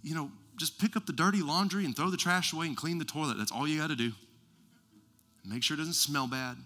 you 0.03 0.15
know 0.15 0.31
just 0.57 0.79
pick 0.79 0.97
up 0.97 1.07
the 1.07 1.13
dirty 1.13 1.43
laundry 1.43 1.85
and 1.85 1.97
throw 1.97 2.11
the 2.11 2.17
trash 2.17 2.53
away 2.53 2.67
and 2.67 2.77
clean 2.77 2.99
the 2.99 3.05
toilet. 3.05 3.39
That's 3.39 3.53
all 3.53 3.67
you 3.67 3.81
got 3.81 3.89
to 3.89 3.97
do. 3.97 4.13
Make 5.45 5.63
sure 5.63 5.75
it 5.75 5.79
doesn't 5.79 5.95
smell 5.95 6.27
bad. 6.27 6.57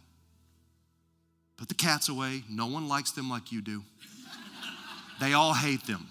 Put 1.57 1.69
the 1.69 1.75
cats 1.75 2.09
away. 2.09 2.43
No 2.51 2.67
one 2.67 2.89
likes 2.89 3.13
them 3.13 3.31
like 3.31 3.51
you 3.51 3.63
do. 3.63 3.83
They 5.21 5.33
all 5.33 5.55
hate 5.55 5.87
them. 5.87 6.07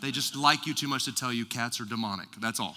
They 0.00 0.10
just 0.10 0.36
like 0.36 0.66
you 0.66 0.74
too 0.74 0.88
much 0.88 1.04
to 1.04 1.14
tell 1.14 1.32
you 1.32 1.44
cats 1.44 1.80
are 1.80 1.84
demonic. 1.84 2.28
That's 2.40 2.60
all. 2.60 2.76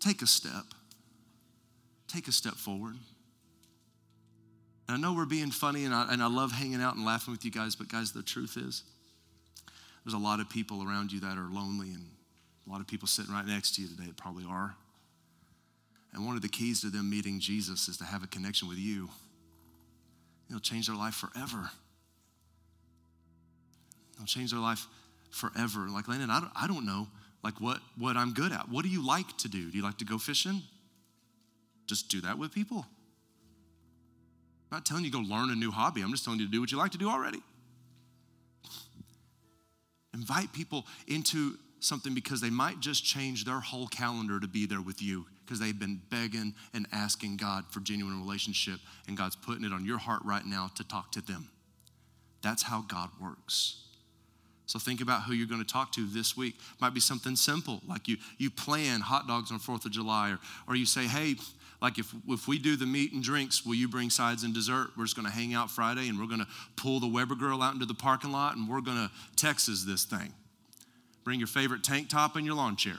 Take 0.00 0.20
a 0.20 0.26
step. 0.26 0.64
Take 2.08 2.28
a 2.28 2.32
step 2.32 2.54
forward. 2.54 2.96
And 4.86 4.96
I 4.96 5.00
know 5.00 5.14
we're 5.14 5.26
being 5.26 5.50
funny, 5.50 5.84
and 5.84 5.94
I, 5.94 6.12
and 6.12 6.22
I 6.22 6.26
love 6.26 6.52
hanging 6.52 6.82
out 6.82 6.96
and 6.96 7.04
laughing 7.04 7.32
with 7.32 7.44
you 7.44 7.50
guys, 7.50 7.74
but 7.74 7.88
guys, 7.88 8.12
the 8.12 8.22
truth 8.22 8.56
is, 8.56 8.82
there's 10.04 10.14
a 10.14 10.18
lot 10.18 10.40
of 10.40 10.50
people 10.50 10.86
around 10.86 11.12
you 11.12 11.20
that 11.20 11.38
are 11.38 11.48
lonely, 11.50 11.88
and 11.88 12.04
a 12.66 12.70
lot 12.70 12.80
of 12.80 12.86
people 12.86 13.08
sitting 13.08 13.32
right 13.32 13.46
next 13.46 13.76
to 13.76 13.82
you 13.82 13.88
today 13.88 14.06
that 14.06 14.16
probably 14.16 14.44
are. 14.48 14.74
And 16.12 16.26
one 16.26 16.36
of 16.36 16.42
the 16.42 16.48
keys 16.48 16.82
to 16.82 16.90
them 16.90 17.10
meeting 17.10 17.40
Jesus 17.40 17.88
is 17.88 17.96
to 17.98 18.04
have 18.04 18.22
a 18.22 18.26
connection 18.26 18.68
with 18.68 18.78
you. 18.78 19.08
It'll 20.48 20.60
change 20.60 20.86
their 20.86 20.96
life 20.96 21.14
forever. 21.14 21.70
It'll 24.14 24.26
change 24.26 24.52
their 24.52 24.60
life 24.60 24.86
forever. 25.30 25.88
Like 25.88 26.06
Landon, 26.06 26.30
I 26.30 26.40
don't, 26.40 26.52
I 26.54 26.66
don't 26.66 26.86
know 26.86 27.08
like 27.42 27.60
what, 27.60 27.80
what 27.98 28.16
I'm 28.16 28.32
good 28.32 28.52
at. 28.52 28.68
What 28.68 28.84
do 28.84 28.88
you 28.88 29.06
like 29.06 29.36
to 29.38 29.48
do? 29.48 29.70
Do 29.70 29.76
you 29.76 29.82
like 29.82 29.98
to 29.98 30.04
go 30.04 30.18
fishing? 30.18 30.62
Just 31.86 32.08
do 32.08 32.20
that 32.22 32.38
with 32.38 32.52
people. 32.52 32.86
I'm 34.74 34.78
not 34.78 34.86
telling 34.86 35.04
you 35.04 35.10
to 35.12 35.22
go 35.22 35.22
learn 35.22 35.50
a 35.50 35.54
new 35.54 35.70
hobby. 35.70 36.02
I'm 36.02 36.10
just 36.10 36.24
telling 36.24 36.40
you 36.40 36.46
to 36.46 36.50
do 36.50 36.60
what 36.60 36.72
you 36.72 36.78
like 36.78 36.90
to 36.90 36.98
do 36.98 37.08
already. 37.08 37.40
Invite 40.12 40.52
people 40.52 40.84
into 41.06 41.54
something 41.78 42.12
because 42.12 42.40
they 42.40 42.50
might 42.50 42.80
just 42.80 43.04
change 43.04 43.44
their 43.44 43.60
whole 43.60 43.86
calendar 43.86 44.40
to 44.40 44.48
be 44.48 44.66
there 44.66 44.80
with 44.80 45.00
you 45.00 45.26
because 45.46 45.60
they've 45.60 45.78
been 45.78 46.00
begging 46.10 46.54
and 46.72 46.88
asking 46.90 47.36
God 47.36 47.66
for 47.70 47.78
genuine 47.78 48.20
relationship, 48.20 48.80
and 49.06 49.16
God's 49.16 49.36
putting 49.36 49.64
it 49.64 49.72
on 49.72 49.84
your 49.86 49.98
heart 49.98 50.22
right 50.24 50.44
now 50.44 50.72
to 50.74 50.82
talk 50.82 51.12
to 51.12 51.20
them. 51.20 51.50
That's 52.42 52.64
how 52.64 52.84
God 52.88 53.10
works. 53.20 53.76
So 54.66 54.80
think 54.80 55.00
about 55.00 55.22
who 55.22 55.34
you're 55.34 55.46
going 55.46 55.62
to 55.62 55.72
talk 55.72 55.92
to 55.92 56.04
this 56.04 56.36
week. 56.36 56.56
Might 56.80 56.94
be 56.94 57.00
something 57.00 57.36
simple, 57.36 57.80
like 57.86 58.08
you 58.08 58.16
you 58.38 58.50
plan 58.50 59.02
hot 59.02 59.28
dogs 59.28 59.52
on 59.52 59.60
4th 59.60 59.84
of 59.84 59.92
July, 59.92 60.32
or, 60.32 60.38
or 60.66 60.74
you 60.74 60.86
say, 60.86 61.06
hey, 61.06 61.36
like 61.84 61.98
if, 61.98 62.14
if 62.28 62.48
we 62.48 62.58
do 62.58 62.76
the 62.76 62.86
meat 62.86 63.12
and 63.12 63.22
drinks, 63.22 63.66
will 63.66 63.74
you 63.74 63.88
bring 63.88 64.08
sides 64.08 64.42
and 64.42 64.54
dessert? 64.54 64.92
We're 64.96 65.04
just 65.04 65.16
going 65.16 65.26
to 65.26 65.30
hang 65.30 65.52
out 65.52 65.70
Friday 65.70 66.08
and 66.08 66.18
we're 66.18 66.28
going 66.28 66.40
to 66.40 66.46
pull 66.76 66.98
the 66.98 67.06
Weber 67.06 67.34
grill 67.34 67.62
out 67.62 67.74
into 67.74 67.84
the 67.84 67.92
parking 67.92 68.32
lot 68.32 68.56
and 68.56 68.66
we're 68.66 68.80
going 68.80 68.96
to 68.96 69.10
Texas 69.36 69.84
this 69.84 70.06
thing. 70.06 70.32
Bring 71.24 71.38
your 71.38 71.46
favorite 71.46 71.84
tank 71.84 72.08
top 72.08 72.36
and 72.36 72.46
your 72.46 72.54
lawn 72.54 72.76
chair. 72.76 72.96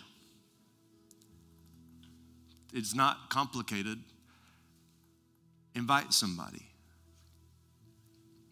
It's 2.74 2.94
not 2.94 3.32
complicated. 3.32 3.98
Invite 5.74 6.14
somebody. 6.14 6.68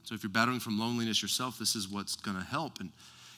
So 0.01 0.15
if 0.15 0.23
you're 0.23 0.31
battling 0.31 0.61
from 0.61 0.79
loneliness 0.79 1.21
yourself, 1.21 1.59
this 1.59 1.75
is 1.75 1.87
what's 1.87 2.15
going 2.15 2.37
to 2.37 2.43
help. 2.43 2.79
And 2.79 2.89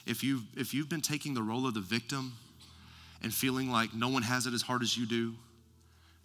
if 0.05 0.23
you've, 0.23 0.43
if 0.55 0.73
you've 0.73 0.87
been 0.87 1.01
taking 1.01 1.33
the 1.33 1.43
role 1.43 1.67
of 1.67 1.73
the 1.73 1.81
victim 1.81 2.37
and 3.21 3.33
feeling 3.33 3.69
like 3.69 3.93
no 3.93 4.07
one 4.07 4.21
has 4.21 4.47
it 4.47 4.53
as 4.53 4.61
hard 4.61 4.81
as 4.81 4.97
you 4.97 5.05
do, 5.05 5.33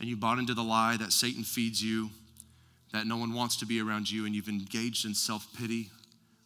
and 0.01 0.09
you 0.09 0.17
bought 0.17 0.39
into 0.39 0.55
the 0.55 0.65
lie 0.65 0.97
that 0.97 1.13
Satan 1.13 1.45
feeds 1.45 1.83
you, 1.83 2.11
that 2.93 3.07
no 3.07 3.19
one 3.19 3.35
wants 3.35 3.57
to 3.59 3.67
be 3.67 3.81
around 3.81 4.11
you, 4.11 4.27
and 4.27 4.35
you've 4.35 4.49
engaged 4.49 5.05
in 5.05 5.15
self 5.15 5.47
pity, 5.57 5.91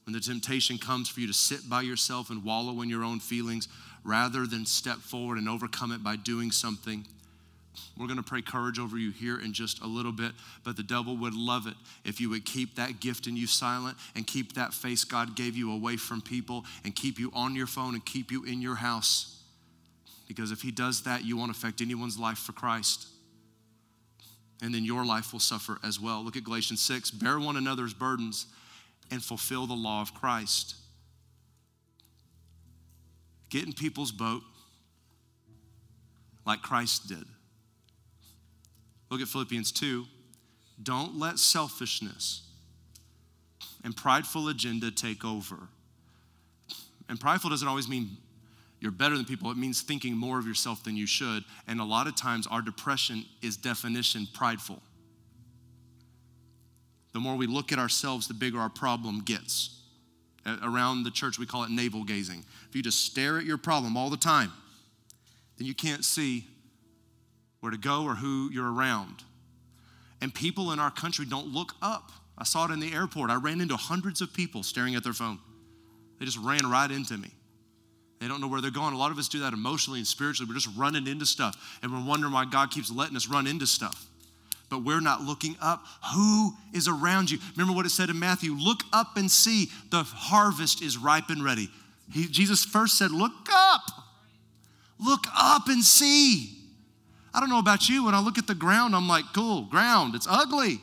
when 0.05 0.13
the 0.13 0.21
temptation 0.21 0.77
comes 0.77 1.09
for 1.09 1.21
you 1.21 1.27
to 1.27 1.33
sit 1.33 1.69
by 1.69 1.81
yourself 1.81 2.29
and 2.29 2.45
wallow 2.45 2.83
in 2.83 2.91
your 2.91 3.05
own 3.05 3.21
feelings 3.21 3.69
rather 4.05 4.47
than 4.47 4.67
step 4.67 4.99
forward 4.99 5.39
and 5.39 5.49
overcome 5.49 5.93
it 5.93 6.03
by 6.03 6.17
doing 6.17 6.51
something, 6.51 7.07
we're 7.97 8.07
going 8.07 8.19
to 8.19 8.23
pray 8.23 8.43
courage 8.43 8.79
over 8.79 8.99
you 8.99 9.11
here 9.11 9.39
in 9.39 9.53
just 9.53 9.81
a 9.83 9.87
little 9.87 10.13
bit, 10.13 10.33
but 10.63 10.77
the 10.77 10.83
devil 10.83 11.17
would 11.17 11.35
love 11.35 11.67
it 11.67 11.75
if 12.05 12.21
you 12.21 12.29
would 12.31 12.45
keep 12.45 12.77
that 12.77 13.01
gift 13.01 13.27
in 13.27 13.37
you 13.37 13.47
silent 13.47 13.97
and 14.15 14.27
keep 14.27 14.55
that 14.55 14.75
face 14.75 15.05
God 15.05 15.35
gave 15.35 15.57
you 15.57 15.73
away 15.73 15.97
from 15.97 16.21
people 16.21 16.65
and 16.85 16.95
keep 16.95 17.19
you 17.19 17.31
on 17.35 17.55
your 17.55 17.67
phone 17.67 17.95
and 17.95 18.05
keep 18.05 18.31
you 18.31 18.45
in 18.45 18.61
your 18.61 18.77
house. 18.77 19.43
Because 20.29 20.53
if 20.53 20.63
he 20.63 20.71
does 20.71 21.03
that, 21.03 21.25
you 21.25 21.37
won't 21.37 21.51
affect 21.51 21.81
anyone's 21.81 22.19
life 22.19 22.39
for 22.39 22.53
Christ. 22.53 23.09
And 24.65 24.75
then 24.75 24.83
your 24.83 25.05
life 25.05 25.35
will 25.35 25.41
suffer 25.41 25.79
as 25.85 26.01
well. 26.01 26.25
Look 26.25 26.39
at 26.39 26.45
Galatians 26.45 26.81
6 26.81 27.11
bear 27.11 27.39
one 27.39 27.59
another's 27.59 27.93
burdens 27.93 28.47
and 29.11 29.23
fulfill 29.23 29.67
the 29.67 29.75
law 29.75 30.01
of 30.01 30.15
Christ. 30.15 30.77
Get 33.51 33.67
in 33.67 33.75
people's 33.75 34.11
boat 34.11 34.41
like 36.47 36.63
Christ 36.63 37.09
did. 37.09 37.25
Look 39.11 39.21
at 39.21 39.29
Philippians 39.29 39.71
2. 39.71 40.07
Don't 40.83 41.19
let 41.19 41.39
selfishness 41.39 42.49
and 43.85 43.95
prideful 43.95 44.49
agenda 44.49 44.91
take 44.91 45.27
over. 45.27 45.69
And 47.11 47.21
prideful 47.21 47.51
doesn't 47.51 47.69
always 47.69 47.87
mean 47.87 48.17
you're 48.85 48.93
better 48.93 49.17
than 49.17 49.25
people, 49.25 49.51
it 49.51 49.57
means 49.57 49.81
thinking 49.81 50.15
more 50.15 50.39
of 50.39 50.47
yourself 50.47 50.85
than 50.85 50.95
you 50.95 51.07
should. 51.07 51.43
And 51.67 51.81
a 51.81 51.85
lot 51.85 52.07
of 52.07 52.15
times, 52.15 52.47
our 52.47 52.61
depression 52.61 53.25
is 53.41 53.57
definition 53.57 54.29
prideful. 54.35 54.83
The 57.15 57.19
more 57.21 57.35
we 57.35 57.47
look 57.47 57.73
at 57.73 57.79
ourselves, 57.79 58.29
the 58.29 58.35
bigger 58.35 58.59
our 58.59 58.69
problem 58.69 59.21
gets. 59.21 59.81
Around 60.63 61.05
the 61.05 61.11
church, 61.11 61.39
we 61.39 61.47
call 61.47 61.65
it 61.65 61.71
navel 61.71 62.05
gazing. 62.05 62.45
If 62.69 62.77
you 62.77 62.83
just 62.83 63.07
stare 63.07 63.39
at 63.39 63.47
your 63.47 63.57
problem 63.57 63.97
all 63.97 64.11
the 64.11 64.19
time, 64.19 64.53
then 65.57 65.67
you 65.67 65.75
can't 65.75 66.05
see 66.05 66.45
where 67.61 67.73
to 67.73 67.79
go 67.79 68.05
or 68.05 68.15
who 68.17 68.51
you're 68.53 68.71
around. 68.71 69.25
And 70.21 70.35
people 70.35 70.73
in 70.73 70.79
our 70.79 70.91
country 70.91 71.25
don't 71.25 71.47
look 71.47 71.73
up. 71.81 72.13
I 72.37 72.45
saw 72.45 72.67
it 72.67 72.71
in 72.71 72.81
the 72.81 72.93
airport. 72.93 73.31
I 73.31 73.37
ran 73.37 73.63
into 73.63 73.77
hundreds 73.77 74.21
of 74.21 74.35
people 74.35 74.63
staring 74.63 74.95
at 74.95 75.05
their 75.05 75.15
phone. 75.15 75.39
They 76.19 76.27
just 76.27 76.37
ran 76.37 76.69
right 76.71 76.91
into 76.91 77.17
me. 77.17 77.31
They 78.25 78.29
don't 78.29 78.41
know 78.41 78.49
where 78.49 78.63
they're 78.63 78.71
going. 78.71 78.95
A 78.95 78.97
lot 78.97 79.11
of 79.11 79.19
us 79.19 79.29
do 79.29 79.41
that 79.41 79.53
emotionally 79.53 79.99
and 79.99 80.07
spiritually. 80.07 80.49
We're 80.49 80.59
just 80.59 80.75
running 80.79 81.07
into 81.07 81.27
stuff, 81.27 81.79
and 81.83 81.93
we're 81.93 82.09
wondering 82.09 82.33
why 82.33 82.47
God 82.47 82.71
keeps 82.71 82.91
letting 82.91 83.17
us 83.19 83.29
run 83.29 83.47
into 83.47 83.67
stuff. 83.67 84.07
But 84.71 84.83
we're 84.83 85.03
not 85.03 85.21
looking 85.21 85.57
up. 85.61 85.85
Who 86.15 86.55
is 86.73 86.89
around 86.89 87.31
you? 87.31 87.39
Remember 87.55 87.77
what 87.77 87.85
it 87.85 87.91
said 87.91 88.09
in 88.09 88.19
Matthew 88.19 88.55
look 88.55 88.81
up 88.95 89.19
and 89.19 89.31
see 89.31 89.69
the 89.91 90.05
harvest 90.05 90.81
is 90.81 90.97
ripe 90.97 91.29
and 91.29 91.45
ready. 91.45 91.69
He, 92.11 92.27
Jesus 92.27 92.65
first 92.65 92.97
said, 92.97 93.11
Look 93.11 93.33
up. 93.53 93.83
Look 94.99 95.27
up 95.39 95.69
and 95.69 95.85
see. 95.85 96.57
I 97.35 97.41
don't 97.41 97.51
know 97.51 97.59
about 97.59 97.91
you. 97.91 98.07
When 98.07 98.15
I 98.15 98.21
look 98.21 98.39
at 98.39 98.47
the 98.47 98.55
ground, 98.55 98.97
I'm 98.97 99.07
like, 99.07 99.27
cool, 99.35 99.65
ground, 99.65 100.15
it's 100.15 100.27
ugly. 100.31 100.81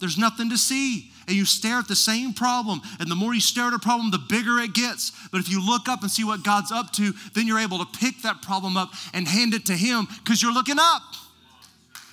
There's 0.00 0.18
nothing 0.18 0.50
to 0.50 0.58
see. 0.58 1.12
And 1.28 1.36
you 1.36 1.44
stare 1.44 1.78
at 1.78 1.88
the 1.88 1.94
same 1.94 2.32
problem, 2.32 2.80
and 2.98 3.10
the 3.10 3.14
more 3.14 3.34
you 3.34 3.40
stare 3.40 3.66
at 3.66 3.74
a 3.74 3.78
problem, 3.78 4.10
the 4.10 4.18
bigger 4.18 4.58
it 4.58 4.72
gets. 4.72 5.12
But 5.30 5.40
if 5.40 5.50
you 5.50 5.64
look 5.64 5.86
up 5.86 6.00
and 6.00 6.10
see 6.10 6.24
what 6.24 6.42
God's 6.42 6.72
up 6.72 6.90
to, 6.94 7.12
then 7.34 7.46
you're 7.46 7.58
able 7.58 7.78
to 7.78 7.98
pick 7.98 8.22
that 8.22 8.40
problem 8.40 8.78
up 8.78 8.90
and 9.12 9.28
hand 9.28 9.52
it 9.52 9.66
to 9.66 9.74
Him 9.74 10.08
because 10.24 10.42
you're 10.42 10.54
looking 10.54 10.78
up. 10.78 11.02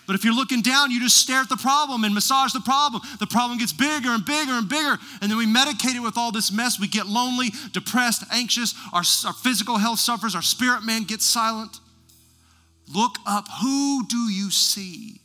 But 0.05 0.15
if 0.15 0.23
you're 0.23 0.35
looking 0.35 0.61
down, 0.61 0.91
you 0.91 1.01
just 1.01 1.17
stare 1.17 1.39
at 1.39 1.49
the 1.49 1.57
problem 1.57 2.03
and 2.03 2.13
massage 2.13 2.51
the 2.51 2.59
problem. 2.59 3.01
The 3.19 3.25
problem 3.25 3.57
gets 3.57 3.73
bigger 3.73 4.09
and 4.09 4.23
bigger 4.23 4.51
and 4.51 4.69
bigger. 4.69 4.97
And 5.21 5.31
then 5.31 5.37
we 5.37 5.47
medicate 5.47 5.95
it 5.95 6.01
with 6.01 6.17
all 6.17 6.31
this 6.31 6.51
mess. 6.51 6.79
We 6.79 6.87
get 6.87 7.07
lonely, 7.07 7.49
depressed, 7.71 8.23
anxious. 8.31 8.75
Our, 8.93 9.03
our 9.25 9.33
physical 9.33 9.77
health 9.77 9.99
suffers. 9.99 10.35
Our 10.35 10.43
spirit 10.43 10.83
man 10.83 11.05
gets 11.05 11.25
silent. 11.25 11.79
Look 12.93 13.17
up. 13.25 13.47
Who 13.63 14.05
do 14.05 14.29
you 14.31 14.51
see? 14.51 15.21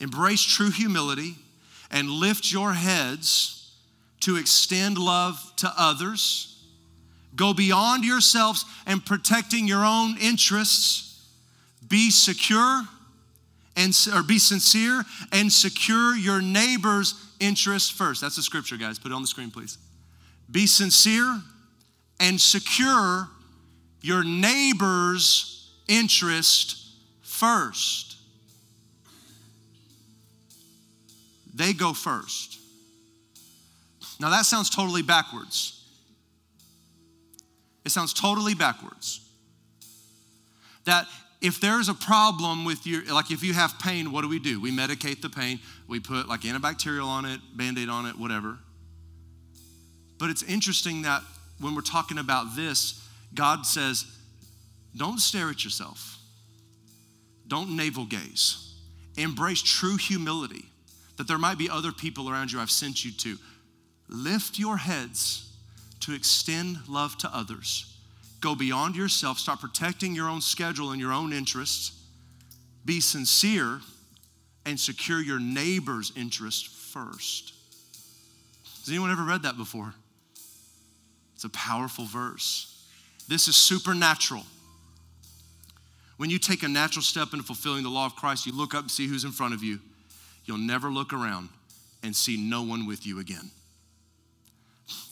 Embrace 0.00 0.42
true 0.42 0.70
humility 0.70 1.36
and 1.90 2.08
lift 2.08 2.50
your 2.52 2.72
heads 2.72 3.72
to 4.20 4.36
extend 4.36 4.98
love 4.98 5.40
to 5.56 5.72
others. 5.76 6.62
Go 7.36 7.54
beyond 7.54 8.04
yourselves 8.04 8.64
and 8.86 9.04
protecting 9.04 9.66
your 9.66 9.84
own 9.84 10.16
interests. 10.18 11.28
Be 11.86 12.10
secure 12.10 12.82
and 13.76 13.94
or 14.14 14.22
be 14.22 14.38
sincere 14.38 15.04
and 15.32 15.52
secure 15.52 16.14
your 16.16 16.42
neighbor's 16.42 17.14
interests 17.38 17.90
first. 17.90 18.20
That's 18.20 18.36
the 18.36 18.42
scripture, 18.42 18.76
guys. 18.76 18.98
Put 18.98 19.12
it 19.12 19.14
on 19.14 19.22
the 19.22 19.28
screen, 19.28 19.50
please. 19.50 19.78
Be 20.50 20.66
sincere 20.66 21.40
and 22.18 22.40
secure 22.40 23.28
your 24.02 24.24
neighbor's 24.24 25.70
interest 25.88 26.76
first. 27.22 28.09
They 31.60 31.74
go 31.74 31.92
first. 31.92 32.58
Now 34.18 34.30
that 34.30 34.46
sounds 34.46 34.70
totally 34.70 35.02
backwards. 35.02 35.84
It 37.84 37.90
sounds 37.90 38.14
totally 38.14 38.54
backwards. 38.54 39.20
That 40.86 41.06
if 41.42 41.60
there's 41.60 41.90
a 41.90 41.94
problem 41.94 42.64
with 42.64 42.86
your, 42.86 43.04
like 43.12 43.30
if 43.30 43.42
you 43.42 43.52
have 43.52 43.78
pain, 43.78 44.10
what 44.10 44.22
do 44.22 44.28
we 44.28 44.38
do? 44.38 44.58
We 44.58 44.74
medicate 44.74 45.20
the 45.20 45.28
pain. 45.28 45.60
We 45.86 46.00
put 46.00 46.26
like 46.26 46.42
antibacterial 46.42 47.04
on 47.04 47.26
it, 47.26 47.40
band 47.54 47.76
aid 47.76 47.90
on 47.90 48.06
it, 48.06 48.18
whatever. 48.18 48.56
But 50.18 50.30
it's 50.30 50.42
interesting 50.42 51.02
that 51.02 51.20
when 51.60 51.74
we're 51.74 51.82
talking 51.82 52.16
about 52.16 52.56
this, 52.56 53.06
God 53.34 53.66
says, 53.66 54.06
don't 54.96 55.18
stare 55.18 55.50
at 55.50 55.62
yourself. 55.62 56.16
Don't 57.46 57.76
navel 57.76 58.06
gaze. 58.06 58.76
Embrace 59.18 59.60
true 59.60 59.98
humility 59.98 60.69
that 61.20 61.28
there 61.28 61.36
might 61.36 61.58
be 61.58 61.68
other 61.68 61.92
people 61.92 62.30
around 62.30 62.50
you 62.50 62.58
I've 62.58 62.70
sent 62.70 63.04
you 63.04 63.12
to. 63.12 63.36
Lift 64.08 64.58
your 64.58 64.78
heads 64.78 65.52
to 66.00 66.14
extend 66.14 66.78
love 66.88 67.18
to 67.18 67.28
others. 67.36 67.94
Go 68.40 68.54
beyond 68.54 68.96
yourself. 68.96 69.38
Start 69.38 69.60
protecting 69.60 70.14
your 70.14 70.30
own 70.30 70.40
schedule 70.40 70.92
and 70.92 70.98
your 70.98 71.12
own 71.12 71.34
interests. 71.34 71.92
Be 72.86 73.00
sincere 73.00 73.82
and 74.64 74.80
secure 74.80 75.20
your 75.20 75.38
neighbor's 75.38 76.10
interest 76.16 76.68
first. 76.68 77.52
Has 78.78 78.88
anyone 78.88 79.10
ever 79.10 79.22
read 79.22 79.42
that 79.42 79.58
before? 79.58 79.92
It's 81.34 81.44
a 81.44 81.50
powerful 81.50 82.06
verse. 82.06 82.82
This 83.28 83.46
is 83.46 83.56
supernatural. 83.56 84.46
When 86.16 86.30
you 86.30 86.38
take 86.38 86.62
a 86.62 86.68
natural 86.68 87.02
step 87.02 87.34
into 87.34 87.44
fulfilling 87.44 87.82
the 87.82 87.90
law 87.90 88.06
of 88.06 88.16
Christ, 88.16 88.46
you 88.46 88.56
look 88.56 88.74
up 88.74 88.80
and 88.80 88.90
see 88.90 89.06
who's 89.06 89.24
in 89.24 89.32
front 89.32 89.52
of 89.52 89.62
you. 89.62 89.80
You'll 90.44 90.58
never 90.58 90.90
look 90.90 91.12
around 91.12 91.48
and 92.02 92.14
see 92.14 92.36
no 92.36 92.62
one 92.62 92.86
with 92.86 93.06
you 93.06 93.20
again. 93.20 93.50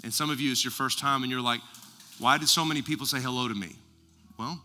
And 0.03 0.13
some 0.13 0.31
of 0.31 0.41
you, 0.41 0.51
it's 0.51 0.65
your 0.65 0.71
first 0.71 0.99
time 0.99 1.23
and 1.23 1.31
you're 1.31 1.41
like, 1.41 1.61
why 2.19 2.39
did 2.39 2.49
so 2.49 2.65
many 2.65 2.83
people 2.83 3.07
say 3.07 3.21
hello 3.21 3.47
to 3.47 3.55
me? 3.55 3.77
Well, 4.39 4.61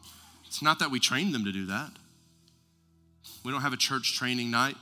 it's 0.45 0.61
not 0.61 0.80
that 0.80 0.91
we 0.91 0.99
trained 0.99 1.34
them 1.34 1.45
to 1.45 1.51
do 1.51 1.68
that. 1.68 1.91
We 3.43 3.51
don't 3.51 3.61
have 3.61 3.74
a 3.74 3.78
church 3.78 4.18
training 4.18 4.51
night. 4.51 4.76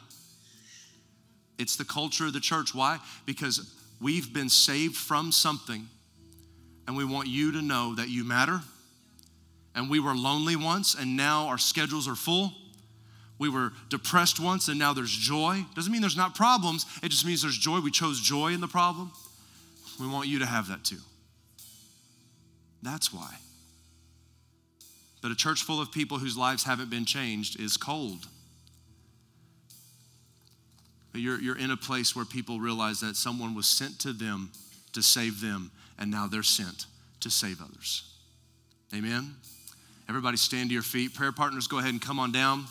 It's 1.57 1.75
the 1.75 1.85
culture 1.85 2.27
of 2.27 2.33
the 2.33 2.39
church. 2.39 2.73
Why? 2.73 2.99
Because 3.25 3.73
we've 3.99 4.33
been 4.33 4.49
saved 4.49 4.95
from 4.95 5.31
something, 5.31 5.87
and 6.87 6.97
we 6.97 7.05
want 7.05 7.27
you 7.27 7.51
to 7.53 7.61
know 7.61 7.95
that 7.95 8.09
you 8.09 8.23
matter. 8.23 8.61
And 9.75 9.89
we 9.89 9.99
were 9.99 10.15
lonely 10.15 10.55
once, 10.55 10.95
and 10.95 11.15
now 11.15 11.47
our 11.47 11.57
schedules 11.57 12.07
are 12.07 12.15
full. 12.15 12.53
We 13.41 13.49
were 13.49 13.73
depressed 13.89 14.39
once, 14.39 14.67
and 14.67 14.77
now 14.77 14.93
there's 14.93 15.09
joy. 15.09 15.65
Doesn't 15.73 15.91
mean 15.91 16.01
there's 16.01 16.15
not 16.15 16.35
problems, 16.35 16.85
it 17.01 17.09
just 17.09 17.25
means 17.25 17.41
there's 17.41 17.57
joy. 17.57 17.79
We 17.79 17.89
chose 17.89 18.21
joy 18.21 18.49
in 18.49 18.61
the 18.61 18.67
problem. 18.67 19.11
We 19.99 20.07
want 20.07 20.27
you 20.27 20.37
to 20.39 20.45
have 20.45 20.67
that 20.67 20.83
too. 20.83 20.99
That's 22.83 23.11
why. 23.11 23.35
But 25.23 25.31
a 25.31 25.35
church 25.35 25.63
full 25.63 25.81
of 25.81 25.91
people 25.91 26.19
whose 26.19 26.37
lives 26.37 26.65
haven't 26.65 26.91
been 26.91 27.03
changed 27.03 27.59
is 27.59 27.77
cold. 27.77 28.27
But 31.11 31.21
you're, 31.21 31.41
you're 31.41 31.57
in 31.57 31.71
a 31.71 31.77
place 31.77 32.15
where 32.15 32.25
people 32.25 32.59
realize 32.59 32.99
that 32.99 33.15
someone 33.15 33.55
was 33.55 33.65
sent 33.65 33.97
to 34.01 34.13
them 34.13 34.51
to 34.93 35.01
save 35.01 35.41
them, 35.41 35.71
and 35.97 36.11
now 36.11 36.27
they're 36.27 36.43
sent 36.43 36.85
to 37.21 37.31
save 37.31 37.59
others. 37.59 38.03
Amen? 38.95 39.33
Everybody 40.07 40.37
stand 40.37 40.69
to 40.69 40.73
your 40.75 40.83
feet. 40.83 41.15
Prayer 41.15 41.31
partners, 41.31 41.65
go 41.65 41.79
ahead 41.79 41.89
and 41.89 41.99
come 41.99 42.19
on 42.19 42.31
down. 42.31 42.65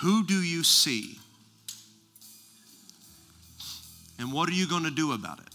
Who 0.00 0.24
do 0.24 0.42
you 0.42 0.64
see? 0.64 1.18
And 4.18 4.32
what 4.32 4.48
are 4.48 4.52
you 4.52 4.66
going 4.66 4.84
to 4.84 4.90
do 4.90 5.12
about 5.12 5.40
it? 5.40 5.48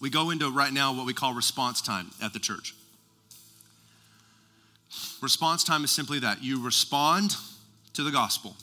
We 0.00 0.10
go 0.10 0.30
into 0.30 0.50
right 0.50 0.72
now 0.72 0.94
what 0.94 1.06
we 1.06 1.14
call 1.14 1.34
response 1.34 1.80
time 1.80 2.10
at 2.22 2.32
the 2.32 2.38
church. 2.38 2.74
Response 5.22 5.64
time 5.64 5.84
is 5.84 5.90
simply 5.90 6.18
that 6.20 6.42
you 6.42 6.62
respond 6.62 7.36
to 7.94 8.02
the 8.02 8.10
gospel. 8.10 8.56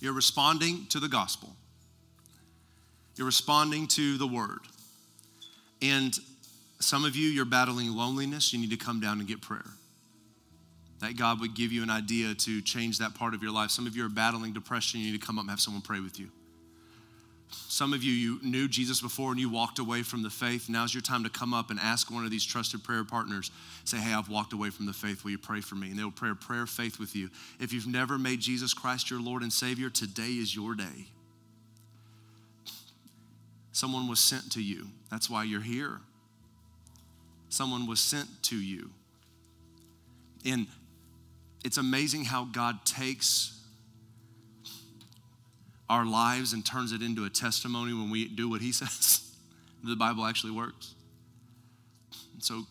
You're 0.00 0.12
responding 0.12 0.86
to 0.90 1.00
the 1.00 1.08
gospel. 1.08 1.50
You're 3.16 3.26
responding 3.26 3.86
to 3.88 4.18
the 4.18 4.26
word. 4.26 4.60
And 5.82 6.16
some 6.80 7.04
of 7.04 7.16
you, 7.16 7.28
you're 7.28 7.44
battling 7.44 7.94
loneliness. 7.94 8.52
You 8.52 8.60
need 8.60 8.70
to 8.70 8.76
come 8.76 9.00
down 9.00 9.18
and 9.18 9.28
get 9.28 9.40
prayer. 9.40 9.64
That 11.00 11.16
God 11.16 11.40
would 11.40 11.54
give 11.54 11.72
you 11.72 11.82
an 11.82 11.90
idea 11.90 12.34
to 12.34 12.60
change 12.60 12.98
that 12.98 13.14
part 13.14 13.34
of 13.34 13.42
your 13.42 13.52
life. 13.52 13.70
Some 13.70 13.86
of 13.86 13.96
you 13.96 14.04
are 14.04 14.10
battling 14.10 14.52
depression. 14.52 15.00
You 15.00 15.12
need 15.12 15.20
to 15.20 15.26
come 15.26 15.38
up 15.38 15.42
and 15.42 15.50
have 15.50 15.60
someone 15.60 15.82
pray 15.82 16.00
with 16.00 16.18
you. 16.20 16.28
Some 17.52 17.92
of 17.92 18.04
you, 18.04 18.12
you 18.12 18.38
knew 18.42 18.68
Jesus 18.68 19.00
before 19.00 19.32
and 19.32 19.40
you 19.40 19.48
walked 19.48 19.78
away 19.78 20.02
from 20.02 20.22
the 20.22 20.30
faith. 20.30 20.68
Now's 20.68 20.94
your 20.94 21.00
time 21.00 21.24
to 21.24 21.30
come 21.30 21.52
up 21.52 21.70
and 21.70 21.80
ask 21.80 22.10
one 22.10 22.24
of 22.24 22.30
these 22.30 22.44
trusted 22.44 22.84
prayer 22.84 23.02
partners. 23.02 23.50
Say, 23.84 23.96
hey, 23.96 24.12
I've 24.12 24.28
walked 24.28 24.52
away 24.52 24.70
from 24.70 24.86
the 24.86 24.92
faith. 24.92 25.24
Will 25.24 25.32
you 25.32 25.38
pray 25.38 25.60
for 25.60 25.74
me? 25.74 25.90
And 25.90 25.98
they 25.98 26.04
will 26.04 26.10
pray 26.12 26.30
a 26.30 26.34
prayer 26.34 26.62
of 26.62 26.70
faith 26.70 27.00
with 27.00 27.16
you. 27.16 27.28
If 27.58 27.72
you've 27.72 27.86
never 27.86 28.18
made 28.18 28.40
Jesus 28.40 28.72
Christ 28.72 29.10
your 29.10 29.20
Lord 29.20 29.42
and 29.42 29.52
Savior, 29.52 29.90
today 29.90 30.30
is 30.30 30.54
your 30.54 30.74
day. 30.74 31.08
Someone 33.72 34.06
was 34.06 34.20
sent 34.20 34.52
to 34.52 34.62
you. 34.62 34.88
That's 35.10 35.30
why 35.30 35.44
you're 35.44 35.60
here. 35.60 36.00
Someone 37.48 37.86
was 37.86 37.98
sent 37.98 38.28
to 38.44 38.56
you. 38.56 38.90
And 40.44 40.66
it's 41.64 41.76
amazing 41.76 42.24
how 42.24 42.44
God 42.44 42.84
takes 42.84 43.58
our 45.88 46.06
lives 46.06 46.52
and 46.52 46.64
turns 46.64 46.92
it 46.92 47.02
into 47.02 47.24
a 47.24 47.30
testimony 47.30 47.92
when 47.92 48.10
we 48.10 48.28
do 48.28 48.48
what 48.48 48.60
He 48.60 48.72
says. 48.72 49.34
the 49.82 49.96
Bible 49.96 50.24
actually 50.24 50.52
works. 50.52 50.94
And 52.34 52.42
so, 52.42 52.62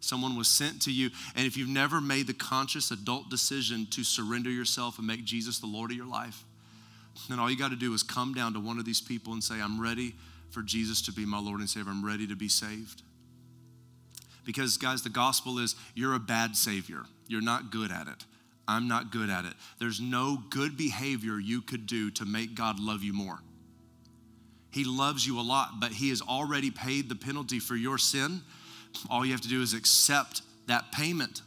someone 0.00 0.36
was 0.36 0.48
sent 0.48 0.82
to 0.82 0.92
you. 0.92 1.10
And 1.36 1.46
if 1.46 1.56
you've 1.56 1.68
never 1.68 2.00
made 2.00 2.26
the 2.26 2.34
conscious 2.34 2.90
adult 2.90 3.30
decision 3.30 3.86
to 3.90 4.02
surrender 4.04 4.50
yourself 4.50 4.98
and 4.98 5.06
make 5.06 5.24
Jesus 5.24 5.58
the 5.58 5.66
Lord 5.66 5.90
of 5.90 5.96
your 5.96 6.06
life, 6.06 6.44
then 7.28 7.38
all 7.38 7.50
you 7.50 7.56
got 7.56 7.70
to 7.70 7.76
do 7.76 7.92
is 7.94 8.02
come 8.02 8.34
down 8.34 8.52
to 8.54 8.60
one 8.60 8.78
of 8.78 8.84
these 8.84 9.00
people 9.00 9.32
and 9.32 9.44
say, 9.44 9.60
I'm 9.60 9.80
ready 9.80 10.14
for 10.50 10.62
Jesus 10.62 11.02
to 11.02 11.12
be 11.12 11.24
my 11.24 11.38
Lord 11.38 11.60
and 11.60 11.68
Savior. 11.68 11.90
I'm 11.90 12.04
ready 12.04 12.26
to 12.26 12.36
be 12.36 12.48
saved. 12.48 13.02
Because, 14.44 14.76
guys, 14.76 15.02
the 15.02 15.10
gospel 15.10 15.58
is 15.58 15.76
you're 15.94 16.14
a 16.14 16.20
bad 16.20 16.56
Savior, 16.56 17.04
you're 17.28 17.40
not 17.42 17.70
good 17.70 17.92
at 17.92 18.08
it. 18.08 18.24
I'm 18.68 18.88
not 18.88 19.10
good 19.10 19.28
at 19.28 19.44
it. 19.44 19.54
There's 19.78 20.00
no 20.00 20.42
good 20.50 20.76
behavior 20.76 21.38
you 21.38 21.62
could 21.62 21.86
do 21.86 22.10
to 22.12 22.24
make 22.24 22.54
God 22.54 22.78
love 22.78 23.02
you 23.02 23.12
more. 23.12 23.40
He 24.70 24.84
loves 24.84 25.26
you 25.26 25.38
a 25.38 25.42
lot, 25.42 25.80
but 25.80 25.92
He 25.92 26.08
has 26.08 26.22
already 26.22 26.70
paid 26.70 27.08
the 27.08 27.14
penalty 27.14 27.58
for 27.58 27.76
your 27.76 27.98
sin. 27.98 28.40
All 29.10 29.24
you 29.24 29.32
have 29.32 29.40
to 29.42 29.48
do 29.48 29.62
is 29.62 29.74
accept 29.74 30.42
that 30.66 30.92
payment. 30.92 31.42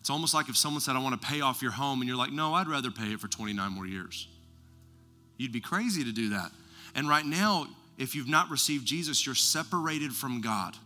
It's 0.00 0.10
almost 0.10 0.34
like 0.34 0.48
if 0.48 0.56
someone 0.56 0.80
said, 0.80 0.94
I 0.94 1.00
want 1.00 1.20
to 1.20 1.26
pay 1.28 1.40
off 1.40 1.62
your 1.62 1.72
home, 1.72 2.00
and 2.00 2.08
you're 2.08 2.16
like, 2.16 2.32
no, 2.32 2.54
I'd 2.54 2.68
rather 2.68 2.90
pay 2.90 3.12
it 3.12 3.20
for 3.20 3.28
29 3.28 3.72
more 3.72 3.86
years. 3.86 4.28
You'd 5.36 5.52
be 5.52 5.60
crazy 5.60 6.04
to 6.04 6.12
do 6.12 6.30
that. 6.30 6.50
And 6.94 7.08
right 7.08 7.26
now, 7.26 7.66
if 7.98 8.14
you've 8.14 8.28
not 8.28 8.48
received 8.48 8.86
Jesus, 8.86 9.26
you're 9.26 9.34
separated 9.34 10.14
from 10.14 10.40
God. 10.40 10.76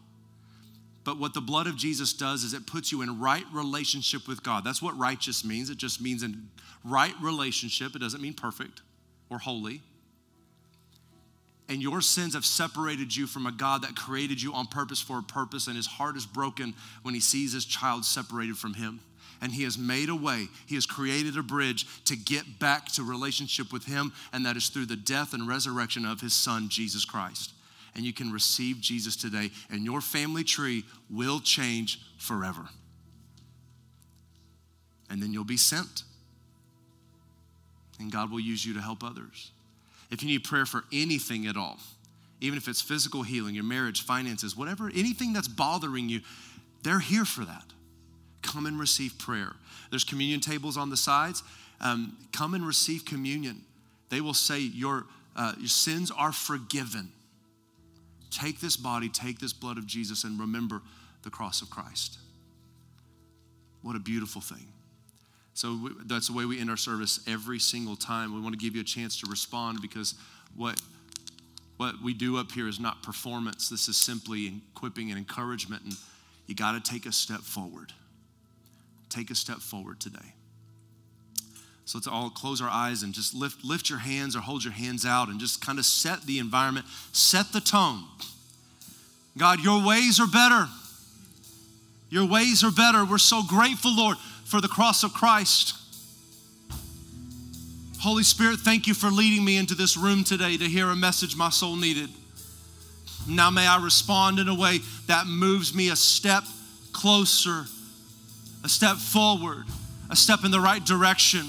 But 1.05 1.19
what 1.19 1.33
the 1.33 1.41
blood 1.41 1.67
of 1.67 1.77
Jesus 1.77 2.13
does 2.13 2.45
is 2.45 2.53
it 2.53 2.67
puts 2.67 2.93
you 2.93 3.03
in 3.03 3.19
right 3.19 3.45
relationship 3.53 4.29
with 4.29 4.43
God. 4.43 4.65
That's 4.65 4.83
what 4.83 4.97
righteous 4.99 5.45
means. 5.45 5.71
It 5.71 5.79
just 5.79 6.01
means 6.01 6.23
in 6.23 6.49
right 6.85 7.15
relationship. 7.23 7.97
It 7.97 8.01
doesn't 8.01 8.21
mean 8.21 8.35
perfect 8.35 8.83
or 9.31 9.39
holy. 9.39 9.81
And 11.69 11.81
your 11.81 12.01
sins 12.01 12.35
have 12.35 12.45
separated 12.45 13.15
you 13.15 13.27
from 13.27 13.47
a 13.47 13.53
God 13.53 13.83
that 13.83 13.95
created 13.95 14.43
you 14.43 14.53
on 14.53 14.67
purpose 14.67 15.01
for 15.01 15.19
a 15.19 15.23
purpose, 15.23 15.69
and 15.69 15.77
his 15.77 15.87
heart 15.87 16.17
is 16.17 16.27
broken 16.27 16.75
when 17.03 17.15
he 17.15 17.21
sees 17.21 17.53
his 17.53 17.65
child 17.65 18.05
separated 18.05 18.59
from 18.59 18.75
him. 18.75 19.01
And 19.41 19.53
he 19.53 19.63
has 19.63 19.79
made 19.79 20.11
a 20.11 20.15
way, 20.15 20.49
he 20.67 20.75
has 20.75 20.85
created 20.85 21.39
a 21.39 21.43
bridge 21.43 21.87
to 22.05 22.17
get 22.17 22.59
back 22.59 22.87
to 22.93 23.03
relationship 23.03 23.73
with 23.73 23.87
him, 23.87 24.13
and 24.35 24.45
that 24.45 24.57
is 24.57 24.69
through 24.69 24.87
the 24.87 24.97
death 24.97 25.33
and 25.33 25.49
resurrection 25.49 26.05
of 26.05 26.21
his 26.21 26.35
son, 26.35 26.69
Jesus 26.69 27.07
Christ 27.07 27.53
and 27.95 28.05
you 28.05 28.13
can 28.13 28.33
receive 28.33 28.81
Jesus 28.81 29.17
today, 29.17 29.51
and 29.71 29.85
your 29.85 30.01
family 30.01 30.45
tree 30.45 30.85
will 31.11 31.41
change 31.41 32.01
forever. 32.19 32.69
And 35.09 35.23
then 35.23 35.33
you'll 35.33 35.45
be 35.45 35.57
sent. 35.57 36.05
And 37.99 38.13
God 38.13 38.31
will 38.31 38.41
use 38.41 38.65
you 38.65 38.75
to 38.75 38.81
help 38.81 39.03
others. 39.03 39.51
If 40.11 40.23
you 40.23 40.29
need 40.29 40.45
prayer 40.45 40.67
for 40.67 40.85
anything 40.93 41.47
at 41.47 41.57
all, 41.57 41.79
even 42.41 42.57
if 42.57 42.69
it's 42.69 42.81
physical 42.81 43.23
healing, 43.23 43.55
your 43.55 43.65
marriage, 43.65 44.03
finances, 44.03 44.57
whatever, 44.57 44.89
anything 44.89 45.33
that's 45.33 45.49
bothering 45.49 46.09
you, 46.09 46.21
they're 46.83 47.01
here 47.01 47.25
for 47.25 47.45
that. 47.45 47.65
Come 48.43 48.67
and 48.67 48.79
receive 48.79 49.19
prayer. 49.19 49.55
There's 49.91 50.05
communion 50.05 50.41
tables 50.41 50.77
on 50.77 50.89
the 50.91 50.97
sides. 50.97 51.43
Um, 51.81 52.17
come 52.33 52.55
and 52.55 52.67
receive 52.67 53.05
communion. 53.05 53.63
They 54.09 54.21
will 54.21 54.35
say, 54.35 54.61
Your, 54.61 55.05
uh, 55.37 55.53
your 55.59 55.69
sins 55.69 56.11
are 56.11 56.33
forgiven. 56.33 57.11
Take 58.31 58.61
this 58.61 58.77
body, 58.77 59.09
take 59.09 59.39
this 59.39 59.53
blood 59.53 59.79
of 59.79 59.87
Jesus, 59.87 60.25
and 60.25 60.39
remember 60.39 60.83
the 61.23 61.31
cross 61.31 61.63
of 61.63 61.71
Christ. 61.71 62.19
What 63.83 63.97
a 63.97 63.99
beautiful 63.99 64.41
thing. 64.41 64.73
So 65.55 65.79
we, 65.83 65.91
that's 66.07 66.29
the 66.29 66.33
way 66.33 66.45
we 66.45 66.61
end 66.61 66.71
our 66.71 66.77
service 66.77 67.21
every 67.27 67.59
single 67.59 67.97
time. 67.97 68.35
We 68.35 68.41
want 68.41 68.59
to 68.59 68.59
give 68.59 68.75
you 68.75 68.83
a 68.83 68.85
chance 68.85 69.19
to 69.21 69.27
respond 69.29 69.83
because 69.83 70.15
what, 70.57 70.81
what 71.77 71.97
we 72.03 72.15
do 72.15 72.39
up 72.39 72.53
here 72.53 72.69
is 72.69 72.79
not 72.79 73.03
performance. 73.03 73.69
This 73.69 73.89
is 73.89 73.97
simply 73.97 74.61
equipping 74.75 75.11
and 75.11 75.19
encouragement. 75.19 75.83
And 75.85 75.95
you 76.47 76.55
got 76.55 76.73
to 76.83 76.91
take 76.91 77.07
a 77.07 77.13
step 77.13 77.41
forward. 77.41 77.93
Take 79.09 79.31
a 79.31 79.35
step 79.35 79.59
forward 79.59 80.01
today. 80.01 80.35
So 81.91 81.99
let's 81.99 82.07
all 82.07 82.31
close 82.31 82.63
our 82.63 82.69
eyes 82.69 83.03
and 83.03 83.13
just 83.13 83.35
lift, 83.35 83.65
lift 83.65 83.91
your 83.91 83.99
hands 83.99 84.37
or 84.37 84.39
hold 84.39 84.63
your 84.63 84.73
hands 84.73 85.05
out 85.05 85.27
and 85.27 85.41
just 85.41 85.61
kind 85.61 85.77
of 85.77 85.85
set 85.85 86.23
the 86.23 86.39
environment, 86.39 86.87
set 87.11 87.47
the 87.53 87.61
tone. 87.61 88.05
God, 89.37 89.59
your 89.59 89.85
ways 89.85 90.21
are 90.21 90.29
better. 90.29 90.69
Your 92.09 92.27
ways 92.27 92.63
are 92.63 92.71
better. 92.71 93.05
We're 93.05 93.19
so 93.19 93.43
grateful, 93.43 93.97
Lord, 93.97 94.19
for 94.45 94.61
the 94.61 94.69
cross 94.69 95.03
of 95.03 95.13
Christ. 95.13 95.75
Holy 97.99 98.23
Spirit, 98.23 98.61
thank 98.61 98.87
you 98.87 98.95
for 98.95 99.09
leading 99.09 99.45
me 99.45 99.57
into 99.57 99.75
this 99.75 99.97
room 99.97 100.23
today 100.23 100.57
to 100.57 100.65
hear 100.67 100.87
a 100.87 100.97
message 100.97 101.35
my 101.35 101.51
soul 101.51 101.75
needed. 101.75 102.11
Now 103.29 103.51
may 103.51 103.67
I 103.67 103.83
respond 103.83 104.39
in 104.39 104.47
a 104.47 104.55
way 104.55 104.79
that 105.09 105.27
moves 105.27 105.75
me 105.75 105.89
a 105.89 105.97
step 105.97 106.45
closer, 106.93 107.65
a 108.63 108.69
step 108.69 108.97
forward, 108.97 109.65
a 110.09 110.15
step 110.15 110.45
in 110.45 110.53
the 110.53 110.61
right 110.61 110.87
direction. 110.87 111.49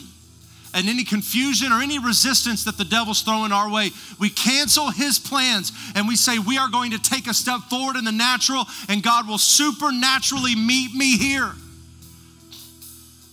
And 0.73 0.87
any 0.87 1.03
confusion 1.03 1.71
or 1.71 1.81
any 1.81 1.99
resistance 1.99 2.63
that 2.63 2.77
the 2.77 2.85
devil's 2.85 3.21
throwing 3.21 3.51
our 3.51 3.69
way, 3.69 3.91
we 4.19 4.29
cancel 4.29 4.89
his 4.89 5.19
plans 5.19 5.73
and 5.95 6.07
we 6.07 6.15
say, 6.15 6.39
We 6.39 6.57
are 6.57 6.69
going 6.69 6.91
to 6.91 6.99
take 6.99 7.27
a 7.27 7.33
step 7.33 7.59
forward 7.69 7.97
in 7.97 8.05
the 8.05 8.11
natural, 8.11 8.65
and 8.87 9.03
God 9.03 9.27
will 9.27 9.37
supernaturally 9.37 10.55
meet 10.55 10.93
me 10.93 11.17
here. 11.17 11.51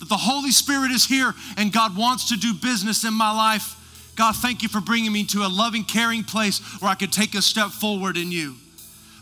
That 0.01 0.09
the 0.09 0.17
Holy 0.17 0.51
Spirit 0.51 0.91
is 0.91 1.05
here 1.05 1.35
and 1.57 1.73
God 1.73 1.97
wants 1.97 2.29
to 2.31 2.37
do 2.37 2.55
business 2.55 3.05
in 3.05 3.15
my 3.15 3.33
life. 3.33 3.75
God, 4.17 4.35
thank 4.35 4.63
you 4.63 4.69
for 4.69 4.81
bringing 4.81 5.13
me 5.13 5.25
to 5.27 5.43
a 5.43 5.49
loving, 5.49 5.85
caring 5.85 6.25
place 6.25 6.59
where 6.81 6.91
I 6.91 6.97
could 6.97 7.13
take 7.13 7.35
a 7.35 7.43
step 7.43 7.71
forward 7.71 8.17
in 8.17 8.33
you. 8.33 8.57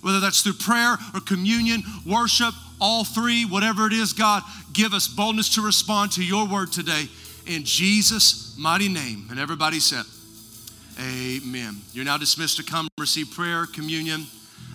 Whether 0.00 0.20
that's 0.20 0.42
through 0.42 0.54
prayer 0.54 0.96
or 1.14 1.20
communion, 1.20 1.82
worship, 2.06 2.54
all 2.80 3.04
three, 3.04 3.44
whatever 3.44 3.86
it 3.86 3.92
is, 3.92 4.12
God, 4.14 4.42
give 4.72 4.94
us 4.94 5.08
boldness 5.08 5.54
to 5.54 5.62
respond 5.62 6.12
to 6.12 6.24
your 6.24 6.46
word 6.46 6.72
today 6.72 7.08
in 7.46 7.64
Jesus' 7.64 8.56
mighty 8.58 8.88
name. 8.88 9.26
And 9.30 9.38
everybody 9.38 9.80
said, 9.80 10.04
Amen. 10.98 11.76
You're 11.92 12.04
now 12.04 12.16
dismissed 12.16 12.56
to 12.56 12.62
come 12.62 12.88
receive 12.98 13.30
prayer, 13.32 13.66
communion, 13.66 14.26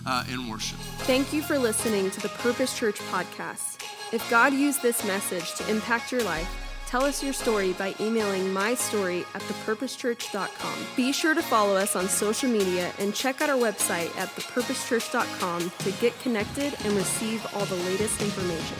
uh, 0.06 0.24
and 0.28 0.48
worship. 0.48 0.78
Thank 1.00 1.32
you 1.32 1.42
for 1.42 1.58
listening 1.58 2.10
to 2.12 2.20
the 2.20 2.28
Purpose 2.28 2.78
Church 2.78 2.98
podcast. 3.10 3.84
If 4.12 4.28
God 4.30 4.52
used 4.52 4.82
this 4.82 5.04
message 5.04 5.54
to 5.54 5.68
impact 5.68 6.12
your 6.12 6.22
life, 6.22 6.48
tell 6.86 7.02
us 7.04 7.22
your 7.22 7.32
story 7.32 7.72
by 7.72 7.94
emailing 7.98 8.44
mystory 8.44 9.24
at 9.34 9.42
thepurposechurch.com. 9.42 10.86
Be 10.96 11.12
sure 11.12 11.34
to 11.34 11.42
follow 11.42 11.74
us 11.74 11.96
on 11.96 12.08
social 12.08 12.50
media 12.50 12.92
and 12.98 13.14
check 13.14 13.40
out 13.40 13.50
our 13.50 13.56
website 13.56 14.14
at 14.16 14.28
thepurposechurch.com 14.28 15.72
to 15.78 15.92
get 15.92 16.18
connected 16.20 16.74
and 16.84 16.94
receive 16.94 17.44
all 17.54 17.64
the 17.64 17.76
latest 17.76 18.20
information. 18.20 18.76